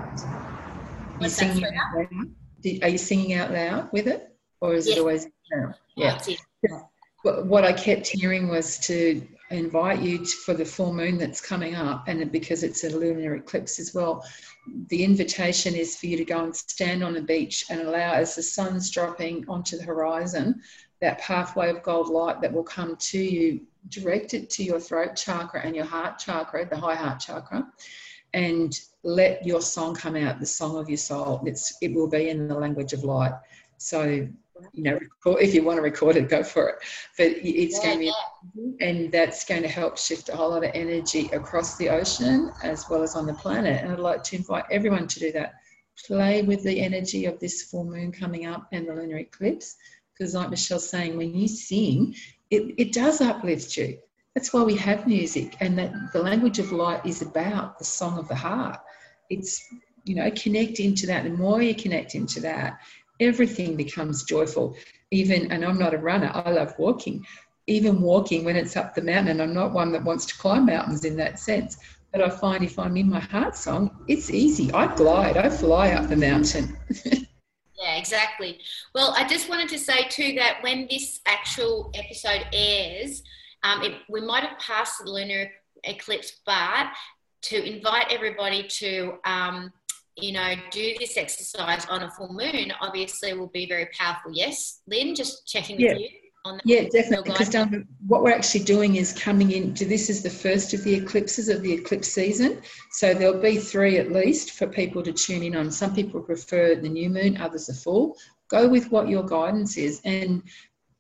Are 1.20 1.24
you, 1.24 1.30
singing 1.30 1.64
out 1.66 1.96
loud? 1.96 2.84
are 2.84 2.90
you 2.90 2.98
singing 2.98 3.34
out 3.34 3.52
loud 3.52 3.90
with 3.92 4.08
it, 4.08 4.36
or 4.62 4.76
is 4.76 4.88
yes. 4.88 4.98
it 4.98 5.00
always? 5.00 5.28
No. 5.52 5.74
Yeah. 5.96 6.20
What 7.24 7.64
I 7.64 7.72
kept 7.72 8.08
hearing 8.08 8.50
was 8.50 8.78
to 8.80 9.26
invite 9.50 10.02
you 10.02 10.20
to, 10.20 10.26
for 10.46 10.54
the 10.54 10.66
full 10.66 10.94
moon 10.94 11.18
that's 11.18 11.40
coming 11.40 11.76
up, 11.76 12.08
and 12.08 12.32
because 12.32 12.64
it's 12.64 12.84
a 12.84 12.90
lunar 12.90 13.36
eclipse 13.36 13.80
as 13.80 13.94
well, 13.94 14.26
the 14.88 15.04
invitation 15.04 15.76
is 15.76 15.96
for 15.96 16.08
you 16.08 16.18
to 16.18 16.26
go 16.26 16.44
and 16.44 16.56
stand 16.56 17.04
on 17.04 17.14
the 17.14 17.22
beach 17.22 17.66
and 17.70 17.82
allow, 17.82 18.14
as 18.14 18.36
the 18.36 18.44
sun's 18.44 18.90
dropping 18.90 19.46
onto 19.48 19.78
the 19.78 19.84
horizon, 19.84 20.62
that 21.02 21.20
pathway 21.20 21.70
of 21.70 21.84
gold 21.84 22.10
light 22.10 22.42
that 22.42 22.52
will 22.52 22.64
come 22.64 22.96
to 22.98 23.20
you 23.20 23.62
directed 23.90 24.50
to 24.50 24.64
your 24.64 24.80
throat 24.80 25.16
chakra 25.16 25.62
and 25.64 25.76
your 25.76 25.86
heart 25.86 26.18
chakra, 26.18 26.68
the 26.68 26.78
high 26.78 26.96
heart 26.96 27.20
chakra, 27.20 27.68
and 28.34 28.80
let 29.04 29.46
your 29.46 29.62
song 29.62 29.94
come 29.94 30.16
out, 30.16 30.40
the 30.40 30.46
song 30.46 30.78
of 30.78 30.90
your 30.90 30.98
soul. 30.98 31.42
It's, 31.46 31.78
it 31.82 31.94
will 31.94 32.08
be 32.08 32.30
in 32.30 32.48
the 32.48 32.56
language 32.56 32.94
of 32.94 33.04
light. 33.04 33.34
So, 33.78 34.28
you 34.74 34.84
know, 34.84 35.00
if 35.26 35.54
you 35.54 35.64
want 35.64 35.78
to 35.78 35.82
record 35.82 36.16
it, 36.16 36.30
go 36.30 36.44
for 36.44 36.70
it. 36.70 36.76
But 37.18 37.28
it's 37.44 37.78
yeah, 37.78 37.84
going 37.84 37.94
to 37.96 38.00
be, 38.00 38.14
yeah. 38.56 38.88
and 38.88 39.12
that's 39.12 39.46
going 39.46 39.62
to 39.64 39.68
help 39.68 39.98
shift 39.98 40.30
a 40.30 40.36
whole 40.36 40.52
lot 40.52 40.64
of 40.64 40.72
energy 40.74 41.30
across 41.34 41.78
the 41.78 41.90
ocean 41.90 42.52
as 42.64 42.90
well 42.90 43.04
as 43.04 43.16
on 43.16 43.26
the 43.26 43.34
planet. 43.34 43.84
And 43.84 43.92
I'd 43.92 44.00
like 44.00 44.24
to 44.24 44.36
invite 44.36 44.66
everyone 44.72 45.08
to 45.08 45.20
do 45.20 45.32
that. 45.34 45.56
Play 46.08 46.42
with 46.42 46.64
the 46.64 46.82
energy 46.82 47.26
of 47.26 47.40
this 47.40 47.64
full 47.64 47.86
moon 47.86 48.12
coming 48.12 48.48
up 48.48 48.68
and 48.72 48.88
the 48.88 48.96
lunar 48.96 49.18
eclipse 49.18 49.76
because 50.14 50.34
like 50.34 50.50
Michelle's 50.50 50.90
saying, 50.90 51.18
when 51.18 51.34
you 51.34 51.48
sing, 51.48 52.16
it, 52.50 52.74
it 52.78 52.94
does 52.94 53.22
uplift 53.22 53.76
you. 53.78 53.98
That's 54.36 54.54
why 54.54 54.64
we 54.64 54.76
have 54.78 55.06
music, 55.06 55.56
and 55.60 55.78
that 55.78 55.94
the 56.12 56.22
language 56.22 56.58
of 56.58 56.72
light 56.72 57.06
is 57.06 57.22
about 57.22 57.78
the 57.78 57.86
song 57.86 58.18
of 58.18 58.28
the 58.28 58.36
heart. 58.36 58.80
It's 59.30 59.64
you 60.06 60.16
know 60.16 60.30
connect 60.32 60.80
into 60.80 61.06
that. 61.08 61.24
The 61.24 61.30
more 61.30 61.62
you 61.62 61.76
connect 61.76 62.16
into 62.16 62.40
that, 62.42 62.80
everything 63.24 63.76
becomes 63.76 64.24
joyful. 64.24 64.76
Even 65.12 65.52
and 65.52 65.64
I'm 65.64 65.80
not 65.80 65.94
a 65.94 65.98
runner. 65.98 66.32
I 66.34 66.52
love 66.52 66.74
walking. 66.78 67.26
Even 67.68 68.02
walking 68.02 68.44
when 68.44 68.56
it's 68.56 68.76
up 68.76 68.94
the 68.94 69.02
mountain, 69.02 69.40
I'm 69.40 69.54
not 69.54 69.74
one 69.74 69.92
that 69.94 70.04
wants 70.04 70.26
to 70.28 70.38
climb 70.38 70.66
mountains 70.66 71.06
in 71.06 71.16
that 71.18 71.40
sense. 71.40 71.78
But 72.12 72.22
I 72.22 72.30
find 72.30 72.64
if 72.64 72.78
I'm 72.78 72.98
in 72.98 73.10
my 73.10 73.20
heart 73.20 73.56
song, 73.56 74.04
it's 74.08 74.30
easy. 74.30 74.72
I 74.72 74.94
glide. 74.96 75.38
I 75.38 75.50
fly 75.50 75.92
up 75.92 76.10
the 76.10 76.16
mountain. 76.16 76.78
Yeah, 77.84 77.98
exactly. 77.98 78.60
Well, 78.96 79.14
I 79.18 79.28
just 79.28 79.50
wanted 79.50 79.68
to 79.70 79.78
say 79.78 80.08
too 80.08 80.36
that 80.36 80.60
when 80.62 80.88
this 80.90 81.20
actual 81.26 81.92
episode 81.96 82.46
airs, 82.54 83.24
um, 83.64 83.84
it, 83.84 83.94
we 84.08 84.22
might 84.22 84.44
have 84.44 84.58
passed 84.58 85.04
the 85.04 85.12
lunar 85.12 85.52
eclipse, 85.84 86.40
but 86.46 86.94
to 87.44 87.62
invite 87.62 88.06
everybody 88.10 88.68
to, 88.70 89.16
um, 89.26 89.74
you 90.18 90.32
know, 90.32 90.54
do 90.72 90.94
this 91.00 91.18
exercise 91.18 91.86
on 91.86 92.04
a 92.04 92.12
full 92.12 92.34
moon, 92.34 92.72
obviously 92.82 93.34
will 93.34 93.48
be 93.48 93.66
very 93.68 93.88
powerful. 93.98 94.32
Yes, 94.32 94.82
Lynn, 94.88 95.16
just 95.16 95.48
checking 95.48 95.78
with 95.78 95.86
yeah. 95.86 95.96
you 95.96 96.10
on 96.46 96.56
that? 96.56 96.64
Yeah, 96.66 96.84
definitely. 96.90 97.32
Because 97.32 97.56
um, 97.56 97.88
what 98.08 98.22
we're 98.24 98.34
actually 98.34 98.64
doing 98.64 98.96
is 98.96 99.14
coming 99.14 99.52
into 99.52 99.86
this 99.86 100.10
is 100.10 100.22
the 100.22 100.30
first 100.30 100.74
of 100.74 100.84
the 100.84 100.94
eclipses 100.94 101.50
of 101.50 101.62
the 101.62 101.74
eclipse 101.74 102.10
season. 102.10 102.62
So 102.92 103.14
there'll 103.14 103.42
be 103.42 103.58
three 103.58 103.98
at 103.98 104.12
least 104.12 104.52
for 104.52 104.68
people 104.68 105.02
to 105.04 105.14
tune 105.14 105.44
in 105.44 105.56
on. 105.56 105.72
Some 105.72 105.96
people 105.96 106.22
prefer 106.22 106.76
the 106.76 106.90
new 106.90 107.10
moon, 107.10 107.38
others 107.38 107.68
the 107.68 107.74
full. 107.74 108.18
Go 108.50 108.68
with 108.68 108.92
what 108.92 109.10
your 109.10 109.24
guidance 109.24 109.78
is. 109.78 110.02
And 110.06 110.44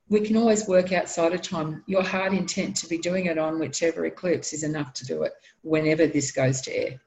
we 0.09 0.21
can 0.21 0.37
always 0.37 0.67
work 0.67 0.91
outside 0.91 1.33
of 1.33 1.41
time. 1.41 1.83
Your 1.87 2.03
heart 2.03 2.33
intent 2.33 2.75
to 2.77 2.87
be 2.87 2.97
doing 2.97 3.27
it 3.27 3.37
on 3.37 3.59
whichever 3.59 4.05
eclipse 4.05 4.53
is 4.53 4.63
enough 4.63 4.93
to 4.93 5.05
do 5.05 5.23
it 5.23 5.33
whenever 5.61 6.07
this 6.07 6.31
goes 6.31 6.61
to 6.61 6.75
air. 6.75 7.01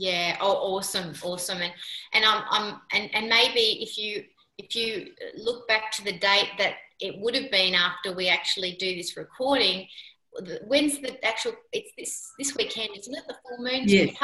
Yeah. 0.00 0.38
Oh, 0.40 0.76
awesome, 0.76 1.12
awesome. 1.22 1.60
And 1.60 1.72
and 2.14 2.24
um, 2.24 2.42
um 2.50 2.80
and 2.92 3.10
and 3.12 3.28
maybe 3.28 3.82
if 3.82 3.98
you 3.98 4.24
if 4.56 4.74
you 4.74 5.08
look 5.36 5.68
back 5.68 5.92
to 5.92 6.04
the 6.04 6.12
date 6.12 6.52
that 6.56 6.76
it 7.00 7.18
would 7.18 7.34
have 7.34 7.50
been 7.50 7.74
after 7.74 8.14
we 8.14 8.28
actually 8.28 8.76
do 8.80 8.94
this 8.96 9.18
recording. 9.18 9.86
When's 10.66 11.00
the 11.00 11.22
actual? 11.22 11.52
It's 11.72 11.90
this 11.98 12.30
this 12.38 12.56
weekend, 12.56 12.96
isn't 12.96 13.14
it? 13.14 13.24
The 13.28 13.34
full 13.42 13.58
moon. 13.58 13.82
Yes. 13.86 14.16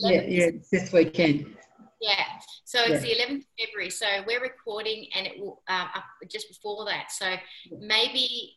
Yeah, 0.00 0.10
yeah, 0.22 0.46
it's 0.46 0.70
this 0.70 0.92
weekend. 0.92 1.54
Yeah. 2.02 2.24
So 2.64 2.80
it's 2.82 3.06
yeah. 3.06 3.14
the 3.14 3.32
11th 3.32 3.38
of 3.38 3.44
February. 3.60 3.90
So 3.90 4.06
we're 4.26 4.42
recording, 4.42 5.06
and 5.14 5.24
it 5.24 5.38
will 5.38 5.62
um, 5.68 5.88
up 5.94 6.04
just 6.28 6.48
before 6.48 6.84
that. 6.86 7.12
So 7.12 7.36
maybe 7.78 8.56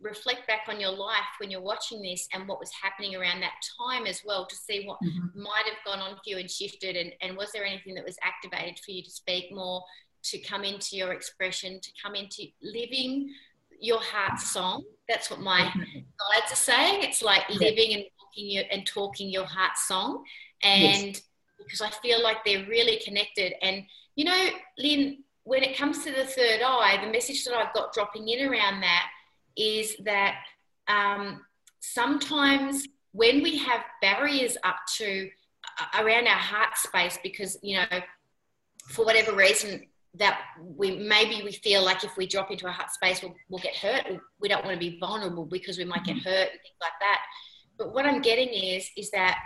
reflect 0.00 0.46
back 0.46 0.66
on 0.68 0.78
your 0.78 0.92
life 0.92 1.24
when 1.40 1.50
you're 1.50 1.60
watching 1.60 2.00
this 2.00 2.28
and 2.32 2.46
what 2.46 2.60
was 2.60 2.70
happening 2.80 3.16
around 3.16 3.40
that 3.40 3.54
time 3.76 4.06
as 4.06 4.22
well 4.24 4.46
to 4.46 4.54
see 4.54 4.86
what 4.86 4.98
mm-hmm. 5.04 5.42
might 5.42 5.64
have 5.66 5.84
gone 5.84 5.98
on 5.98 6.14
for 6.14 6.22
you 6.26 6.38
and 6.38 6.48
shifted, 6.48 6.94
and, 6.96 7.12
and 7.20 7.36
was 7.36 7.50
there 7.52 7.64
anything 7.64 7.96
that 7.96 8.04
was 8.04 8.16
activated 8.22 8.78
for 8.78 8.92
you 8.92 9.02
to 9.02 9.10
speak 9.10 9.52
more 9.52 9.82
to 10.22 10.38
come 10.38 10.62
into 10.62 10.96
your 10.96 11.12
expression, 11.12 11.80
to 11.80 11.90
come 12.02 12.14
into 12.14 12.44
living 12.62 13.32
your 13.80 14.00
heart 14.00 14.38
song. 14.38 14.84
That's 15.08 15.30
what 15.30 15.40
my 15.40 15.60
guides 15.60 16.52
are 16.52 16.56
saying. 16.56 17.02
It's 17.02 17.22
like 17.22 17.48
living 17.50 17.94
and 17.94 18.04
walking 18.20 18.50
your, 18.50 18.64
and 18.70 18.86
talking 18.86 19.28
your 19.28 19.44
heart 19.44 19.76
song. 19.76 20.24
And 20.62 21.14
yes. 21.14 21.22
Because 21.58 21.80
I 21.80 21.90
feel 21.90 22.22
like 22.22 22.44
they're 22.44 22.66
really 22.66 23.00
connected. 23.04 23.54
And, 23.62 23.84
you 24.14 24.24
know, 24.24 24.48
Lynn, 24.78 25.24
when 25.44 25.62
it 25.62 25.76
comes 25.76 26.04
to 26.04 26.12
the 26.12 26.24
third 26.24 26.60
eye, 26.62 26.98
the 27.04 27.10
message 27.10 27.44
that 27.44 27.54
I've 27.54 27.74
got 27.74 27.92
dropping 27.92 28.28
in 28.28 28.48
around 28.48 28.80
that 28.80 29.08
is 29.56 29.96
that 30.04 30.36
um, 30.88 31.44
sometimes 31.80 32.86
when 33.12 33.42
we 33.42 33.56
have 33.58 33.80
barriers 34.02 34.56
up 34.64 34.76
to 34.96 35.30
uh, 35.80 36.02
around 36.02 36.26
our 36.26 36.34
heart 36.34 36.76
space, 36.76 37.18
because, 37.22 37.58
you 37.62 37.76
know, 37.78 38.00
for 38.88 39.04
whatever 39.04 39.34
reason, 39.34 39.86
that 40.18 40.40
we 40.58 40.96
maybe 40.96 41.42
we 41.42 41.52
feel 41.52 41.84
like 41.84 42.02
if 42.04 42.16
we 42.16 42.26
drop 42.26 42.50
into 42.50 42.66
a 42.66 42.70
heart 42.70 42.90
space 42.90 43.22
we'll, 43.22 43.34
we'll 43.48 43.60
get 43.60 43.76
hurt 43.76 44.06
we 44.40 44.48
don't 44.48 44.64
want 44.64 44.74
to 44.74 44.80
be 44.80 44.98
vulnerable 44.98 45.44
because 45.44 45.76
we 45.78 45.84
might 45.84 46.04
get 46.04 46.16
mm-hmm. 46.16 46.28
hurt 46.28 46.48
and 46.50 46.60
things 46.62 46.80
like 46.80 46.92
that 47.00 47.20
but 47.78 47.92
what 47.92 48.06
i'm 48.06 48.22
getting 48.22 48.48
is 48.48 48.88
is 48.96 49.10
that 49.10 49.38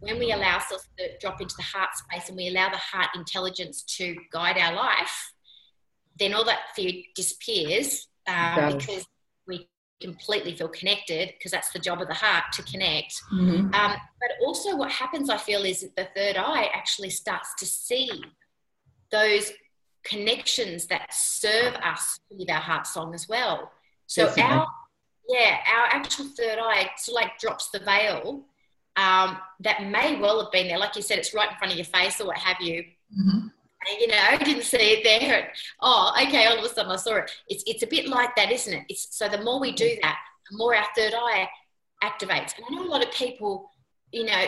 when 0.00 0.18
we 0.18 0.32
allow 0.32 0.54
ourselves 0.54 0.88
to 0.98 1.18
drop 1.20 1.40
into 1.40 1.54
the 1.56 1.62
heart 1.62 1.90
space 1.94 2.28
and 2.28 2.36
we 2.36 2.48
allow 2.48 2.68
the 2.68 2.76
heart 2.76 3.08
intelligence 3.14 3.82
to 3.82 4.16
guide 4.32 4.56
our 4.56 4.74
life 4.74 5.32
then 6.18 6.34
all 6.34 6.44
that 6.44 6.60
fear 6.74 6.92
disappears 7.14 8.08
uh, 8.26 8.72
because 8.72 9.04
we 9.46 9.68
completely 10.00 10.54
feel 10.54 10.68
connected 10.68 11.32
because 11.36 11.50
that's 11.50 11.70
the 11.70 11.78
job 11.78 12.00
of 12.00 12.08
the 12.08 12.14
heart 12.14 12.44
to 12.52 12.62
connect. 12.62 13.14
Mm-hmm. 13.32 13.74
Um, 13.74 13.92
but 14.20 14.30
also, 14.44 14.76
what 14.76 14.90
happens, 14.90 15.30
I 15.30 15.36
feel, 15.36 15.64
is 15.64 15.80
that 15.80 15.96
the 15.96 16.08
third 16.14 16.36
eye 16.36 16.68
actually 16.74 17.10
starts 17.10 17.54
to 17.58 17.66
see 17.66 18.10
those 19.10 19.52
connections 20.04 20.86
that 20.86 21.12
serve 21.12 21.74
us 21.76 22.20
with 22.30 22.50
our 22.50 22.60
heart 22.60 22.86
song 22.86 23.14
as 23.14 23.28
well. 23.28 23.72
So 24.06 24.26
Definitely. 24.26 24.52
our 24.52 24.66
yeah, 25.28 25.58
our 25.66 25.86
actual 26.00 26.24
third 26.26 26.58
eye 26.58 26.90
sort 26.96 27.22
of 27.22 27.28
like 27.28 27.38
drops 27.38 27.68
the 27.68 27.80
veil 27.80 28.46
um, 28.98 29.38
that 29.60 29.84
may 29.84 30.20
well 30.20 30.42
have 30.42 30.50
been 30.50 30.66
there. 30.66 30.78
Like 30.78 30.96
you 30.96 31.02
said, 31.02 31.18
it's 31.18 31.32
right 31.32 31.50
in 31.50 31.56
front 31.56 31.72
of 31.72 31.78
your 31.78 31.84
face 31.84 32.20
or 32.20 32.26
what 32.26 32.38
have 32.38 32.56
you. 32.60 32.82
Mm-hmm. 32.82 33.38
And, 33.38 34.00
you 34.00 34.08
know, 34.08 34.18
I 34.30 34.36
didn't 34.36 34.64
see 34.64 34.76
it 34.76 35.04
there. 35.04 35.52
Oh, 35.80 36.12
okay. 36.20 36.46
All 36.46 36.58
of 36.58 36.64
a 36.64 36.68
sudden, 36.68 36.90
I 36.90 36.96
saw 36.96 37.16
it. 37.16 37.30
It's 37.48 37.62
it's 37.66 37.82
a 37.84 37.86
bit 37.86 38.08
like 38.08 38.34
that, 38.34 38.50
isn't 38.50 38.72
it? 38.72 38.84
It's 38.88 39.16
so 39.16 39.28
the 39.28 39.42
more 39.42 39.60
we 39.60 39.72
do 39.72 39.96
that, 40.02 40.18
the 40.50 40.56
more 40.56 40.74
our 40.74 40.86
third 40.96 41.14
eye 41.14 41.48
activates. 42.02 42.54
And 42.56 42.66
I 42.68 42.74
know 42.74 42.84
a 42.84 42.90
lot 42.90 43.04
of 43.04 43.12
people, 43.12 43.70
you 44.10 44.24
know, 44.24 44.44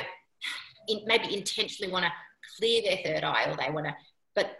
in, 0.88 1.00
maybe 1.06 1.36
intentionally 1.36 1.92
want 1.92 2.06
to 2.06 2.12
clear 2.58 2.82
their 2.82 2.98
third 3.04 3.24
eye, 3.24 3.44
or 3.48 3.56
they 3.56 3.70
want 3.70 3.86
to. 3.86 3.94
But 4.34 4.50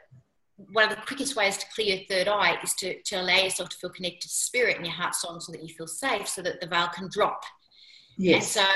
one 0.72 0.84
of 0.84 0.90
the 0.90 1.02
quickest 1.04 1.34
ways 1.34 1.56
to 1.56 1.66
clear 1.74 1.96
your 1.96 2.06
third 2.08 2.28
eye 2.28 2.58
is 2.62 2.74
to, 2.74 3.00
to 3.02 3.16
allow 3.20 3.38
yourself 3.38 3.70
to 3.70 3.76
feel 3.76 3.90
connected 3.90 4.22
to 4.22 4.28
spirit 4.28 4.76
and 4.76 4.84
your 4.84 4.94
heart 4.94 5.14
song 5.14 5.40
so 5.40 5.52
that 5.52 5.62
you 5.62 5.74
feel 5.74 5.86
safe 5.86 6.28
so 6.28 6.42
that 6.42 6.60
the 6.60 6.66
veil 6.66 6.88
can 6.94 7.08
drop. 7.10 7.42
Yes. 8.18 8.56
And 8.56 8.66
so 8.66 8.72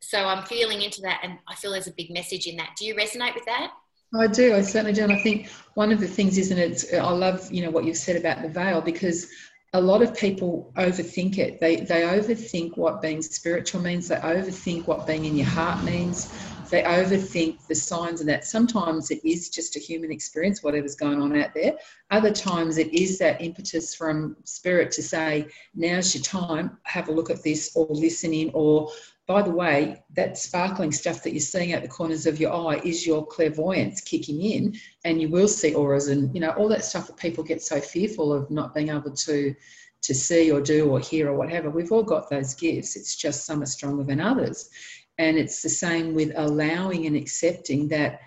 so 0.00 0.18
I'm 0.18 0.44
feeling 0.44 0.82
into 0.82 1.00
that 1.02 1.20
and 1.22 1.38
I 1.46 1.54
feel 1.54 1.72
there's 1.72 1.86
a 1.86 1.92
big 1.92 2.10
message 2.10 2.46
in 2.46 2.56
that. 2.56 2.70
Do 2.78 2.84
you 2.84 2.94
resonate 2.94 3.34
with 3.34 3.44
that? 3.44 3.72
I 4.18 4.26
do, 4.26 4.54
I 4.56 4.62
certainly 4.62 4.92
do. 4.92 5.04
And 5.04 5.12
I 5.12 5.22
think 5.22 5.48
one 5.74 5.92
of 5.92 6.00
the 6.00 6.08
things, 6.08 6.36
isn't 6.36 6.58
it? 6.58 6.84
I 6.94 7.12
love, 7.12 7.50
you 7.52 7.62
know, 7.62 7.70
what 7.70 7.84
you've 7.84 7.96
said 7.96 8.16
about 8.16 8.42
the 8.42 8.48
veil 8.48 8.80
because 8.80 9.28
a 9.72 9.80
lot 9.80 10.02
of 10.02 10.16
people 10.16 10.72
overthink 10.76 11.38
it. 11.38 11.60
They 11.60 11.76
they 11.76 12.02
overthink 12.02 12.76
what 12.76 13.00
being 13.00 13.22
spiritual 13.22 13.80
means. 13.80 14.08
They 14.08 14.16
overthink 14.16 14.88
what 14.88 15.06
being 15.06 15.26
in 15.26 15.36
your 15.36 15.46
heart 15.46 15.84
means. 15.84 16.32
They 16.70 16.82
overthink 16.82 17.66
the 17.66 17.74
signs 17.74 18.20
and 18.20 18.28
that. 18.28 18.44
Sometimes 18.44 19.10
it 19.10 19.24
is 19.24 19.48
just 19.48 19.76
a 19.76 19.80
human 19.80 20.10
experience, 20.10 20.62
whatever's 20.62 20.94
going 20.94 21.20
on 21.20 21.36
out 21.36 21.52
there. 21.54 21.74
Other 22.10 22.32
times 22.32 22.78
it 22.78 22.92
is 22.92 23.18
that 23.18 23.40
impetus 23.40 23.94
from 23.94 24.36
spirit 24.44 24.92
to 24.92 25.02
say, 25.02 25.48
now's 25.74 26.14
your 26.14 26.22
time, 26.22 26.78
have 26.84 27.08
a 27.08 27.12
look 27.12 27.28
at 27.30 27.42
this 27.42 27.72
or 27.74 27.86
listen 27.90 28.32
in 28.32 28.50
or 28.54 28.90
by 29.26 29.42
the 29.42 29.50
way, 29.50 30.02
that 30.16 30.38
sparkling 30.38 30.90
stuff 30.90 31.22
that 31.22 31.32
you're 31.32 31.40
seeing 31.40 31.72
out 31.72 31.82
the 31.82 31.88
corners 31.88 32.26
of 32.26 32.40
your 32.40 32.52
eye 32.52 32.80
is 32.84 33.06
your 33.06 33.24
clairvoyance 33.26 34.00
kicking 34.00 34.40
in, 34.42 34.74
and 35.04 35.20
you 35.20 35.28
will 35.28 35.48
see 35.48 35.74
auras 35.74 36.08
and 36.08 36.34
you 36.34 36.40
know 36.40 36.50
all 36.50 36.68
that 36.68 36.84
stuff 36.84 37.06
that 37.06 37.16
people 37.16 37.44
get 37.44 37.62
so 37.62 37.80
fearful 37.80 38.32
of 38.32 38.50
not 38.50 38.74
being 38.74 38.88
able 38.88 39.12
to 39.12 39.54
to 40.02 40.14
see 40.14 40.50
or 40.50 40.60
do 40.60 40.88
or 40.90 40.98
hear 40.98 41.28
or 41.28 41.36
whatever. 41.36 41.70
We've 41.70 41.92
all 41.92 42.02
got 42.02 42.28
those 42.30 42.54
gifts. 42.54 42.96
It's 42.96 43.14
just 43.14 43.44
some 43.44 43.62
are 43.62 43.66
stronger 43.66 44.02
than 44.02 44.20
others, 44.20 44.70
and 45.18 45.38
it's 45.38 45.62
the 45.62 45.68
same 45.68 46.14
with 46.14 46.32
allowing 46.36 47.06
and 47.06 47.14
accepting 47.14 47.86
that 47.88 48.20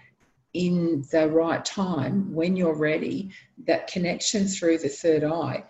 in 0.54 1.04
the 1.12 1.28
right 1.28 1.66
time 1.66 2.34
when 2.34 2.56
you're 2.56 2.78
ready, 2.78 3.32
that 3.66 3.88
connection 3.88 4.48
through 4.48 4.78
the 4.78 4.90
third 4.90 5.24
eye 5.24 5.64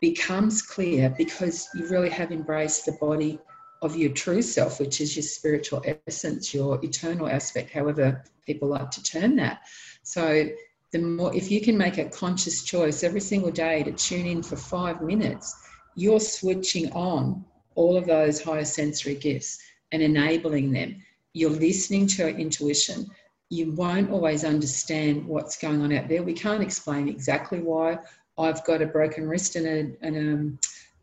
becomes 0.00 0.62
clear 0.62 1.14
because 1.16 1.68
you 1.74 1.86
really 1.88 2.08
have 2.08 2.32
embraced 2.32 2.86
the 2.86 2.92
body 2.92 3.38
of 3.82 3.96
your 3.96 4.12
true 4.12 4.40
self, 4.40 4.80
which 4.80 5.00
is 5.00 5.16
your 5.16 5.24
spiritual 5.24 5.84
essence, 6.06 6.54
your 6.54 6.82
eternal 6.84 7.28
aspect, 7.28 7.70
however 7.70 8.24
people 8.46 8.68
like 8.68 8.90
to 8.92 9.02
term 9.02 9.36
that. 9.36 9.60
So, 10.02 10.48
the 10.92 10.98
more, 10.98 11.34
if 11.34 11.50
you 11.50 11.60
can 11.60 11.76
make 11.76 11.98
a 11.98 12.04
conscious 12.04 12.62
choice 12.62 13.02
every 13.02 13.20
single 13.20 13.50
day 13.50 13.82
to 13.82 13.92
tune 13.92 14.26
in 14.26 14.42
for 14.42 14.56
five 14.56 15.00
minutes, 15.00 15.54
you're 15.94 16.20
switching 16.20 16.92
on 16.92 17.44
all 17.74 17.96
of 17.96 18.06
those 18.06 18.42
higher 18.42 18.64
sensory 18.64 19.14
gifts 19.14 19.58
and 19.90 20.02
enabling 20.02 20.70
them. 20.70 21.02
You're 21.32 21.50
listening 21.50 22.06
to 22.08 22.28
intuition. 22.28 23.06
You 23.48 23.72
won't 23.72 24.10
always 24.10 24.44
understand 24.44 25.26
what's 25.26 25.56
going 25.56 25.80
on 25.80 25.92
out 25.92 26.08
there. 26.08 26.22
We 26.22 26.34
can't 26.34 26.62
explain 26.62 27.08
exactly 27.08 27.60
why 27.60 27.98
I've 28.38 28.64
got 28.64 28.82
a 28.82 28.86
broken 28.86 29.26
wrist 29.26 29.56
and 29.56 29.66
a, 29.66 30.06
and 30.06 30.16
um, 30.16 30.58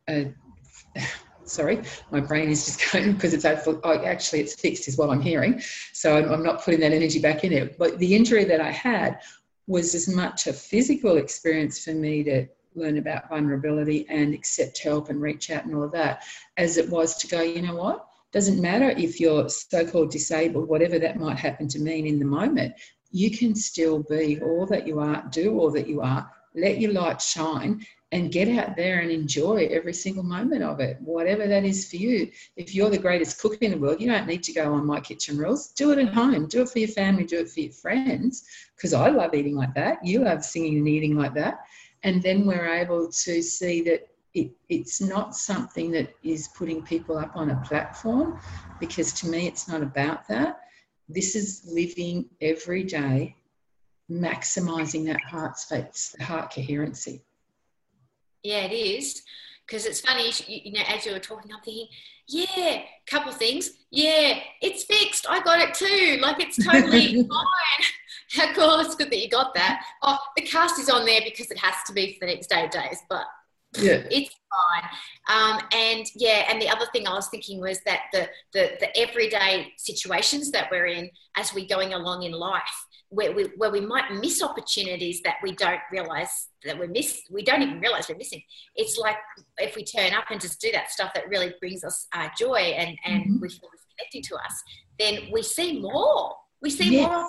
a, 0.07 0.33
a 0.95 1.03
sorry, 1.49 1.81
my 2.11 2.19
brain 2.19 2.49
is 2.49 2.65
just 2.65 2.91
going 2.91 3.13
because 3.13 3.33
it's 3.33 3.45
oh, 3.45 4.03
actually 4.05 4.39
it's 4.41 4.55
fixed 4.55 4.87
is 4.87 4.97
what 4.97 5.09
I'm 5.09 5.21
hearing. 5.21 5.61
So 5.93 6.17
I'm, 6.17 6.31
I'm 6.31 6.43
not 6.43 6.63
putting 6.63 6.79
that 6.81 6.93
energy 6.93 7.19
back 7.19 7.43
in 7.43 7.51
it. 7.51 7.77
But 7.77 7.99
the 7.99 8.15
injury 8.15 8.45
that 8.45 8.61
I 8.61 8.71
had 8.71 9.19
was 9.67 9.93
as 9.93 10.07
much 10.07 10.47
a 10.47 10.53
physical 10.53 11.17
experience 11.17 11.83
for 11.83 11.93
me 11.93 12.23
to 12.23 12.47
learn 12.75 12.97
about 12.97 13.29
vulnerability 13.29 14.05
and 14.09 14.33
accept 14.33 14.81
help 14.81 15.09
and 15.09 15.21
reach 15.21 15.49
out 15.49 15.65
and 15.65 15.75
all 15.75 15.83
of 15.83 15.91
that 15.91 16.23
as 16.57 16.77
it 16.77 16.89
was 16.89 17.17
to 17.17 17.27
go, 17.27 17.41
you 17.41 17.61
know 17.61 17.75
what? 17.75 18.05
Doesn't 18.31 18.61
matter 18.61 18.89
if 18.89 19.19
you're 19.19 19.49
so 19.49 19.85
called 19.85 20.11
disabled, 20.11 20.67
whatever 20.67 20.99
that 20.99 21.19
might 21.19 21.37
happen 21.37 21.67
to 21.69 21.79
mean 21.79 22.05
in 22.05 22.19
the 22.19 22.25
moment, 22.25 22.73
you 23.11 23.35
can 23.35 23.55
still 23.55 24.03
be 24.03 24.39
all 24.41 24.67
that 24.67 24.87
you 24.87 24.99
are, 24.99 25.27
do 25.31 25.59
all 25.59 25.71
that 25.71 25.87
you 25.87 26.01
are, 26.01 26.29
let 26.55 26.79
your 26.79 26.91
light 26.91 27.21
shine, 27.21 27.85
and 28.11 28.31
get 28.31 28.47
out 28.57 28.75
there 28.75 28.99
and 28.99 29.11
enjoy 29.11 29.67
every 29.69 29.93
single 29.93 30.23
moment 30.23 30.63
of 30.63 30.79
it, 30.79 30.97
whatever 31.01 31.47
that 31.47 31.63
is 31.63 31.89
for 31.89 31.97
you. 31.97 32.31
If 32.55 32.73
you're 32.73 32.89
the 32.89 32.97
greatest 32.97 33.39
cook 33.39 33.57
in 33.61 33.71
the 33.71 33.77
world, 33.77 34.01
you 34.01 34.07
don't 34.07 34.25
need 34.25 34.41
to 34.43 34.53
go 34.53 34.73
on 34.73 34.85
My 34.85 34.99
Kitchen 34.99 35.37
Rules. 35.37 35.67
Do 35.73 35.91
it 35.91 35.99
at 35.99 36.13
home. 36.13 36.47
Do 36.47 36.61
it 36.63 36.69
for 36.69 36.79
your 36.79 36.87
family. 36.87 37.23
Do 37.23 37.39
it 37.39 37.49
for 37.49 37.59
your 37.59 37.71
friends. 37.71 38.47
Because 38.75 38.93
I 38.93 39.09
love 39.09 39.35
eating 39.35 39.55
like 39.55 39.75
that. 39.75 40.03
You 40.03 40.23
love 40.23 40.43
singing 40.43 40.77
and 40.77 40.87
eating 40.87 41.15
like 41.15 41.35
that. 41.35 41.59
And 42.01 42.23
then 42.23 42.47
we're 42.47 42.67
able 42.67 43.11
to 43.11 43.41
see 43.43 43.81
that 43.81 44.07
it, 44.33 44.51
it's 44.69 45.01
not 45.01 45.35
something 45.35 45.91
that 45.91 46.13
is 46.23 46.49
putting 46.49 46.81
people 46.83 47.17
up 47.17 47.31
on 47.35 47.51
a 47.51 47.61
platform, 47.61 48.39
because 48.79 49.11
to 49.13 49.27
me, 49.27 49.47
it's 49.47 49.67
not 49.67 49.81
about 49.81 50.27
that. 50.27 50.61
This 51.09 51.35
is 51.35 51.63
living 51.67 52.29
every 52.39 52.83
day, 52.83 53.35
maximizing 54.09 55.05
that 55.05 55.19
heart 55.21 55.57
space, 55.57 56.15
the 56.17 56.23
heart 56.23 56.53
coherency. 56.53 57.23
Yeah, 58.43 58.65
it 58.65 58.73
is. 58.73 59.21
Because 59.65 59.85
it's 59.85 60.01
funny, 60.01 60.31
you, 60.47 60.71
know, 60.71 60.81
as 60.87 61.05
you 61.05 61.11
were 61.11 61.19
talking, 61.19 61.51
I'm 61.53 61.61
thinking, 61.61 61.87
yeah, 62.27 62.81
couple 63.07 63.31
things. 63.31 63.71
Yeah, 63.91 64.39
it's 64.61 64.83
fixed. 64.83 65.25
I 65.29 65.41
got 65.41 65.59
it 65.59 65.73
too. 65.73 66.19
Like 66.21 66.39
it's 66.39 66.63
totally 66.63 67.13
fine. 67.29 67.85
How 68.31 68.53
cool! 68.53 68.79
It's 68.79 68.95
good 68.95 69.09
that 69.09 69.17
you 69.17 69.29
got 69.29 69.53
that. 69.55 69.83
Oh, 70.03 70.17
the 70.37 70.43
cast 70.43 70.79
is 70.79 70.89
on 70.89 71.05
there 71.05 71.21
because 71.23 71.49
it 71.49 71.57
has 71.57 71.75
to 71.87 71.93
be 71.93 72.13
for 72.13 72.27
the 72.27 72.33
next 72.33 72.53
eight 72.53 72.69
days, 72.69 72.99
but 73.09 73.25
yeah. 73.77 74.03
it's 74.11 74.35
fine. 74.49 74.89
Um, 75.29 75.61
and 75.73 76.05
yeah, 76.15 76.45
and 76.49 76.61
the 76.61 76.69
other 76.69 76.85
thing 76.91 77.07
I 77.07 77.13
was 77.13 77.27
thinking 77.29 77.59
was 77.59 77.79
that 77.85 78.01
the, 78.13 78.29
the 78.53 78.71
the 78.79 78.97
everyday 78.97 79.73
situations 79.77 80.51
that 80.51 80.69
we're 80.71 80.87
in 80.87 81.09
as 81.35 81.53
we're 81.53 81.67
going 81.67 81.93
along 81.93 82.23
in 82.23 82.31
life, 82.31 82.85
where 83.09 83.33
we, 83.33 83.45
where 83.57 83.71
we 83.71 83.81
might 83.81 84.13
miss 84.13 84.41
opportunities 84.43 85.21
that 85.23 85.35
we 85.41 85.53
don't 85.53 85.81
realize 85.91 86.47
that 86.63 86.77
we're 86.77 86.87
miss 86.87 87.21
we 87.31 87.43
don't 87.43 87.61
even 87.61 87.79
realize 87.79 88.07
we're 88.09 88.17
missing. 88.17 88.41
It's 88.75 88.97
like 88.97 89.17
if 89.57 89.75
we 89.75 89.83
turn 89.83 90.13
up 90.13 90.25
and 90.29 90.39
just 90.39 90.61
do 90.61 90.71
that 90.71 90.91
stuff 90.91 91.13
that 91.15 91.27
really 91.27 91.53
brings 91.59 91.83
us 91.83 92.07
uh, 92.13 92.29
joy 92.37 92.57
and 92.77 92.97
and 93.05 93.23
mm-hmm. 93.23 93.39
we 93.41 93.49
feel 93.49 93.69
it's 93.73 93.85
connecting 93.97 94.23
to 94.23 94.35
us 94.35 94.63
then 94.99 95.29
we 95.31 95.41
see 95.41 95.79
more. 95.79 96.35
We 96.61 96.69
see 96.69 96.91
yes. 96.91 97.09
more 97.09 97.25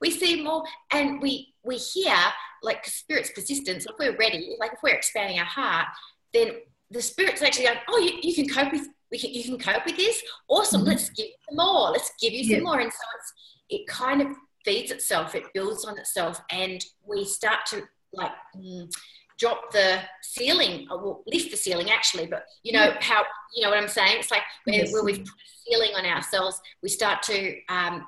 we 0.00 0.10
see 0.10 0.40
more 0.40 0.62
and 0.92 1.20
we 1.20 1.52
we 1.64 1.76
hear 1.76 2.14
like 2.62 2.86
spirit's 2.86 3.32
persistence 3.32 3.84
if 3.86 3.96
we're 3.98 4.16
ready 4.16 4.54
like 4.60 4.72
if 4.72 4.78
we're 4.84 4.94
expanding 4.94 5.36
our 5.36 5.44
heart 5.44 5.88
then 6.32 6.52
the 6.92 7.02
spirit's 7.02 7.42
actually 7.42 7.64
going 7.64 7.76
oh 7.88 7.98
you, 7.98 8.20
you 8.22 8.32
can 8.36 8.48
cope 8.48 8.72
with 8.72 8.86
we 9.12 9.18
can, 9.18 9.32
you 9.32 9.44
can 9.44 9.58
cope 9.58 9.84
with 9.84 9.96
this? 9.96 10.20
Awesome. 10.48 10.80
Mm-hmm. 10.80 10.88
let's 10.88 11.10
give 11.10 11.26
you 11.26 11.32
some 11.48 11.56
more. 11.56 11.90
Let's 11.90 12.12
give 12.20 12.32
you 12.32 12.44
some 12.44 12.64
more. 12.64 12.80
And 12.80 12.90
so 12.90 12.98
it's 13.18 13.32
it 13.68 13.86
kind 13.86 14.22
of 14.22 14.28
feeds 14.64 14.90
itself, 14.90 15.34
it 15.34 15.44
builds 15.54 15.84
on 15.84 15.98
itself, 15.98 16.40
and 16.50 16.84
we 17.06 17.24
start 17.24 17.60
to 17.66 17.82
like 18.12 18.32
mm, 18.56 18.90
drop 19.38 19.72
the 19.72 20.00
ceiling, 20.22 20.86
or 20.90 20.98
well, 20.98 21.22
lift 21.26 21.50
the 21.50 21.56
ceiling 21.56 21.90
actually, 21.90 22.26
but 22.26 22.44
you 22.62 22.72
know 22.72 22.94
how 23.00 23.24
you 23.54 23.62
know 23.62 23.70
what 23.70 23.78
I'm 23.78 23.88
saying? 23.88 24.18
It's 24.20 24.30
like 24.30 24.42
where, 24.64 24.76
yes. 24.76 24.92
where 24.92 25.04
we've 25.04 25.18
put 25.18 25.28
a 25.28 25.70
ceiling 25.70 25.90
on 25.96 26.06
ourselves, 26.06 26.60
we 26.82 26.88
start 26.88 27.22
to 27.24 27.56
um, 27.68 28.06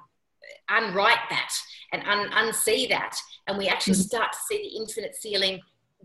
unwrite 0.70 1.18
that 1.30 1.52
and 1.92 2.02
un- 2.06 2.30
unsee 2.30 2.88
that, 2.88 3.16
and 3.46 3.58
we 3.58 3.68
actually 3.68 3.94
mm-hmm. 3.94 4.02
start 4.02 4.32
to 4.32 4.38
see 4.48 4.58
the 4.58 4.76
infinite 4.82 5.16
ceiling 5.16 5.60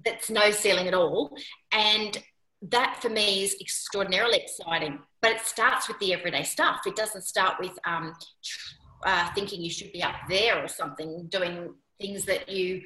that's 0.05 0.29
no 0.29 0.51
ceiling 0.51 0.87
at 0.87 0.93
all, 0.93 1.35
and 1.71 2.23
that 2.61 2.99
for 3.01 3.09
me 3.09 3.43
is 3.43 3.55
extraordinarily 3.61 4.37
exciting. 4.37 4.99
But 5.21 5.31
it 5.31 5.41
starts 5.41 5.87
with 5.87 5.99
the 5.99 6.13
everyday 6.13 6.43
stuff. 6.43 6.81
It 6.85 6.95
doesn't 6.95 7.23
start 7.23 7.55
with 7.59 7.77
um, 7.85 8.13
uh, 9.03 9.29
thinking 9.33 9.61
you 9.61 9.69
should 9.69 9.91
be 9.91 10.03
up 10.03 10.15
there 10.27 10.63
or 10.63 10.67
something, 10.67 11.27
doing 11.29 11.73
things 11.99 12.25
that 12.25 12.49
you 12.49 12.81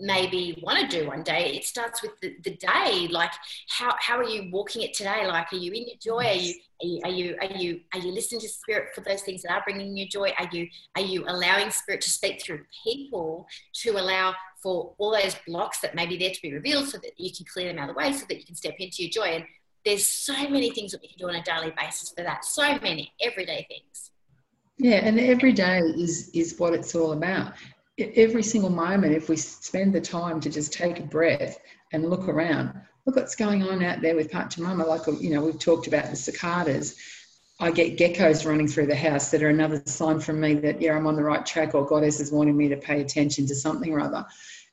maybe 0.00 0.60
want 0.62 0.78
to 0.78 1.00
do 1.00 1.06
one 1.06 1.22
day. 1.22 1.54
It 1.54 1.64
starts 1.64 2.02
with 2.02 2.12
the, 2.20 2.36
the 2.42 2.56
day. 2.56 3.08
Like, 3.10 3.30
how, 3.68 3.94
how 4.00 4.18
are 4.18 4.28
you 4.28 4.50
walking 4.50 4.82
it 4.82 4.94
today? 4.94 5.26
Like, 5.26 5.52
are 5.52 5.56
you 5.56 5.72
in 5.72 5.86
your 5.86 5.96
joy? 6.00 6.26
Are 6.26 6.34
you, 6.34 6.54
are 6.82 6.86
you, 6.86 7.00
are 7.04 7.10
you, 7.10 7.36
are 7.40 7.56
you, 7.56 7.80
are 7.92 7.98
you 8.00 8.12
listening 8.12 8.40
to 8.40 8.48
spirit 8.48 8.94
for 8.94 9.02
those 9.02 9.22
things 9.22 9.42
that 9.42 9.52
are 9.52 9.62
bringing 9.64 9.96
you 9.96 10.08
joy? 10.08 10.32
Are 10.38 10.48
you, 10.50 10.68
are 10.96 11.02
you 11.02 11.24
allowing 11.28 11.70
spirit 11.70 12.00
to 12.02 12.10
speak 12.10 12.42
through 12.42 12.64
people 12.82 13.46
to 13.82 13.90
allow 13.92 14.34
for 14.62 14.94
all 14.98 15.12
those 15.12 15.36
blocks 15.46 15.80
that 15.80 15.94
may 15.94 16.06
be 16.06 16.16
there 16.16 16.30
to 16.30 16.42
be 16.42 16.52
revealed 16.52 16.88
so 16.88 16.98
that 16.98 17.12
you 17.18 17.30
can 17.34 17.46
clear 17.46 17.68
them 17.68 17.78
out 17.78 17.88
of 17.88 17.94
the 17.94 17.98
way 17.98 18.12
so 18.12 18.24
that 18.28 18.38
you 18.38 18.44
can 18.44 18.56
step 18.56 18.74
into 18.78 19.02
your 19.02 19.10
joy? 19.10 19.28
And 19.28 19.44
there's 19.84 20.06
so 20.06 20.48
many 20.48 20.70
things 20.70 20.92
that 20.92 21.02
we 21.02 21.08
can 21.08 21.18
do 21.18 21.28
on 21.28 21.36
a 21.36 21.42
daily 21.42 21.72
basis 21.78 22.10
for 22.10 22.22
that. 22.24 22.44
So 22.44 22.78
many 22.80 23.12
everyday 23.20 23.66
things. 23.68 24.10
Yeah, 24.78 24.96
and 24.96 25.18
every 25.20 25.52
day 25.52 25.78
is 25.78 26.30
is 26.34 26.58
what 26.58 26.74
it's 26.74 26.94
all 26.94 27.12
about. 27.12 27.52
Every 27.98 28.42
single 28.42 28.70
moment, 28.70 29.14
if 29.14 29.28
we 29.28 29.36
spend 29.36 29.94
the 29.94 30.00
time 30.00 30.40
to 30.40 30.50
just 30.50 30.72
take 30.72 30.98
a 30.98 31.02
breath 31.02 31.58
and 31.92 32.10
look 32.10 32.28
around, 32.28 32.74
look 33.06 33.16
what's 33.16 33.36
going 33.36 33.62
on 33.62 33.84
out 33.84 34.02
there 34.02 34.16
with 34.16 34.30
Pachamama. 34.30 34.86
Like 34.86 35.06
you 35.20 35.30
know, 35.30 35.44
we've 35.44 35.58
talked 35.58 35.86
about 35.86 36.10
the 36.10 36.16
cicadas. 36.16 36.96
I 37.60 37.70
get 37.70 37.96
geckos 37.96 38.44
running 38.44 38.66
through 38.66 38.86
the 38.86 38.96
house 38.96 39.30
that 39.30 39.44
are 39.44 39.48
another 39.48 39.80
sign 39.86 40.18
from 40.18 40.40
me 40.40 40.54
that 40.54 40.82
yeah, 40.82 40.96
I'm 40.96 41.06
on 41.06 41.14
the 41.14 41.22
right 41.22 41.46
track, 41.46 41.74
or 41.74 41.86
Goddess 41.86 42.18
is 42.18 42.32
wanting 42.32 42.56
me 42.56 42.68
to 42.68 42.76
pay 42.76 43.00
attention 43.00 43.46
to 43.46 43.54
something 43.54 43.92
or 43.92 44.00
other 44.00 44.26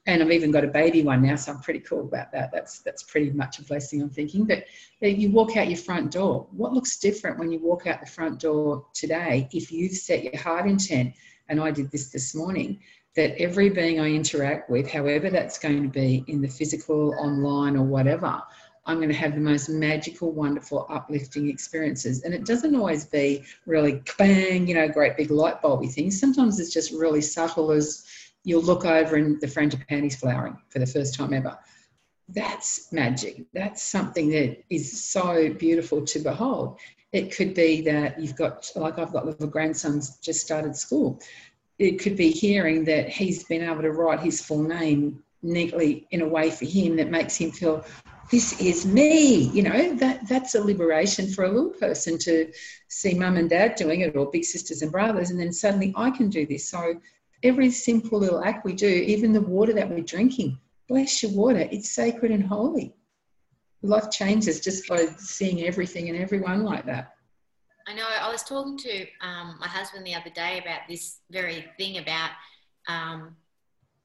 and 0.08 0.22
I've 0.22 0.32
even 0.32 0.52
got 0.52 0.64
a 0.64 0.68
baby 0.68 1.04
one 1.04 1.22
now, 1.22 1.36
so 1.36 1.52
I'm 1.52 1.60
pretty 1.60 1.80
cool 1.80 2.02
about 2.02 2.32
that. 2.32 2.52
That's 2.52 2.80
that's 2.80 3.04
pretty 3.04 3.30
much 3.32 3.60
a 3.60 3.64
blessing, 3.64 4.02
I'm 4.02 4.10
thinking. 4.10 4.46
But 4.46 4.66
you 5.02 5.30
walk 5.30 5.58
out 5.58 5.68
your 5.68 5.78
front 5.78 6.12
door. 6.12 6.48
What 6.52 6.74
looks 6.74 6.98
different 6.98 7.38
when 7.38 7.52
you 7.52 7.60
walk 7.60 7.86
out 7.86 8.00
the 8.00 8.08
front 8.08 8.40
door 8.40 8.86
today? 8.94 9.48
If 9.52 9.72
you've 9.72 9.94
set 9.94 10.24
your 10.24 10.38
heart 10.38 10.68
intent, 10.68 11.14
and 11.50 11.62
I 11.62 11.70
did 11.70 11.92
this 11.92 12.10
this 12.10 12.34
morning, 12.34 12.80
that 13.16 13.40
every 13.40 13.70
being 13.70 14.00
I 14.00 14.08
interact 14.08 14.70
with, 14.70 14.90
however 14.90 15.30
that's 15.30 15.60
going 15.60 15.84
to 15.84 15.90
be 15.90 16.24
in 16.28 16.42
the 16.42 16.48
physical, 16.48 17.14
online, 17.20 17.76
or 17.76 17.84
whatever, 17.84 18.42
I'm 18.86 18.98
going 18.98 19.10
to 19.10 19.16
have 19.16 19.36
the 19.36 19.42
most 19.42 19.70
magical, 19.70 20.32
wonderful, 20.32 20.88
uplifting 20.90 21.50
experiences. 21.50 22.24
And 22.24 22.34
it 22.34 22.46
doesn't 22.46 22.76
always 22.76 23.06
be 23.06 23.44
really 23.68 24.02
bang, 24.18 24.68
you 24.68 24.74
know, 24.74 24.88
great 24.88 25.18
big 25.18 25.30
light 25.30 25.62
bulby 25.62 25.92
things. 25.94 26.20
Sometimes 26.20 26.60
it's 26.60 26.74
just 26.74 26.92
really 26.92 27.22
subtle 27.22 27.72
as 27.72 28.08
you'll 28.44 28.62
look 28.64 28.86
over 28.86 29.16
and 29.16 29.40
the 29.40 29.48
frangipanis 29.48 30.18
flowering 30.18 30.58
for 30.70 30.80
the 30.80 30.86
first 30.86 31.16
time 31.16 31.34
ever. 31.34 31.58
That's 32.30 32.92
magic. 32.92 33.46
That's 33.54 33.84
something 33.84 34.30
that 34.30 34.64
is 34.70 35.04
so 35.04 35.54
beautiful 35.54 36.04
to 36.06 36.20
behold. 36.20 36.80
It 37.12 37.36
could 37.36 37.54
be 37.54 37.82
that 37.82 38.20
you've 38.20 38.38
got, 38.38 38.72
like 38.76 38.98
I've 38.98 39.12
got 39.12 39.26
little 39.26 39.48
grandsons 39.48 40.18
just 40.18 40.40
started 40.40 40.76
school. 40.76 41.20
It 41.78 42.00
could 42.00 42.16
be 42.16 42.32
hearing 42.32 42.86
that 42.86 43.10
he's 43.10 43.44
been 43.44 43.64
able 43.64 43.82
to 43.82 43.92
write 43.92 44.22
his 44.22 44.42
full 44.42 44.64
name 44.64 45.22
neatly 45.44 46.08
in 46.12 46.22
a 46.22 46.28
way 46.28 46.52
for 46.52 46.66
him 46.66 46.96
that 46.98 47.10
makes 47.10 47.36
him 47.36 47.52
feel 47.52 47.84
this 48.30 48.60
is 48.62 48.86
me 48.86 49.50
you 49.50 49.64
know 49.64 49.94
that 49.96 50.28
that's 50.28 50.56
a 50.56 50.64
liberation 50.64 51.28
for 51.28 51.46
a 51.46 51.50
little 51.50 51.72
person 51.72 52.18
to 52.18 52.52
see 52.88 53.14
mum 53.14 53.38
and 53.38 53.50
dad 53.50 53.76
doing 53.76 54.02
it 54.02 54.16
or 54.16 54.30
big 54.30 54.46
sisters 54.46 54.84
and 54.84 54.92
brothers 54.92 55.32
and 55.32 55.40
then 55.40 55.52
suddenly 55.52 55.92
i 55.98 56.12
can 56.12 56.30
do 56.30 56.46
this 56.46 56.70
so 56.70 56.94
every 57.44 57.72
simple 57.72 58.20
little 58.20 58.44
act 58.44 58.66
we 58.66 58.74
do, 58.74 58.88
even 58.88 59.34
the 59.34 59.42
water 59.42 59.74
that 59.74 59.90
we're 59.90 60.02
drinking, 60.02 60.58
bless 60.88 61.24
your 61.24 61.32
water, 61.32 61.68
it's 61.72 61.90
sacred 61.90 62.32
and 62.32 62.44
holy. 62.44 62.94
Life 63.84 64.12
changes 64.12 64.60
just 64.60 64.88
by 64.88 65.06
seeing 65.18 65.64
everything 65.64 66.10
and 66.10 66.18
everyone 66.18 66.64
like 66.64 66.86
that. 66.86 67.16
I 67.88 67.96
know. 67.96 68.06
I 68.08 68.30
was 68.30 68.44
talking 68.44 68.78
to 68.78 69.06
um, 69.22 69.58
my 69.60 69.68
husband 69.68 70.06
the 70.06 70.14
other 70.14 70.30
day 70.30 70.60
about 70.60 70.82
this 70.88 71.18
very 71.32 71.66
thing 71.78 71.98
about 71.98 72.30
um, 72.88 73.36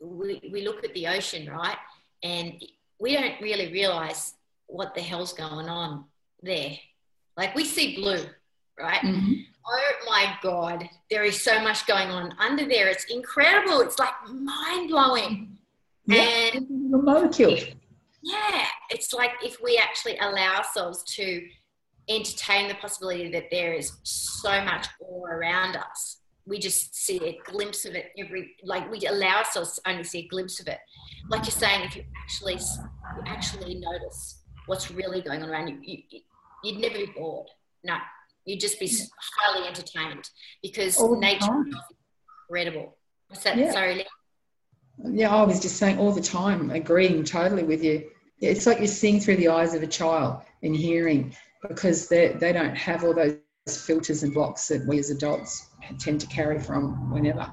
we, 0.00 0.48
we 0.52 0.62
look 0.62 0.82
at 0.84 0.94
the 0.94 1.06
ocean, 1.06 1.48
right? 1.48 1.76
And 2.22 2.62
we 2.98 3.14
don't 3.14 3.40
really 3.40 3.70
realize 3.72 4.34
what 4.66 4.94
the 4.94 5.02
hell's 5.02 5.32
going 5.32 5.68
on 5.68 6.04
there. 6.42 6.76
Like 7.36 7.54
we 7.54 7.64
see 7.64 7.96
blue, 7.96 8.24
right? 8.78 9.00
Mm-hmm. 9.00 9.32
Oh 9.68 9.92
my 10.06 10.34
God, 10.42 10.88
there 11.10 11.24
is 11.24 11.42
so 11.42 11.60
much 11.60 11.86
going 11.86 12.08
on 12.08 12.34
under 12.38 12.68
there. 12.68 12.88
It's 12.88 13.04
incredible. 13.04 13.80
It's 13.80 13.98
like 13.98 14.14
mind 14.30 14.90
blowing. 14.90 15.58
Yeah, 16.06 16.50
and 16.54 16.92
the 16.92 16.98
molecule. 16.98 17.58
Yeah, 18.22 18.66
it's 18.90 19.12
like 19.12 19.32
if 19.42 19.58
we 19.62 19.76
actually 19.82 20.18
allow 20.18 20.56
ourselves 20.56 21.02
to 21.14 21.42
entertain 22.08 22.68
the 22.68 22.74
possibility 22.74 23.30
that 23.32 23.46
there 23.50 23.72
is 23.72 23.92
so 24.04 24.62
much 24.64 24.86
all 25.00 25.26
around 25.26 25.76
us. 25.76 26.18
We 26.46 26.58
just 26.58 26.94
see 26.94 27.16
a 27.24 27.40
glimpse 27.50 27.84
of 27.84 27.96
it 27.96 28.12
every, 28.16 28.54
like 28.62 28.88
we 28.90 29.00
allow 29.06 29.38
ourselves 29.38 29.74
to 29.74 29.90
only 29.90 30.04
see 30.04 30.20
a 30.20 30.28
glimpse 30.28 30.60
of 30.60 30.68
it. 30.68 30.78
Like 31.28 31.42
you're 31.42 31.50
saying, 31.50 31.84
if 31.84 31.96
you 31.96 32.04
actually, 32.22 32.54
you 32.54 33.22
actually 33.26 33.74
notice 33.74 34.42
what's 34.66 34.90
really 34.90 35.20
going 35.20 35.42
on 35.42 35.50
around 35.50 35.68
you, 35.68 35.78
you 35.82 36.20
you'd 36.62 36.80
never 36.80 36.94
be 36.94 37.12
bored. 37.16 37.48
No, 37.84 37.96
You'd 38.46 38.60
just 38.60 38.78
be 38.78 38.90
highly 39.38 39.66
entertained 39.66 40.30
because 40.62 40.98
nature 41.18 41.64
is 41.68 41.74
incredible. 42.48 42.96
What's 43.28 43.42
that? 43.42 43.58
Yeah. 43.58 43.72
Sorry, 43.72 44.06
Yeah, 45.04 45.34
I 45.34 45.42
was 45.42 45.60
just 45.60 45.76
saying 45.76 45.98
all 45.98 46.12
the 46.12 46.22
time, 46.22 46.70
agreeing 46.70 47.24
totally 47.24 47.64
with 47.64 47.82
you. 47.82 48.08
It's 48.40 48.66
like 48.66 48.78
you're 48.78 48.86
seeing 48.86 49.18
through 49.18 49.36
the 49.36 49.48
eyes 49.48 49.74
of 49.74 49.82
a 49.82 49.86
child 49.86 50.42
and 50.62 50.76
hearing 50.76 51.34
because 51.68 52.08
they, 52.08 52.28
they 52.38 52.52
don't 52.52 52.76
have 52.76 53.02
all 53.02 53.14
those 53.14 53.38
filters 53.66 54.22
and 54.22 54.32
blocks 54.32 54.68
that 54.68 54.86
we 54.86 54.98
as 55.00 55.10
adults 55.10 55.66
tend 55.98 56.20
to 56.20 56.26
carry 56.28 56.60
from 56.60 57.10
whenever. 57.10 57.50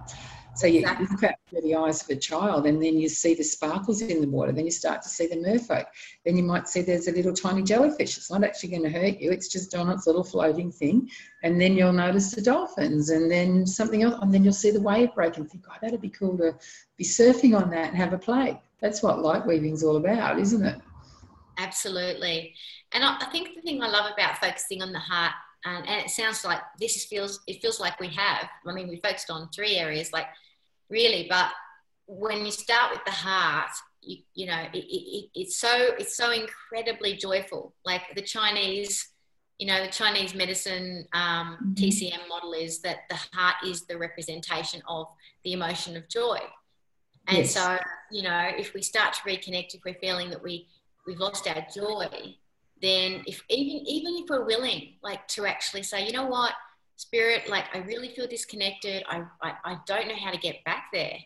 So 0.55 0.67
you 0.67 0.81
exactly. 0.81 1.07
look 1.09 1.23
out 1.23 1.35
through 1.49 1.61
the 1.61 1.75
eyes 1.75 2.03
of 2.03 2.09
a 2.09 2.15
child 2.15 2.67
and 2.67 2.81
then 2.81 2.97
you 2.99 3.09
see 3.09 3.33
the 3.33 3.43
sparkles 3.43 4.01
in 4.01 4.21
the 4.21 4.27
water. 4.27 4.51
Then 4.51 4.65
you 4.65 4.71
start 4.71 5.01
to 5.01 5.09
see 5.09 5.25
the 5.25 5.37
merfolk. 5.37 5.85
Then 6.25 6.37
you 6.37 6.43
might 6.43 6.67
see 6.67 6.81
there's 6.81 7.07
a 7.07 7.11
little 7.11 7.33
tiny 7.33 7.63
jellyfish. 7.63 8.17
It's 8.17 8.29
not 8.29 8.43
actually 8.43 8.69
going 8.69 8.83
to 8.83 8.89
hurt 8.89 9.19
you. 9.19 9.31
It's 9.31 9.47
just 9.47 9.73
on 9.73 9.89
its 9.89 10.05
little 10.05 10.23
floating 10.23 10.71
thing. 10.71 11.09
And 11.41 11.59
then 11.59 11.75
you'll 11.75 11.93
notice 11.93 12.31
the 12.31 12.41
dolphins 12.41 13.09
and 13.09 13.31
then 13.31 13.65
something 13.65 14.03
else. 14.03 14.15
And 14.21 14.33
then 14.33 14.43
you'll 14.43 14.53
see 14.53 14.71
the 14.71 14.81
wave 14.81 15.13
break 15.15 15.37
and 15.37 15.49
think, 15.49 15.65
oh, 15.69 15.75
that'd 15.81 16.01
be 16.01 16.09
cool 16.09 16.37
to 16.37 16.53
be 16.97 17.03
surfing 17.03 17.59
on 17.59 17.71
that 17.71 17.89
and 17.89 17.97
have 17.97 18.13
a 18.13 18.17
play. 18.17 18.61
That's 18.79 19.01
what 19.01 19.19
light 19.19 19.45
weaving's 19.47 19.83
all 19.83 19.97
about, 19.97 20.39
isn't 20.39 20.63
it? 20.63 20.79
Absolutely. 21.57 22.53
And 22.91 23.03
I 23.03 23.25
think 23.31 23.55
the 23.55 23.61
thing 23.61 23.81
I 23.81 23.87
love 23.87 24.11
about 24.13 24.37
focusing 24.37 24.83
on 24.83 24.91
the 24.91 24.99
heart 24.99 25.33
and, 25.65 25.87
and, 25.87 26.05
it 26.05 26.09
sounds 26.09 26.43
like 26.43 26.59
this 26.79 27.05
feels 27.05 27.39
it 27.47 27.61
feels 27.61 27.79
like 27.79 27.99
we 27.99 28.07
have 28.07 28.49
i 28.67 28.73
mean 28.73 28.87
we 28.87 28.97
focused 28.97 29.29
on 29.29 29.49
three 29.49 29.75
areas 29.75 30.11
like 30.11 30.27
really. 30.93 31.27
But 31.29 31.49
when 32.05 32.45
you 32.45 32.51
start 32.51 32.91
with 32.91 33.03
the 33.03 33.11
heart, 33.11 33.71
you, 34.01 34.17
you 34.35 34.45
know, 34.45 34.63
it, 34.73 34.77
it, 34.77 35.29
it's 35.33 35.57
so 35.57 35.93
it's 35.97 36.15
so 36.15 36.31
incredibly 36.31 37.15
joyful. 37.15 37.73
Like 37.83 38.03
the 38.15 38.21
Chinese, 38.21 39.09
you 39.57 39.67
know, 39.67 39.83
the 39.83 39.91
Chinese 39.91 40.33
medicine 40.35 41.05
um, 41.13 41.57
mm-hmm. 41.57 41.73
TCM 41.73 42.29
model 42.29 42.53
is 42.53 42.79
that 42.81 42.99
the 43.09 43.19
heart 43.33 43.55
is 43.65 43.85
the 43.85 43.97
representation 43.97 44.81
of 44.87 45.07
the 45.43 45.53
emotion 45.53 45.97
of 45.97 46.07
joy. 46.07 46.39
And 47.27 47.39
yes. 47.39 47.53
so, 47.53 47.77
you 48.11 48.23
know, 48.23 48.49
if 48.57 48.73
we 48.73 48.81
start 48.81 49.13
to 49.13 49.21
reconnect, 49.21 49.73
if 49.73 49.81
we're 49.85 49.95
feeling 49.95 50.29
that 50.29 50.43
we 50.43 50.67
we've 51.07 51.19
lost 51.19 51.47
our 51.47 51.65
joy, 51.73 52.35
then 52.81 53.23
if 53.25 53.41
even 53.49 53.87
even 53.87 54.15
if 54.21 54.29
we're 54.29 54.45
willing, 54.45 54.95
like 55.01 55.25
to 55.29 55.45
actually 55.45 55.83
say, 55.83 56.05
you 56.05 56.11
know 56.11 56.25
what, 56.25 56.53
spirit 56.95 57.49
like 57.49 57.65
i 57.73 57.79
really 57.79 58.09
feel 58.09 58.27
disconnected. 58.27 59.03
I 59.09 59.23
i, 59.41 59.53
I 59.65 59.77
don't 59.85 60.07
know 60.07 60.15
how 60.15 60.31
to 60.31 60.37
get 60.37 60.63
back 60.65 60.85
there. 60.93 61.17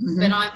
Mm-hmm. 0.00 0.20
but 0.20 0.32
I'm, 0.32 0.50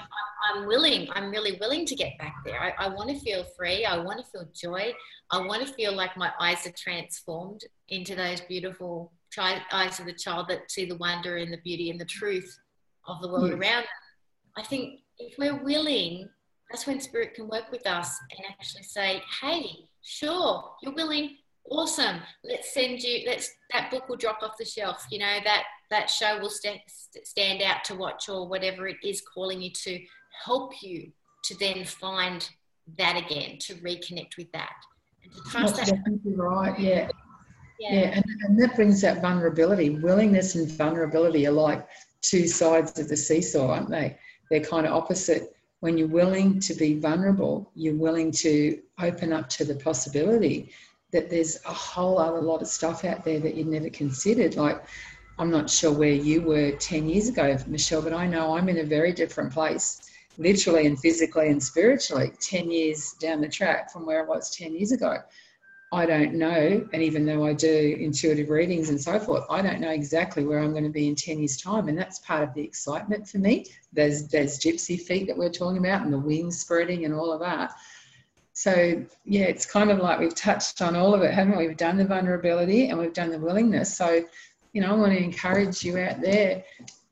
I'm 0.49 0.65
willing 0.65 1.07
i'm 1.13 1.29
really 1.29 1.57
willing 1.59 1.85
to 1.85 1.95
get 1.95 2.17
back 2.17 2.35
there. 2.43 2.59
I, 2.59 2.85
I 2.85 2.87
want 2.89 3.09
to 3.09 3.19
feel 3.19 3.45
free. 3.55 3.85
I 3.85 3.97
want 3.97 4.19
to 4.19 4.25
feel 4.31 4.47
joy. 4.53 4.93
I 5.31 5.45
want 5.45 5.65
to 5.65 5.73
feel 5.73 5.95
like 5.95 6.17
my 6.17 6.31
eyes 6.39 6.65
are 6.65 6.71
transformed 6.71 7.61
into 7.89 8.15
those 8.15 8.41
beautiful 8.41 9.11
eyes 9.71 9.99
of 9.99 10.05
the 10.05 10.13
child 10.13 10.47
that 10.49 10.71
see 10.71 10.85
the 10.85 10.95
wonder 10.95 11.37
and 11.37 11.53
the 11.53 11.57
beauty 11.57 11.91
and 11.91 11.99
the 11.99 12.05
truth 12.05 12.57
of 13.07 13.21
the 13.21 13.27
world 13.27 13.49
yes. 13.49 13.59
around 13.59 13.81
them. 13.81 13.85
I 14.57 14.63
think 14.63 15.01
if 15.19 15.37
we're 15.37 15.63
willing 15.63 16.29
that's 16.69 16.85
when 16.85 16.99
spirit 16.99 17.33
can 17.33 17.47
work 17.47 17.71
with 17.71 17.85
us 17.87 18.17
and 18.31 18.45
actually 18.49 18.83
say 18.83 19.21
hey 19.41 19.65
sure 20.01 20.71
you're 20.81 20.93
willing 20.93 21.37
awesome. 21.69 22.19
Let's 22.43 22.73
send 22.73 23.01
you 23.01 23.23
let's 23.27 23.51
that 23.73 23.91
book 23.91 24.07
will 24.09 24.17
drop 24.17 24.39
off 24.41 24.57
the 24.57 24.65
shelf 24.65 25.05
you 25.11 25.19
know 25.19 25.37
that 25.43 25.63
that 25.89 26.09
show 26.09 26.39
will 26.39 26.49
st- 26.49 26.81
stand 27.23 27.61
out 27.61 27.83
to 27.85 27.95
watch 27.95 28.29
or 28.29 28.47
whatever 28.47 28.87
it 28.87 28.97
is 29.03 29.21
calling 29.33 29.61
you 29.61 29.71
to 29.71 29.99
help 30.45 30.81
you 30.81 31.11
to 31.43 31.57
then 31.59 31.85
find 31.85 32.49
that 32.97 33.17
again 33.17 33.57
to 33.59 33.75
reconnect 33.75 34.37
with 34.37 34.51
that. 34.51 34.73
And 35.23 35.33
to 35.33 35.41
trust 35.49 35.75
That's 35.75 35.89
that 35.89 35.97
definitely 35.97 36.35
right 36.35 36.79
yeah. 36.79 37.09
Yeah, 37.79 37.93
yeah 37.93 38.07
and, 38.15 38.25
and 38.43 38.59
that 38.59 38.75
brings 38.75 39.01
that 39.01 39.21
vulnerability 39.21 39.91
willingness 39.91 40.55
and 40.55 40.69
vulnerability 40.69 41.47
are 41.47 41.51
like 41.51 41.87
two 42.21 42.47
sides 42.47 42.97
of 42.99 43.07
the 43.07 43.17
seesaw 43.17 43.71
aren't 43.71 43.89
they? 43.89 44.17
They're 44.49 44.61
kind 44.61 44.85
of 44.85 44.93
opposite. 44.93 45.53
When 45.81 45.97
you're 45.97 46.07
willing 46.07 46.59
to 46.61 46.73
be 46.73 46.99
vulnerable 46.99 47.71
you're 47.75 47.95
willing 47.95 48.31
to 48.31 48.79
open 48.99 49.31
up 49.31 49.47
to 49.49 49.65
the 49.65 49.75
possibility 49.75 50.71
that 51.11 51.29
there's 51.29 51.57
a 51.65 51.73
whole 51.73 52.19
other 52.19 52.41
lot 52.41 52.61
of 52.61 52.67
stuff 52.67 53.05
out 53.05 53.23
there 53.23 53.39
that 53.39 53.55
you'd 53.55 53.67
never 53.67 53.89
considered. 53.89 54.55
Like, 54.55 54.83
I'm 55.39 55.49
not 55.49 55.69
sure 55.69 55.91
where 55.91 56.11
you 56.11 56.41
were 56.41 56.71
10 56.71 57.07
years 57.07 57.29
ago, 57.29 57.57
Michelle, 57.67 58.01
but 58.01 58.13
I 58.13 58.27
know 58.27 58.57
I'm 58.57 58.69
in 58.69 58.79
a 58.79 58.83
very 58.83 59.13
different 59.13 59.53
place, 59.53 60.01
literally 60.37 60.85
and 60.85 60.99
physically 60.99 61.49
and 61.49 61.63
spiritually, 61.63 62.33
10 62.41 62.71
years 62.71 63.13
down 63.19 63.41
the 63.41 63.47
track 63.47 63.91
from 63.91 64.05
where 64.05 64.23
I 64.23 64.27
was 64.27 64.55
10 64.55 64.73
years 64.73 64.91
ago. 64.91 65.17
I 65.93 66.05
don't 66.05 66.33
know, 66.33 66.85
and 66.91 67.01
even 67.01 67.25
though 67.25 67.45
I 67.45 67.53
do 67.53 67.97
intuitive 67.97 68.49
readings 68.49 68.89
and 68.89 68.99
so 68.99 69.17
forth, 69.19 69.45
I 69.49 69.61
don't 69.61 69.79
know 69.79 69.91
exactly 69.91 70.43
where 70.43 70.59
I'm 70.59 70.71
going 70.71 70.83
to 70.83 70.89
be 70.89 71.07
in 71.07 71.15
10 71.15 71.39
years' 71.39 71.55
time. 71.55 71.87
And 71.87 71.97
that's 71.97 72.19
part 72.19 72.43
of 72.43 72.53
the 72.53 72.61
excitement 72.61 73.25
for 73.25 73.37
me. 73.37 73.67
There's, 73.93 74.27
there's 74.27 74.59
gypsy 74.59 74.99
feet 74.99 75.27
that 75.27 75.37
we're 75.37 75.49
talking 75.49 75.77
about 75.77 76.01
and 76.01 76.11
the 76.11 76.19
wings 76.19 76.59
spreading 76.59 77.05
and 77.05 77.13
all 77.13 77.31
of 77.31 77.39
that 77.39 77.71
So, 78.57 79.05
yeah, 79.23 79.43
it's 79.43 79.67
kind 79.67 79.91
of 79.91 79.99
like 79.99 80.17
we've 80.17 80.33
touched 80.33 80.81
on 80.81 80.95
all 80.95 81.13
of 81.13 81.21
it, 81.21 81.31
haven't 81.31 81.59
we? 81.59 81.67
We've 81.67 81.77
done 81.77 81.95
the 81.95 82.05
vulnerability 82.05 82.89
and 82.89 82.97
we've 82.97 83.13
done 83.13 83.29
the 83.29 83.37
willingness. 83.37 83.95
So, 83.95 84.25
you 84.73 84.81
know, 84.81 84.95
I 84.95 84.97
want 84.97 85.11
to 85.11 85.23
encourage 85.23 85.83
you 85.83 85.99
out 85.99 86.21
there 86.21 86.63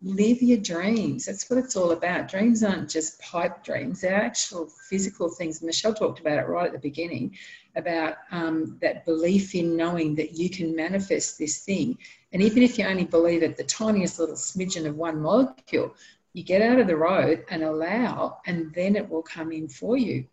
live 0.02 0.41
your 0.41 0.58
dreams. 0.58 1.24
That's 1.28 1.48
what 1.48 1.60
it's 1.60 1.76
all 1.76 1.91
about. 1.91 2.30
Dreams 2.30 2.64
aren't 2.64 2.89
just 2.89 3.22
pipe 3.22 3.64
dreams, 3.64 4.02
they're 4.02 4.16
actual 4.16 4.72
physical 4.89 5.30
things. 5.30 5.62
Michelle 5.62 5.93
talked 5.93 6.20
about 6.20 6.39
it 6.39 6.48
right 6.48 6.66
at 6.66 6.74
the 6.74 6.80
beginning 6.80 7.38
about 7.76 8.16
um, 8.32 8.80
that 8.82 9.06
belief 9.06 9.54
in 9.54 9.78
knowing 9.78 10.16
that 10.16 10.32
you 10.32 10.50
can 10.50 10.76
manifest 10.76 11.38
this 11.38 11.60
thing. 11.60 11.96
And 12.34 12.41
even 12.41 12.64
if 12.64 12.80
you 12.80 12.86
only 12.86 13.06
believe 13.06 13.43
it 13.43 13.56
the 13.56 13.66
tiniest 13.66 14.18
little 14.18 14.34
smidgen 14.34 14.88
of 14.88 14.96
one 14.96 15.22
molecule, 15.22 15.93
you 16.34 16.41
get 16.41 16.64
out 16.64 16.80
of 16.80 16.88
the 16.88 16.98
road 16.98 17.46
and 17.52 17.62
allow, 17.62 18.39
and 18.48 18.74
then 18.74 18.96
it 18.96 19.08
will 19.08 19.22
come 19.22 19.52
in 19.52 19.68
for 19.68 19.96
you. 19.96 20.26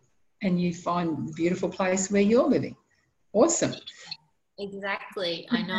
And 0.43 0.61
you 0.61 0.75
find 0.75 1.29
the 1.29 1.33
beautiful 1.33 1.69
place 1.69 2.11
where 2.11 2.23
you're 2.23 2.49
living. 2.49 2.77
Awesome. 3.33 3.75
Exactly. 4.59 5.47
I 5.51 5.63
know. 5.63 5.75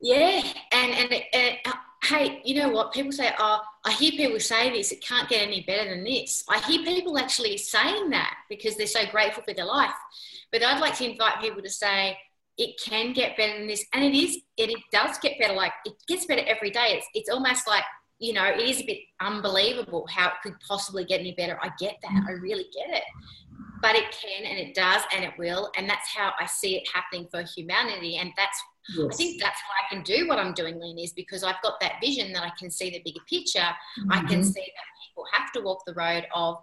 Yeah, 0.00 0.42
and 0.72 0.92
and, 0.92 1.12
and 1.32 1.56
uh, 1.66 1.72
hey, 2.04 2.42
you 2.44 2.60
know 2.60 2.68
what? 2.70 2.92
People 2.92 3.12
say, 3.12 3.32
"Oh, 3.38 3.60
I 3.84 3.92
hear 3.92 4.12
people 4.12 4.40
say 4.40 4.70
this. 4.70 4.92
It 4.92 5.02
can't 5.02 5.28
get 5.28 5.46
any 5.46 5.62
better 5.62 5.90
than 5.90 6.04
this." 6.04 6.44
I 6.48 6.58
hear 6.60 6.84
people 6.84 7.18
actually 7.18 7.56
saying 7.56 8.10
that 8.10 8.34
because 8.48 8.76
they're 8.76 8.86
so 8.86 9.06
grateful 9.10 9.42
for 9.42 9.54
their 9.54 9.64
life. 9.64 9.94
But 10.52 10.62
I'd 10.62 10.80
like 10.80 10.96
to 10.98 11.10
invite 11.10 11.40
people 11.40 11.62
to 11.62 11.70
say, 11.70 12.18
"It 12.58 12.78
can 12.84 13.12
get 13.12 13.36
better 13.36 13.58
than 13.58 13.66
this," 13.66 13.84
and 13.92 14.04
it 14.04 14.14
is. 14.14 14.36
It, 14.56 14.70
it 14.70 14.82
does 14.92 15.18
get 15.18 15.38
better. 15.38 15.54
Like 15.54 15.72
it 15.84 15.94
gets 16.06 16.26
better 16.26 16.44
every 16.46 16.70
day. 16.70 16.98
It's 16.98 17.06
it's 17.14 17.30
almost 17.30 17.66
like 17.66 17.84
you 18.18 18.32
know, 18.32 18.44
it 18.44 18.60
is 18.60 18.80
a 18.80 18.86
bit 18.86 18.98
unbelievable 19.20 20.06
how 20.10 20.28
it 20.28 20.34
could 20.42 20.54
possibly 20.66 21.04
get 21.04 21.20
any 21.20 21.32
better. 21.32 21.58
I 21.62 21.70
get 21.78 21.96
that. 22.02 22.24
I 22.28 22.32
really 22.32 22.66
get 22.74 22.96
it. 22.96 23.04
But 23.82 23.96
it 23.96 24.10
can 24.12 24.44
and 24.44 24.58
it 24.58 24.74
does 24.74 25.02
and 25.14 25.24
it 25.24 25.32
will. 25.38 25.70
And 25.76 25.88
that's 25.88 26.08
how 26.14 26.32
I 26.40 26.46
see 26.46 26.76
it 26.76 26.88
happening 26.92 27.28
for 27.30 27.42
humanity. 27.42 28.16
And 28.16 28.30
that's 28.36 28.62
Yes. 28.90 29.14
I 29.14 29.16
think 29.16 29.40
that's 29.40 29.60
why 29.66 29.76
I 29.82 29.94
can 29.94 30.02
do 30.04 30.28
what 30.28 30.38
I'm 30.38 30.52
doing, 30.52 30.78
Lynn, 30.78 30.98
is 30.98 31.12
because 31.12 31.42
I've 31.42 31.62
got 31.62 31.80
that 31.80 31.94
vision 32.02 32.32
that 32.34 32.42
I 32.42 32.52
can 32.58 32.70
see 32.70 32.90
the 32.90 33.00
bigger 33.02 33.20
picture. 33.28 33.60
Mm-hmm. 33.60 34.12
I 34.12 34.18
can 34.18 34.40
mm-hmm. 34.40 34.42
see 34.42 34.60
that 34.60 35.08
people 35.08 35.24
have 35.32 35.52
to 35.52 35.60
walk 35.62 35.84
the 35.86 35.94
road 35.94 36.26
of 36.34 36.58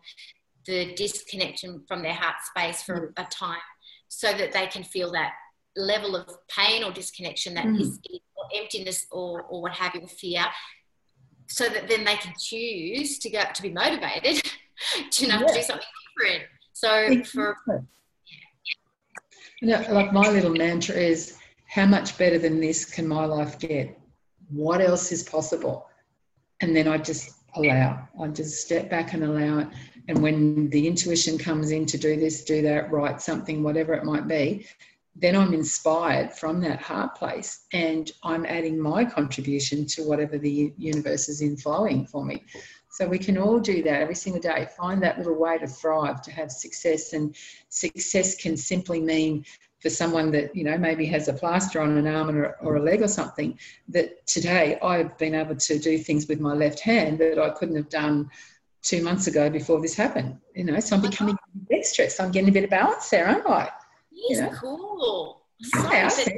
the 0.67 0.93
disconnection 0.93 1.83
from 1.87 2.03
their 2.03 2.13
heart 2.13 2.35
space 2.43 2.83
for 2.83 3.11
a 3.17 3.23
time 3.23 3.57
so 4.07 4.31
that 4.33 4.51
they 4.51 4.67
can 4.67 4.83
feel 4.83 5.11
that 5.13 5.31
level 5.75 6.15
of 6.15 6.27
pain 6.47 6.83
or 6.83 6.91
disconnection 6.91 7.55
that 7.55 7.65
mm. 7.65 7.79
is, 7.79 7.99
or 8.35 8.45
emptiness 8.53 9.07
or, 9.11 9.41
or 9.43 9.63
what 9.63 9.71
have 9.71 9.95
you, 9.95 10.05
fear, 10.05 10.43
so 11.51 11.67
that 11.67 11.87
then 11.87 12.05
they 12.05 12.15
can 12.15 12.33
choose 12.39 13.19
to 13.19 13.29
go 13.29 13.41
to 13.53 13.61
be 13.61 13.69
motivated 13.69 14.41
to 15.11 15.25
yeah. 15.25 15.37
to 15.37 15.53
do 15.53 15.61
something 15.61 15.87
different. 16.17 16.43
So 16.73 16.95
exactly. 16.95 17.23
for 17.23 17.85
you 19.61 19.67
know, 19.67 19.85
like 19.91 20.11
my 20.11 20.27
little 20.29 20.51
mantra 20.51 20.95
is 20.95 21.37
how 21.67 21.85
much 21.85 22.17
better 22.17 22.39
than 22.39 22.59
this 22.59 22.83
can 22.83 23.07
my 23.07 23.25
life 23.25 23.59
get? 23.59 23.97
What 24.49 24.81
else 24.81 25.11
is 25.11 25.23
possible? 25.23 25.87
And 26.61 26.75
then 26.75 26.87
I 26.87 26.97
just 26.97 27.35
allow. 27.55 28.07
I 28.19 28.27
just 28.29 28.65
step 28.65 28.89
back 28.89 29.13
and 29.13 29.23
allow 29.23 29.59
it. 29.59 29.67
And 30.07 30.21
when 30.21 30.69
the 30.69 30.87
intuition 30.87 31.37
comes 31.37 31.71
in 31.71 31.85
to 31.85 31.97
do 31.97 32.19
this, 32.19 32.43
do 32.43 32.61
that, 32.63 32.91
write 32.91 33.21
something, 33.21 33.61
whatever 33.61 33.93
it 33.93 34.03
might 34.03 34.27
be, 34.27 34.65
then 35.15 35.35
I'm 35.35 35.53
inspired 35.53 36.33
from 36.33 36.61
that 36.61 36.81
heart 36.81 37.15
place 37.15 37.65
and 37.73 38.09
I'm 38.23 38.45
adding 38.45 38.79
my 38.79 39.03
contribution 39.03 39.85
to 39.87 40.03
whatever 40.03 40.37
the 40.37 40.73
universe 40.77 41.27
is 41.27 41.41
inflowing 41.41 42.09
for 42.09 42.23
me. 42.23 42.43
So 42.91 43.07
we 43.07 43.19
can 43.19 43.37
all 43.37 43.59
do 43.59 43.83
that 43.83 44.01
every 44.01 44.15
single 44.15 44.41
day. 44.41 44.67
Find 44.77 45.01
that 45.03 45.17
little 45.17 45.37
way 45.37 45.57
to 45.57 45.67
thrive, 45.67 46.21
to 46.23 46.31
have 46.31 46.51
success. 46.51 47.13
And 47.13 47.35
success 47.69 48.35
can 48.35 48.57
simply 48.57 49.01
mean 49.01 49.45
for 49.81 49.89
someone 49.89 50.31
that 50.31 50.55
you 50.55 50.63
know 50.63 50.77
maybe 50.77 51.05
has 51.07 51.27
a 51.27 51.33
plaster 51.33 51.81
on 51.81 51.97
an 51.97 52.07
arm 52.07 52.35
or, 52.35 52.55
or, 52.61 52.75
a 52.75 52.81
leg 52.81 53.01
or 53.01 53.07
something 53.07 53.57
that 53.89 54.25
today 54.27 54.77
i've 54.83 55.17
been 55.17 55.33
able 55.33 55.55
to 55.55 55.79
do 55.79 55.97
things 55.97 56.27
with 56.27 56.39
my 56.39 56.53
left 56.53 56.79
hand 56.79 57.17
that 57.17 57.39
i 57.39 57.49
couldn't 57.49 57.75
have 57.75 57.89
done 57.89 58.29
two 58.83 59.01
months 59.01 59.25
ago 59.25 59.49
before 59.49 59.81
this 59.81 59.95
happened 59.95 60.37
you 60.53 60.63
know 60.63 60.79
so 60.79 60.95
i'm 60.95 61.01
becoming 61.01 61.35
dexterous 61.69 62.19
i'm 62.19 62.31
getting 62.31 62.49
a 62.49 62.51
bit 62.51 62.63
of 62.63 62.69
balance 62.69 63.09
there 63.09 63.27
aren't 63.27 63.47
i 63.47 63.69
He's 64.27 64.41
know? 64.41 64.49
cool 64.49 65.41
so, 65.61 65.79
yeah, 65.91 66.07
so 66.07 66.31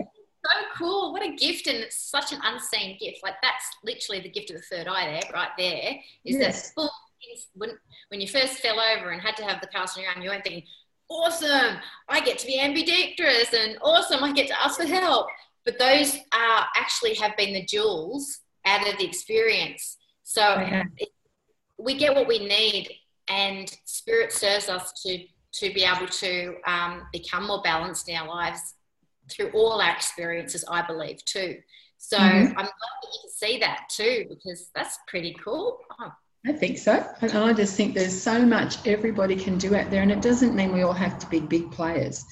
cool 0.75 1.13
what 1.13 1.23
a 1.23 1.36
gift 1.36 1.67
and 1.67 1.77
it's 1.77 1.97
such 1.97 2.31
an 2.34 2.39
unseen 2.43 2.97
gift 2.99 3.19
like 3.23 3.36
that's 3.41 3.65
literally 3.84 4.21
the 4.21 4.29
gift 4.29 4.49
of 4.51 4.57
the 4.57 4.63
third 4.63 4.88
eye 4.88 5.05
there 5.05 5.31
right 5.34 5.51
there 5.57 5.95
is 6.25 6.38
yes. 6.38 6.71
that 6.71 6.89
when, 7.53 7.71
when 8.09 8.19
you 8.19 8.27
first 8.27 8.59
fell 8.59 8.79
over 8.79 9.11
and 9.11 9.21
had 9.21 9.36
to 9.38 9.43
have 9.43 9.61
the 9.61 9.67
cast 9.67 9.97
on 9.97 10.03
your 10.03 10.11
arm 10.11 10.21
you 10.21 10.29
weren't 10.29 10.43
thinking 10.43 10.63
awesome, 11.13 11.77
I 12.09 12.21
get 12.21 12.39
to 12.39 12.47
be 12.47 12.59
ambidextrous 12.59 13.53
and 13.53 13.77
awesome, 13.81 14.23
I 14.23 14.31
get 14.34 14.47
to 14.47 14.61
ask 14.61 14.79
for 14.79 14.88
help. 14.88 15.27
But 15.65 15.79
those 15.79 16.15
are 16.34 16.65
actually 16.75 17.13
have 17.15 17.38
been 17.38 17.53
the 17.53 17.65
jewels 17.65 18.39
out 18.65 18.88
of 18.88 18.97
the 18.97 19.05
experience. 19.05 19.97
So 20.23 20.41
oh, 20.41 20.81
it, 20.97 21.09
we 21.77 21.97
get 21.97 22.15
what 22.15 22.27
we 22.27 22.39
need, 22.39 22.89
and 23.29 23.73
spirit 23.86 24.34
serves 24.34 24.67
us 24.69 25.01
to 25.03 25.25
to 25.53 25.73
be 25.73 25.83
able 25.83 26.07
to 26.07 26.55
um, 26.65 27.07
become 27.11 27.47
more 27.47 27.61
balanced 27.61 28.09
in 28.09 28.15
our 28.15 28.27
lives 28.27 28.73
through 29.29 29.51
all 29.51 29.81
our 29.81 29.91
experiences. 29.91 30.65
I 30.67 30.81
believe 30.81 31.23
too. 31.25 31.57
So 31.97 32.17
mm-hmm. 32.17 32.47
I'm 32.47 32.53
glad 32.53 32.65
that 32.65 33.09
you 33.13 33.19
can 33.21 33.31
see 33.31 33.59
that 33.59 33.87
too, 33.89 34.25
because 34.29 34.69
that's 34.75 34.97
pretty 35.07 35.35
cool. 35.43 35.79
Oh, 35.99 36.11
I 36.45 36.51
think 36.51 36.77
so. 36.77 37.07
And 37.21 37.31
I 37.37 37.53
just 37.53 37.77
think 37.77 37.93
there's 37.93 38.21
so 38.21 38.45
much 38.45 38.85
everybody 38.85 39.35
can 39.35 39.57
do 39.57 39.75
out 39.75 39.89
there, 39.89 40.01
and 40.01 40.11
it 40.11 40.21
doesn't 40.21 40.55
mean 40.55 40.73
we 40.73 40.81
all 40.81 40.91
have 40.91 41.17
to 41.19 41.27
be 41.27 41.39
big 41.39 41.71
players. 41.71 42.25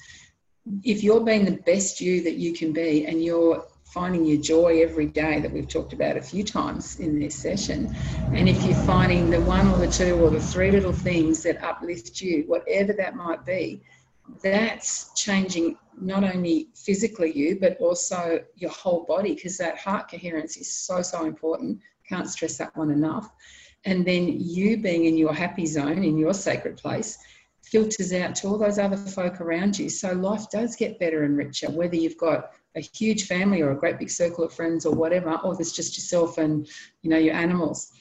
If 0.84 1.02
you're 1.02 1.24
being 1.24 1.44
the 1.44 1.58
best 1.66 2.00
you 2.00 2.22
that 2.22 2.34
you 2.34 2.52
can 2.52 2.72
be 2.72 3.06
and 3.06 3.24
you're 3.24 3.64
finding 3.92 4.24
your 4.24 4.40
joy 4.40 4.80
every 4.82 5.06
day 5.06 5.40
that 5.40 5.52
we've 5.52 5.68
talked 5.68 5.92
about 5.92 6.16
a 6.16 6.22
few 6.22 6.42
times 6.42 6.96
in 6.96 7.18
this 7.18 7.34
session, 7.34 7.92
and 8.32 8.48
if 8.48 8.64
you're 8.64 8.74
finding 8.74 9.30
the 9.30 9.40
one 9.40 9.68
or 9.68 9.78
the 9.78 9.88
two 9.88 10.14
or 10.16 10.30
the 10.30 10.40
three 10.40 10.70
little 10.70 10.92
things 10.92 11.42
that 11.42 11.62
uplift 11.62 12.20
you, 12.20 12.44
whatever 12.46 12.92
that 12.92 13.16
might 13.16 13.44
be, 13.44 13.82
that's 14.42 15.12
changing 15.14 15.76
not 16.00 16.24
only 16.24 16.68
physically 16.74 17.32
you, 17.32 17.58
but 17.60 17.76
also 17.78 18.42
your 18.56 18.70
whole 18.70 19.04
body 19.04 19.34
because 19.34 19.58
that 19.58 19.76
heart 19.78 20.10
coherence 20.10 20.56
is 20.56 20.74
so, 20.74 21.02
so 21.02 21.26
important. 21.26 21.78
Can't 22.08 22.28
stress 22.28 22.56
that 22.58 22.76
one 22.76 22.90
enough 22.90 23.30
and 23.84 24.06
then 24.06 24.28
you 24.40 24.76
being 24.76 25.06
in 25.06 25.16
your 25.16 25.34
happy 25.34 25.66
zone, 25.66 26.04
in 26.04 26.16
your 26.16 26.34
sacred 26.34 26.76
place, 26.76 27.18
filters 27.62 28.12
out 28.12 28.34
to 28.36 28.48
all 28.48 28.58
those 28.58 28.78
other 28.78 28.96
folk 28.96 29.40
around 29.40 29.78
you. 29.78 29.88
So 29.88 30.12
life 30.12 30.48
does 30.50 30.76
get 30.76 30.98
better 30.98 31.24
and 31.24 31.36
richer, 31.36 31.70
whether 31.70 31.96
you've 31.96 32.18
got 32.18 32.50
a 32.76 32.80
huge 32.80 33.26
family 33.26 33.60
or 33.60 33.70
a 33.70 33.76
great 33.76 33.98
big 33.98 34.10
circle 34.10 34.44
of 34.44 34.52
friends 34.52 34.86
or 34.86 34.94
whatever, 34.94 35.34
or 35.44 35.54
there's 35.54 35.72
just 35.72 35.96
yourself 35.96 36.38
and 36.38 36.68
you 37.02 37.10
know 37.10 37.18
your 37.18 37.34
animals. 37.34 37.92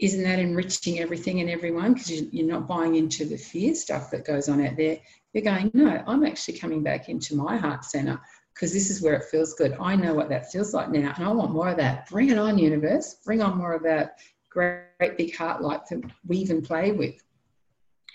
Isn't 0.00 0.24
that 0.24 0.38
enriching 0.38 0.98
everything 0.98 1.40
and 1.40 1.48
everyone? 1.48 1.94
Because 1.94 2.10
you're 2.10 2.46
not 2.46 2.66
buying 2.66 2.96
into 2.96 3.24
the 3.24 3.36
fear 3.36 3.74
stuff 3.74 4.10
that 4.10 4.24
goes 4.24 4.48
on 4.48 4.64
out 4.64 4.76
there. 4.76 4.98
You're 5.32 5.44
going, 5.44 5.70
no, 5.72 6.02
I'm 6.06 6.24
actually 6.24 6.58
coming 6.58 6.82
back 6.82 7.08
into 7.08 7.36
my 7.36 7.56
heart 7.56 7.84
center 7.84 8.20
because 8.52 8.72
this 8.72 8.90
is 8.90 9.02
where 9.02 9.14
it 9.14 9.24
feels 9.24 9.54
good. 9.54 9.76
I 9.80 9.94
know 9.94 10.14
what 10.14 10.28
that 10.30 10.50
feels 10.50 10.74
like 10.74 10.90
now, 10.90 11.12
and 11.16 11.24
I 11.24 11.32
want 11.32 11.52
more 11.52 11.68
of 11.68 11.76
that. 11.76 12.08
Bring 12.10 12.30
it 12.30 12.38
on, 12.38 12.58
universe. 12.58 13.16
Bring 13.24 13.40
on 13.40 13.56
more 13.56 13.72
of 13.72 13.82
that 13.84 14.18
great 14.50 14.84
great 14.98 15.18
big 15.18 15.36
heart 15.36 15.62
light 15.62 15.86
that 15.90 16.02
we 16.26 16.38
even 16.38 16.62
play 16.62 16.92
with. 16.92 17.22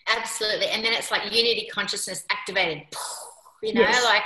Absolutely. 0.07 0.67
And 0.67 0.84
then 0.84 0.93
it's 0.93 1.11
like 1.11 1.23
unity 1.25 1.69
consciousness 1.71 2.25
activated, 2.32 2.84
you 3.61 3.73
know, 3.73 3.82
yes. 3.82 4.03
like, 4.05 4.23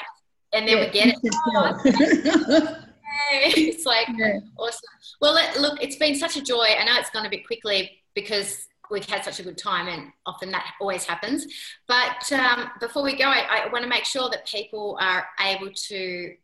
and 0.53 0.67
then 0.67 0.77
yeah, 0.77 0.85
we 0.85 0.91
get 0.91 1.07
it. 1.07 1.35
Oh, 1.55 2.79
it's 3.31 3.85
like 3.85 4.07
yeah. 4.15 4.39
awesome. 4.57 4.81
Well, 5.21 5.33
look, 5.59 5.81
it's 5.81 5.95
been 5.95 6.15
such 6.15 6.37
a 6.37 6.41
joy. 6.41 6.67
I 6.79 6.83
know 6.85 6.93
it's 6.97 7.09
gone 7.09 7.25
a 7.25 7.29
bit 7.29 7.45
quickly 7.45 7.91
because 8.13 8.67
we've 8.91 9.05
had 9.05 9.23
such 9.23 9.39
a 9.39 9.43
good 9.43 9.57
time 9.57 9.87
and 9.87 10.11
often 10.25 10.51
that 10.51 10.73
always 10.79 11.05
happens. 11.05 11.45
But 11.87 12.31
um, 12.31 12.69
before 12.79 13.03
we 13.03 13.15
go, 13.15 13.25
I, 13.25 13.63
I 13.65 13.71
want 13.71 13.83
to 13.83 13.89
make 13.89 14.05
sure 14.05 14.29
that 14.29 14.45
people 14.45 14.97
are 15.01 15.25
able 15.39 15.71
to 15.71 16.35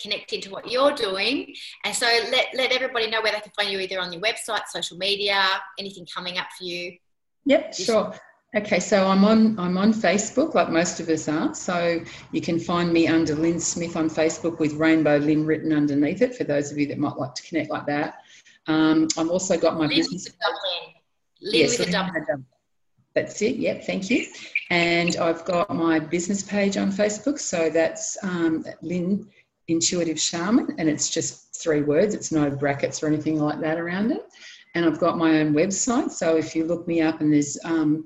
connect 0.00 0.32
into 0.32 0.50
what 0.50 0.70
you're 0.70 0.94
doing. 0.94 1.54
And 1.84 1.94
so 1.94 2.06
let, 2.06 2.46
let 2.54 2.72
everybody 2.72 3.10
know 3.10 3.20
where 3.20 3.32
they 3.32 3.40
can 3.40 3.52
find 3.54 3.70
you 3.70 3.78
either 3.80 4.00
on 4.00 4.12
your 4.12 4.22
website, 4.22 4.66
social 4.68 4.96
media, 4.96 5.44
anything 5.78 6.06
coming 6.06 6.38
up 6.38 6.46
for 6.56 6.64
you. 6.64 6.96
Yep, 7.44 7.74
sure. 7.74 8.14
Okay, 8.56 8.80
so 8.80 9.06
I'm 9.06 9.24
on 9.24 9.58
I'm 9.58 9.76
on 9.76 9.92
Facebook 9.92 10.54
like 10.54 10.70
most 10.70 11.00
of 11.00 11.08
us 11.10 11.28
are. 11.28 11.54
So 11.54 12.00
you 12.32 12.40
can 12.40 12.58
find 12.58 12.90
me 12.90 13.06
under 13.06 13.34
Lynn 13.34 13.60
Smith 13.60 13.94
on 13.94 14.08
Facebook 14.08 14.58
with 14.58 14.72
Rainbow 14.74 15.18
Lynn 15.18 15.44
written 15.44 15.70
underneath 15.72 16.22
it 16.22 16.34
for 16.34 16.44
those 16.44 16.72
of 16.72 16.78
you 16.78 16.86
that 16.86 16.98
might 16.98 17.18
like 17.18 17.34
to 17.34 17.42
connect 17.42 17.70
like 17.70 17.84
that. 17.86 18.22
Um, 18.66 19.06
I've 19.18 19.28
also 19.28 19.58
got 19.58 19.74
my 19.74 19.86
Lynn 19.86 19.98
business. 19.98 20.28
Lynn 21.42 21.60
yes, 21.60 21.78
with 21.78 21.90
double. 21.90 22.12
That's 23.14 23.42
it. 23.42 23.56
Yep. 23.56 23.84
Thank 23.84 24.08
you. 24.08 24.26
And 24.70 25.16
I've 25.16 25.44
got 25.44 25.74
my 25.74 25.98
business 25.98 26.42
page 26.42 26.76
on 26.78 26.90
Facebook. 26.90 27.38
So 27.38 27.68
that's 27.68 28.16
um, 28.22 28.64
Lynn 28.80 29.28
Intuitive 29.68 30.18
Shaman, 30.18 30.74
and 30.78 30.88
it's 30.88 31.10
just 31.10 31.62
three 31.62 31.82
words. 31.82 32.14
It's 32.14 32.32
no 32.32 32.50
brackets 32.50 33.02
or 33.02 33.08
anything 33.08 33.38
like 33.38 33.60
that 33.60 33.78
around 33.78 34.12
it. 34.12 34.22
And 34.74 34.86
I've 34.86 34.98
got 34.98 35.18
my 35.18 35.40
own 35.40 35.52
website. 35.52 36.10
So 36.10 36.36
if 36.36 36.54
you 36.54 36.64
look 36.64 36.86
me 36.86 37.02
up 37.02 37.20
and 37.20 37.32
there's 37.32 37.58
um, 37.64 38.04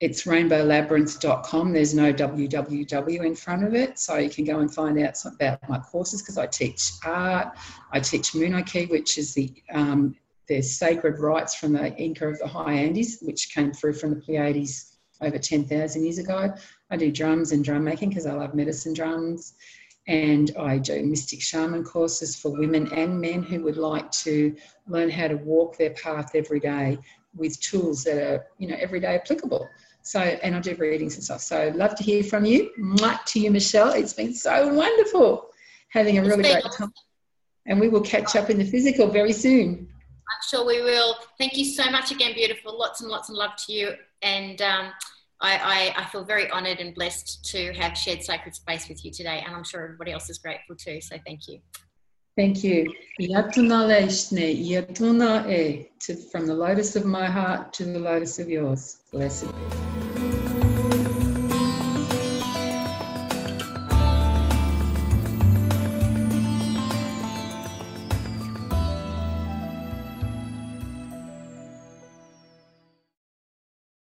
it's 0.00 0.24
rainbowlabyrinth.com. 0.24 1.72
There's 1.72 1.94
no 1.94 2.12
www 2.12 3.24
in 3.24 3.34
front 3.34 3.64
of 3.64 3.74
it, 3.74 3.98
so 3.98 4.16
you 4.16 4.28
can 4.28 4.44
go 4.44 4.58
and 4.58 4.72
find 4.72 4.98
out 4.98 5.16
about 5.24 5.68
my 5.68 5.78
courses 5.78 6.20
because 6.20 6.36
I 6.36 6.46
teach 6.46 6.92
art. 7.04 7.56
I 7.92 8.00
teach 8.00 8.32
Munay-ki, 8.32 8.90
which 8.90 9.18
is 9.18 9.34
the 9.34 9.52
um, 9.72 10.16
the 10.46 10.60
sacred 10.60 11.20
rites 11.20 11.54
from 11.54 11.72
the 11.72 11.96
Inca 11.96 12.28
of 12.28 12.38
the 12.38 12.46
High 12.46 12.74
Andes, 12.74 13.20
which 13.22 13.54
came 13.54 13.72
through 13.72 13.94
from 13.94 14.10
the 14.10 14.20
Pleiades 14.20 14.98
over 15.20 15.38
10,000 15.38 16.04
years 16.04 16.18
ago. 16.18 16.52
I 16.90 16.96
do 16.96 17.10
drums 17.10 17.52
and 17.52 17.64
drum 17.64 17.84
making 17.84 18.10
because 18.10 18.26
I 18.26 18.34
love 18.34 18.54
medicine 18.54 18.92
drums. 18.92 19.54
And 20.06 20.50
I 20.58 20.76
do 20.76 21.02
mystic 21.02 21.40
shaman 21.40 21.82
courses 21.82 22.36
for 22.36 22.50
women 22.50 22.92
and 22.92 23.18
men 23.18 23.42
who 23.42 23.62
would 23.62 23.78
like 23.78 24.10
to 24.10 24.54
learn 24.86 25.08
how 25.08 25.28
to 25.28 25.36
walk 25.36 25.78
their 25.78 25.90
path 25.90 26.32
every 26.34 26.60
day 26.60 26.98
with 27.34 27.58
tools 27.60 28.04
that 28.04 28.18
are, 28.18 28.46
you 28.58 28.68
know, 28.68 28.76
everyday 28.78 29.14
applicable. 29.14 29.66
So, 30.04 30.20
and 30.20 30.54
I 30.54 30.60
do 30.60 30.76
readings 30.76 31.14
and 31.14 31.24
stuff. 31.24 31.40
So, 31.40 31.72
love 31.74 31.94
to 31.96 32.04
hear 32.04 32.22
from 32.22 32.44
you. 32.44 32.70
Mwah 32.78 33.24
to 33.24 33.40
you, 33.40 33.50
Michelle. 33.50 33.92
It's 33.92 34.12
been 34.12 34.34
so 34.34 34.68
wonderful 34.72 35.48
having 35.88 36.18
a 36.18 36.22
really 36.22 36.42
great 36.42 36.62
time. 36.76 36.92
And 37.66 37.80
we 37.80 37.88
will 37.88 38.02
catch 38.02 38.36
up 38.36 38.50
in 38.50 38.58
the 38.58 38.64
physical 38.64 39.06
very 39.06 39.32
soon. 39.32 39.88
I'm 39.90 40.48
sure 40.48 40.66
we 40.66 40.82
will. 40.82 41.16
Thank 41.38 41.56
you 41.56 41.64
so 41.64 41.90
much 41.90 42.10
again, 42.10 42.34
beautiful. 42.34 42.78
Lots 42.78 43.00
and 43.00 43.08
lots 43.08 43.30
of 43.30 43.36
love 43.36 43.56
to 43.66 43.72
you. 43.72 43.94
And 44.20 44.60
um, 44.60 44.92
I, 45.40 45.92
I, 45.96 46.02
I, 46.02 46.04
feel 46.06 46.24
very 46.24 46.50
honoured 46.50 46.80
and 46.80 46.94
blessed 46.94 47.44
to 47.52 47.72
have 47.74 47.96
shared 47.96 48.22
sacred 48.22 48.54
space 48.54 48.88
with 48.88 49.04
you 49.04 49.10
today. 49.10 49.42
And 49.44 49.54
I'm 49.54 49.64
sure 49.64 49.82
everybody 49.82 50.12
else 50.12 50.28
is 50.28 50.38
grateful 50.38 50.76
too. 50.76 51.00
So 51.00 51.16
thank 51.26 51.48
you. 51.48 51.60
Thank 52.36 52.64
you. 52.64 52.92
Yatunaleshne, 53.20 54.68
yatuna 54.68 55.48
e, 55.48 55.88
from 56.32 56.46
the 56.46 56.54
lotus 56.54 56.96
of 56.96 57.04
my 57.04 57.26
heart 57.26 57.72
to 57.74 57.84
the 57.84 57.98
lotus 57.98 58.40
of 58.40 58.48
yours. 58.48 59.02
Blessed. 59.12 59.46